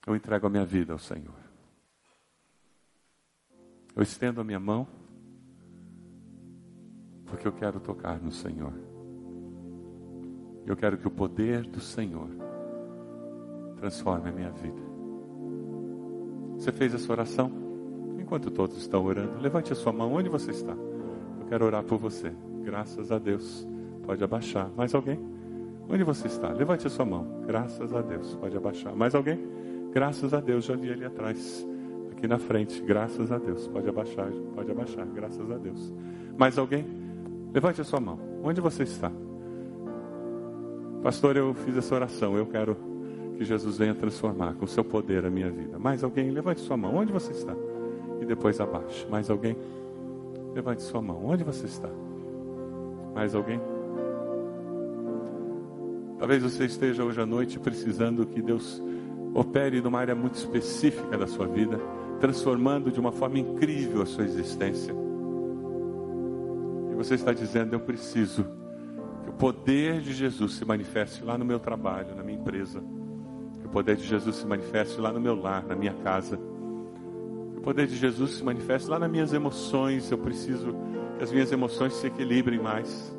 Eu 0.07 0.17
entrego 0.17 0.47
a 0.47 0.51
minha 0.51 0.65
vida 0.65 0.93
ao 0.93 0.99
Senhor. 0.99 1.52
Eu 3.95 4.03
estendo 4.03 4.41
a 4.41 4.45
minha 4.45 4.61
mão 4.61 4.87
porque 7.27 7.49
eu 7.49 7.53
quero 7.53 7.81
tocar 7.81 8.21
no 8.21 8.31
Senhor. 8.31 8.73
Eu 10.67 10.77
quero 10.77 10.97
que 10.97 11.07
o 11.07 11.11
poder 11.11 11.63
do 11.63 11.81
Senhor 11.81 12.29
transforme 13.77 14.29
a 14.29 14.33
minha 14.33 14.51
vida. 14.51 14.81
Você 16.57 16.71
fez 16.71 16.95
essa 16.95 17.11
oração? 17.11 17.51
Enquanto 18.19 18.51
todos 18.51 18.77
estão 18.77 19.05
orando, 19.05 19.41
levante 19.41 19.73
a 19.73 19.75
sua 19.75 19.93
mão 19.93 20.13
onde 20.13 20.29
você 20.29 20.53
está. 20.53 20.73
Eu 20.73 21.47
quero 21.49 21.65
orar 21.65 21.83
por 21.83 21.99
você. 21.99 22.33
Graças 22.63 23.11
a 23.11 23.19
Deus. 23.19 23.67
Pode 24.05 24.23
abaixar. 24.23 24.71
Mais 24.77 24.95
alguém? 24.95 25.19
Onde 25.89 26.05
você 26.05 26.29
está? 26.29 26.53
Levante 26.53 26.87
a 26.87 26.91
sua 26.91 27.05
mão. 27.05 27.43
Graças 27.47 27.93
a 27.93 28.01
Deus. 28.01 28.35
Pode 28.37 28.57
abaixar. 28.57 28.95
Mais 28.95 29.15
alguém? 29.15 29.39
Graças 29.91 30.33
a 30.33 30.41
Deus. 30.41 30.65
Já 30.65 30.77
vi 30.77 30.93
ali 30.93 31.05
atrás. 31.05 31.67
Aqui 32.23 32.29
na 32.29 32.39
frente. 32.39 32.81
Graças 32.83 33.33
a 33.33 33.37
Deus. 33.37 33.67
Pode 33.67 33.89
abaixar. 33.89 34.31
Pode 34.55 34.71
abaixar. 34.71 35.05
Graças 35.07 35.51
a 35.51 35.59
Deus. 35.59 35.93
Mais 36.39 36.57
alguém? 36.57 36.87
Levante 37.53 37.81
a 37.81 37.85
sua 37.85 37.99
mão. 37.99 38.17
Onde 38.45 38.61
você 38.61 38.85
está? 38.85 39.11
Pastor, 41.03 41.37
eu 41.37 41.53
fiz 41.53 41.77
essa 41.77 41.93
oração. 41.93 42.37
Eu 42.37 42.47
quero 42.47 42.77
que 43.37 43.45
Jesus 43.45 43.77
venha 43.77 43.93
transformar 43.93 44.55
com 44.55 44.67
o 44.67 44.69
seu 44.69 44.85
poder 44.85 45.27
a 45.27 45.31
minha 45.31 45.51
vida. 45.51 45.81
Mais 45.81 46.05
alguém? 46.05 46.31
Levante 46.31 46.61
sua 46.61 46.77
mão. 46.77 46.95
Onde 46.95 47.13
você 47.13 47.33
está? 47.33 47.57
E 48.21 48.25
depois 48.25 48.61
abaixe. 48.61 49.05
Mais 49.11 49.29
alguém? 49.29 49.57
Levante 50.55 50.83
sua 50.83 51.03
mão. 51.03 51.27
Onde 51.27 51.43
você 51.43 51.67
está? 51.67 51.91
Mais 53.17 53.35
alguém? 53.35 53.61
Talvez 56.21 56.41
você 56.41 56.67
esteja 56.67 57.03
hoje 57.03 57.21
à 57.21 57.27
noite 57.27 57.59
precisando 57.59 58.25
que 58.25 58.41
Deus 58.41 58.81
opere 59.35 59.81
numa 59.81 59.99
área 59.99 60.15
muito 60.15 60.35
específica 60.37 61.19
da 61.19 61.27
sua 61.27 61.49
vida, 61.49 61.81
transformando 62.23 62.91
de 62.91 62.99
uma 62.99 63.13
forma 63.13 63.39
incrível 63.39 64.01
a 64.01 64.07
sua 64.07 64.25
existência 64.25 64.95
você 67.03 67.15
está 67.15 67.33
dizendo: 67.33 67.75
eu 67.75 67.81
preciso 67.81 68.45
que 69.25 69.31
o 69.31 69.33
poder 69.33 70.01
de 70.01 70.13
Jesus 70.13 70.55
se 70.55 70.65
manifeste 70.65 71.25
lá 71.25 71.37
no 71.37 71.45
meu 71.45 71.59
trabalho, 71.59 72.15
na 72.15 72.23
minha 72.23 72.39
empresa. 72.39 72.83
Que 73.61 73.67
o 73.67 73.71
poder 73.71 73.97
de 73.97 74.05
Jesus 74.05 74.37
se 74.37 74.47
manifeste 74.47 75.01
lá 75.01 75.13
no 75.13 75.21
meu 75.21 75.35
lar, 75.35 75.65
na 75.67 75.75
minha 75.75 75.95
casa. 75.95 76.37
Que 76.37 77.59
o 77.59 77.63
poder 77.63 77.87
de 77.87 77.97
Jesus 77.97 78.35
se 78.35 78.45
manifeste 78.45 78.89
lá 78.89 78.99
nas 78.99 79.11
minhas 79.11 79.33
emoções. 79.33 80.11
Eu 80.11 80.19
preciso 80.19 80.75
que 81.19 81.25
as 81.25 81.33
minhas 81.33 81.51
emoções 81.51 81.95
se 81.95 82.07
equilibrem 82.07 82.61
mais. 82.61 83.15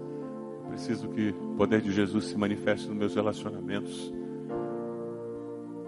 Eu 0.64 0.70
preciso 0.70 1.10
que 1.10 1.30
o 1.30 1.56
poder 1.56 1.82
de 1.82 1.92
Jesus 1.92 2.26
se 2.26 2.38
manifeste 2.38 2.88
nos 2.88 2.98
meus 2.98 3.16
relacionamentos. 3.16 4.14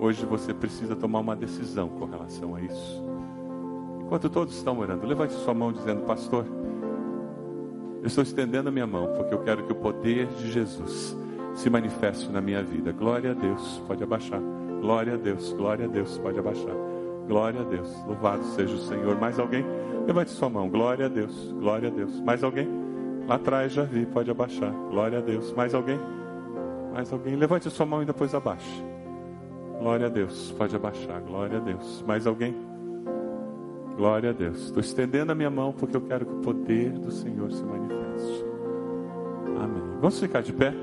Hoje 0.05 0.23
você 0.23 0.53
precisa 0.53 0.95
tomar 0.95 1.19
uma 1.19 1.35
decisão 1.35 1.89
com 1.89 2.05
relação 2.05 2.53
a 2.53 2.61
isso. 2.61 3.03
Enquanto 4.03 4.29
todos 4.29 4.55
estão 4.55 4.77
orando, 4.77 5.03
levante 5.03 5.33
sua 5.33 5.51
mão 5.51 5.73
dizendo: 5.73 6.01
Pastor, 6.01 6.45
eu 8.01 8.05
estou 8.05 8.23
estendendo 8.23 8.69
a 8.69 8.71
minha 8.71 8.85
mão 8.85 9.15
porque 9.17 9.33
eu 9.33 9.39
quero 9.39 9.63
que 9.63 9.71
o 9.71 9.75
poder 9.75 10.27
de 10.27 10.51
Jesus 10.51 11.17
se 11.55 11.71
manifeste 11.71 12.29
na 12.29 12.39
minha 12.39 12.61
vida. 12.61 12.91
Glória 12.91 13.31
a 13.31 13.33
Deus, 13.33 13.81
pode 13.87 14.03
abaixar. 14.03 14.39
Glória 14.79 15.15
a 15.15 15.17
Deus, 15.17 15.51
glória 15.53 15.85
a 15.85 15.87
Deus, 15.87 16.19
pode 16.19 16.37
abaixar. 16.37 16.75
Glória 17.27 17.61
a 17.61 17.63
Deus, 17.63 18.05
louvado 18.05 18.43
seja 18.43 18.75
o 18.75 18.81
Senhor. 18.81 19.19
Mais 19.19 19.39
alguém? 19.39 19.65
Levante 20.05 20.29
sua 20.29 20.49
mão. 20.49 20.69
Glória 20.69 21.07
a 21.07 21.09
Deus, 21.09 21.51
glória 21.59 21.89
a 21.89 21.91
Deus. 21.91 22.21
Mais 22.21 22.43
alguém? 22.43 22.67
Lá 23.27 23.37
atrás 23.37 23.73
já 23.73 23.81
vi, 23.81 24.05
pode 24.05 24.29
abaixar. 24.29 24.71
Glória 24.91 25.17
a 25.17 25.21
Deus. 25.21 25.51
Mais 25.53 25.73
alguém? 25.73 25.99
Mais 26.93 27.11
alguém? 27.11 27.35
Levante 27.35 27.71
sua 27.71 27.87
mão 27.87 28.03
e 28.03 28.05
depois 28.05 28.35
abaixe. 28.35 28.94
Glória 29.79 30.07
a 30.07 30.09
Deus, 30.09 30.53
pode 30.57 30.75
abaixar. 30.75 31.21
Glória 31.21 31.57
a 31.57 31.61
Deus. 31.61 32.03
Mais 32.07 32.25
alguém? 32.25 32.55
Glória 33.95 34.31
a 34.31 34.33
Deus. 34.33 34.65
Estou 34.65 34.81
estendendo 34.81 35.31
a 35.31 35.35
minha 35.35 35.49
mão 35.49 35.71
porque 35.71 35.95
eu 35.95 36.01
quero 36.01 36.25
que 36.25 36.33
o 36.33 36.41
poder 36.41 36.91
do 36.91 37.11
Senhor 37.11 37.51
se 37.51 37.63
manifeste. 37.63 38.45
Amém. 39.61 39.83
Vamos 40.01 40.19
ficar 40.19 40.41
de 40.41 40.51
pé? 40.51 40.73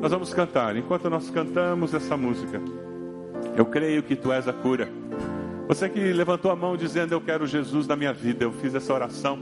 Nós 0.00 0.10
vamos 0.10 0.34
cantar. 0.34 0.76
Enquanto 0.76 1.08
nós 1.08 1.30
cantamos 1.30 1.94
essa 1.94 2.16
música, 2.16 2.60
eu 3.56 3.64
creio 3.64 4.02
que 4.02 4.14
tu 4.14 4.32
és 4.32 4.46
a 4.46 4.52
cura. 4.52 4.88
Você 5.68 5.88
que 5.88 6.12
levantou 6.12 6.50
a 6.50 6.56
mão 6.56 6.76
dizendo 6.76 7.12
eu 7.12 7.20
quero 7.20 7.46
Jesus 7.46 7.86
na 7.86 7.96
minha 7.96 8.12
vida, 8.12 8.44
eu 8.44 8.52
fiz 8.52 8.74
essa 8.74 8.92
oração. 8.92 9.38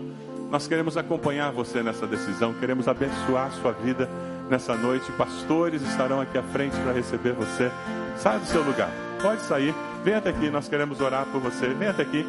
Nós 0.51 0.69
queremos 0.69 0.97
acompanhar 0.97 1.53
você 1.53 1.83
nessa 1.83 2.07
decisão, 2.07 2.55
queremos 2.55 2.87
abençoar 2.87 3.49
a 3.49 3.51
sua 3.51 3.73
vida 3.73 4.09
nessa 4.49 4.75
noite. 4.75 5.11
Pastores 5.13 5.83
estarão 5.83 6.21
aqui 6.21 6.39
à 6.39 6.43
frente 6.43 6.77
para 6.81 6.93
receber 6.93 7.33
você. 7.33 7.71
Saia 8.17 8.39
do 8.39 8.47
seu 8.47 8.63
lugar, 8.63 8.91
pode 9.21 9.43
sair, 9.43 9.75
venha 10.05 10.19
até 10.19 10.31
aqui, 10.31 10.49
nós 10.51 10.69
queremos 10.69 11.01
orar 11.01 11.27
por 11.27 11.41
você. 11.41 11.69
Venha 11.69 11.91
até 11.91 12.03
aqui. 12.03 12.27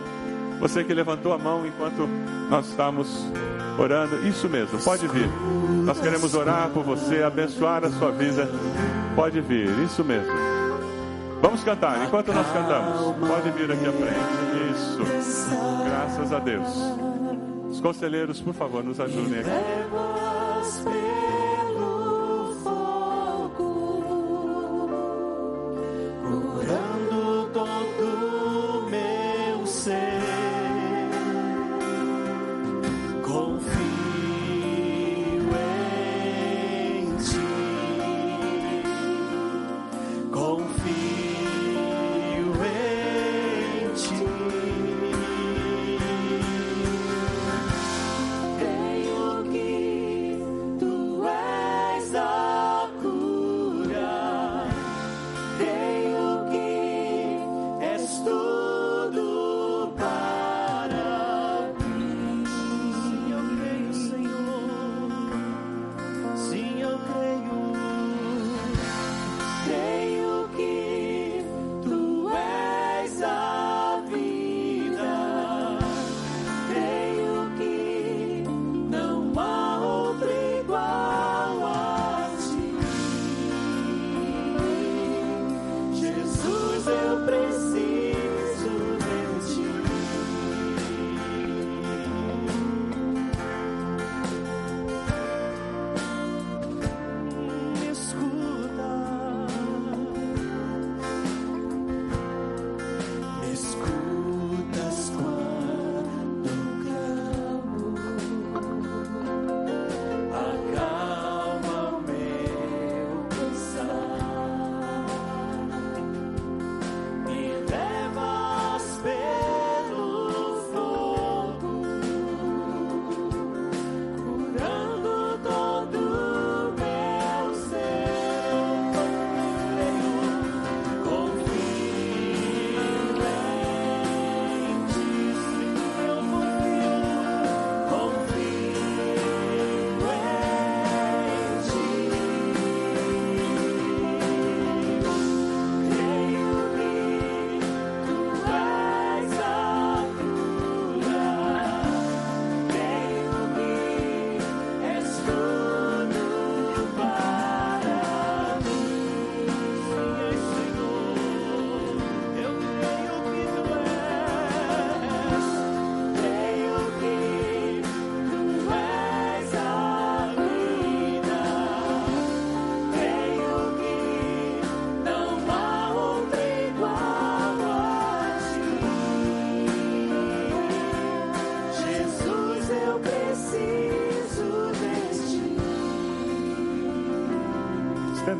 Você 0.59 0.84
que 0.84 0.93
levantou 0.93 1.34
a 1.34 1.38
mão 1.38 1.66
enquanto 1.66 2.07
nós 2.49 2.68
estamos 2.70 3.26
orando, 3.78 4.26
isso 4.28 4.47
mesmo, 4.47 4.80
pode 4.80 5.07
vir. 5.07 5.28
Nós 5.84 5.99
queremos 5.99 6.34
orar 6.34 6.70
por 6.70 6.84
você, 6.84 7.24
abençoar 7.24 7.84
a 7.84 7.89
sua 7.89 8.11
vida. 8.11 8.49
Pode 9.16 9.41
vir, 9.41 9.70
isso 9.84 10.03
mesmo. 10.03 10.34
Vamos 11.41 11.63
cantar, 11.63 12.03
enquanto 12.03 12.34
nós 12.34 12.47
cantamos. 12.51 13.16
Pode 13.28 13.51
vir 13.51 13.72
aqui 13.72 13.86
à 13.86 13.91
frente. 13.91 14.18
Isso. 14.72 14.99
Graças 15.86 16.34
a 16.34 16.39
Deus. 16.39 16.68
Os 17.70 17.82
conselheiros, 17.82 18.39
por 18.41 18.53
favor, 18.53 18.84
nos 18.84 18.99
ajudem 18.99 19.41
aqui. 19.41 19.49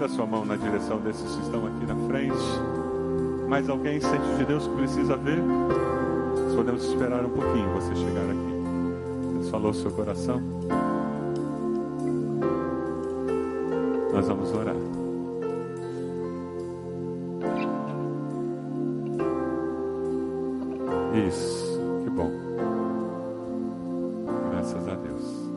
Estenda 0.06 0.08
a 0.08 0.10
sua 0.10 0.26
mão 0.26 0.46
na 0.46 0.56
direção 0.56 1.00
desses 1.00 1.36
que 1.36 1.42
estão 1.42 1.66
aqui 1.66 1.86
na 1.86 1.96
frente. 2.08 3.48
Mais 3.48 3.68
alguém 3.70 4.00
sente 4.00 4.38
de 4.38 4.46
Deus 4.46 4.68
que 4.68 4.76
precisa 4.76 5.18
ver? 5.18 5.42
Nós 5.42 6.56
podemos 6.56 6.86
esperar 6.86 7.26
um 7.26 7.30
pouquinho 7.30 7.70
você 7.74 7.96
chegar 7.96 8.24
aqui. 8.24 9.34
Deus 9.34 9.50
falou 9.50 9.74
seu 9.74 9.92
coração. 9.92 10.42
Nós 14.14 14.28
vamos 14.28 14.54
orar. 14.54 14.76
Isso, 21.28 21.80
que 22.04 22.10
bom. 22.12 22.32
Graças 24.52 24.88
a 24.88 24.96
Deus. 24.96 25.50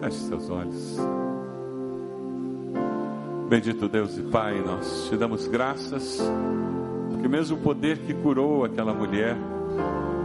Feche 0.00 0.18
seus 0.18 0.50
olhos. 0.50 1.31
Bendito 3.52 3.86
Deus 3.86 4.16
e 4.16 4.22
Pai, 4.22 4.62
nós 4.64 5.08
te 5.10 5.16
damos 5.18 5.46
graças, 5.46 6.18
porque 7.10 7.28
mesmo 7.28 7.58
o 7.58 7.60
poder 7.60 7.98
que 7.98 8.14
curou 8.14 8.64
aquela 8.64 8.94
mulher 8.94 9.36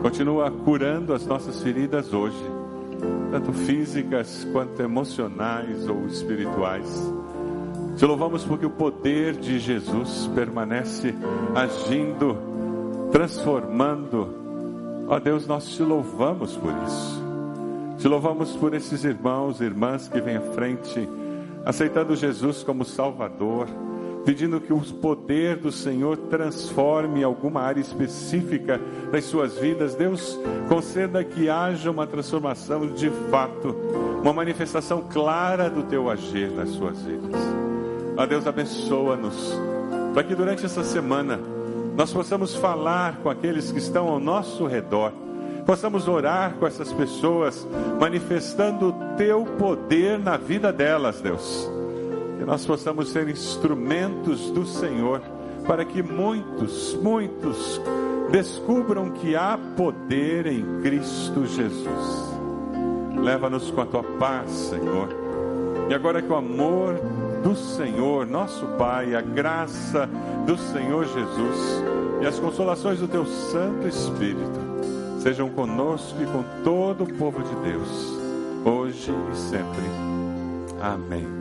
continua 0.02 0.50
curando 0.50 1.14
as 1.14 1.26
nossas 1.26 1.62
feridas 1.62 2.14
hoje, 2.14 2.42
tanto 3.30 3.52
físicas 3.52 4.48
quanto 4.54 4.82
emocionais 4.82 5.90
ou 5.90 6.08
espirituais. 6.08 7.14
Te 7.98 8.06
louvamos 8.06 8.46
porque 8.46 8.66
o 8.66 8.70
poder 8.70 9.34
de 9.34 9.60
Jesus 9.60 10.32
permanece 10.34 11.14
agindo, 11.54 12.38
transformando. 13.12 15.06
Ó 15.10 15.20
Deus, 15.20 15.46
nós 15.46 15.68
te 15.68 15.84
louvamos 15.84 16.56
por 16.56 16.72
isso. 16.86 17.22
Te 17.98 18.08
louvamos 18.08 18.56
por 18.56 18.74
esses 18.74 19.04
irmãos 19.04 19.60
e 19.60 19.66
irmãs 19.66 20.08
que 20.08 20.22
vêm 20.22 20.38
à 20.38 20.42
frente 20.54 21.10
aceitando 21.68 22.16
Jesus 22.16 22.64
como 22.64 22.86
Salvador, 22.86 23.68
pedindo 24.24 24.62
que 24.62 24.72
o 24.72 24.80
poder 24.80 25.58
do 25.58 25.70
Senhor 25.70 26.16
transforme 26.16 27.26
alguma 27.26 27.60
área 27.60 27.82
específica 27.82 28.80
das 29.12 29.26
suas 29.26 29.58
vidas. 29.58 29.94
Deus 29.94 30.40
conceda 30.70 31.26
que 31.26 31.50
haja 31.50 31.92
uma 31.92 32.08
transformação 32.08 32.88
de 32.88 33.10
fato, 33.30 33.76
uma 34.22 34.32
manifestação 34.32 35.04
clara 35.12 35.70
do 35.70 35.84
teu 35.84 36.10
agir 36.10 36.50
nas 36.52 36.70
suas 36.70 37.02
vidas. 37.02 37.36
A 38.16 38.26
Deus 38.26 38.48
abençoa-nos, 38.48 39.54
para 40.14 40.24
que 40.24 40.36
durante 40.36 40.66
essa 40.66 40.86
semana 40.86 41.38
nós 41.98 42.14
possamos 42.14 42.56
falar 42.56 43.18
com 43.18 43.30
aqueles 43.30 43.74
que 43.74 43.80
estão 43.80 44.08
ao 44.08 44.22
nosso 44.22 44.66
redor 44.68 45.12
possamos 45.68 46.08
orar 46.08 46.54
com 46.54 46.66
essas 46.66 46.94
pessoas, 46.94 47.68
manifestando 48.00 48.88
o 48.88 48.94
teu 49.18 49.44
poder 49.44 50.18
na 50.18 50.38
vida 50.38 50.72
delas, 50.72 51.20
Deus. 51.20 51.70
Que 52.40 52.46
nós 52.46 52.66
possamos 52.66 53.10
ser 53.10 53.28
instrumentos 53.28 54.50
do 54.52 54.66
Senhor, 54.66 55.22
para 55.68 55.84
que 55.84 56.02
muitos, 56.02 56.94
muitos 56.96 57.82
descubram 58.32 59.10
que 59.10 59.36
há 59.36 59.60
poder 59.76 60.48
em 60.48 60.82
Cristo 60.82 61.46
Jesus. 61.46 62.34
Leva-nos 63.22 63.70
com 63.70 63.82
a 63.82 63.86
tua 63.86 64.04
paz, 64.04 64.50
Senhor. 64.50 65.10
E 65.90 65.94
agora 65.94 66.22
que 66.22 66.32
o 66.32 66.36
amor 66.36 66.94
do 67.44 67.56
Senhor, 67.56 68.26
nosso 68.26 68.66
Pai, 68.78 69.14
a 69.16 69.22
graça 69.22 70.10
do 70.46 70.58
Senhor 70.58 71.06
Jesus 71.06 71.84
e 72.22 72.26
as 72.26 72.40
consolações 72.40 73.00
do 73.00 73.08
teu 73.08 73.26
Santo 73.26 73.86
Espírito 73.86 74.67
sejam 75.28 75.50
conosco 75.50 76.24
e 76.24 76.26
com 76.26 76.42
todo 76.64 77.04
o 77.04 77.14
povo 77.16 77.44
de 77.44 77.70
Deus, 77.70 77.90
hoje 78.64 79.12
e 79.12 79.36
sempre. 79.36 79.84
Amém. 80.82 81.37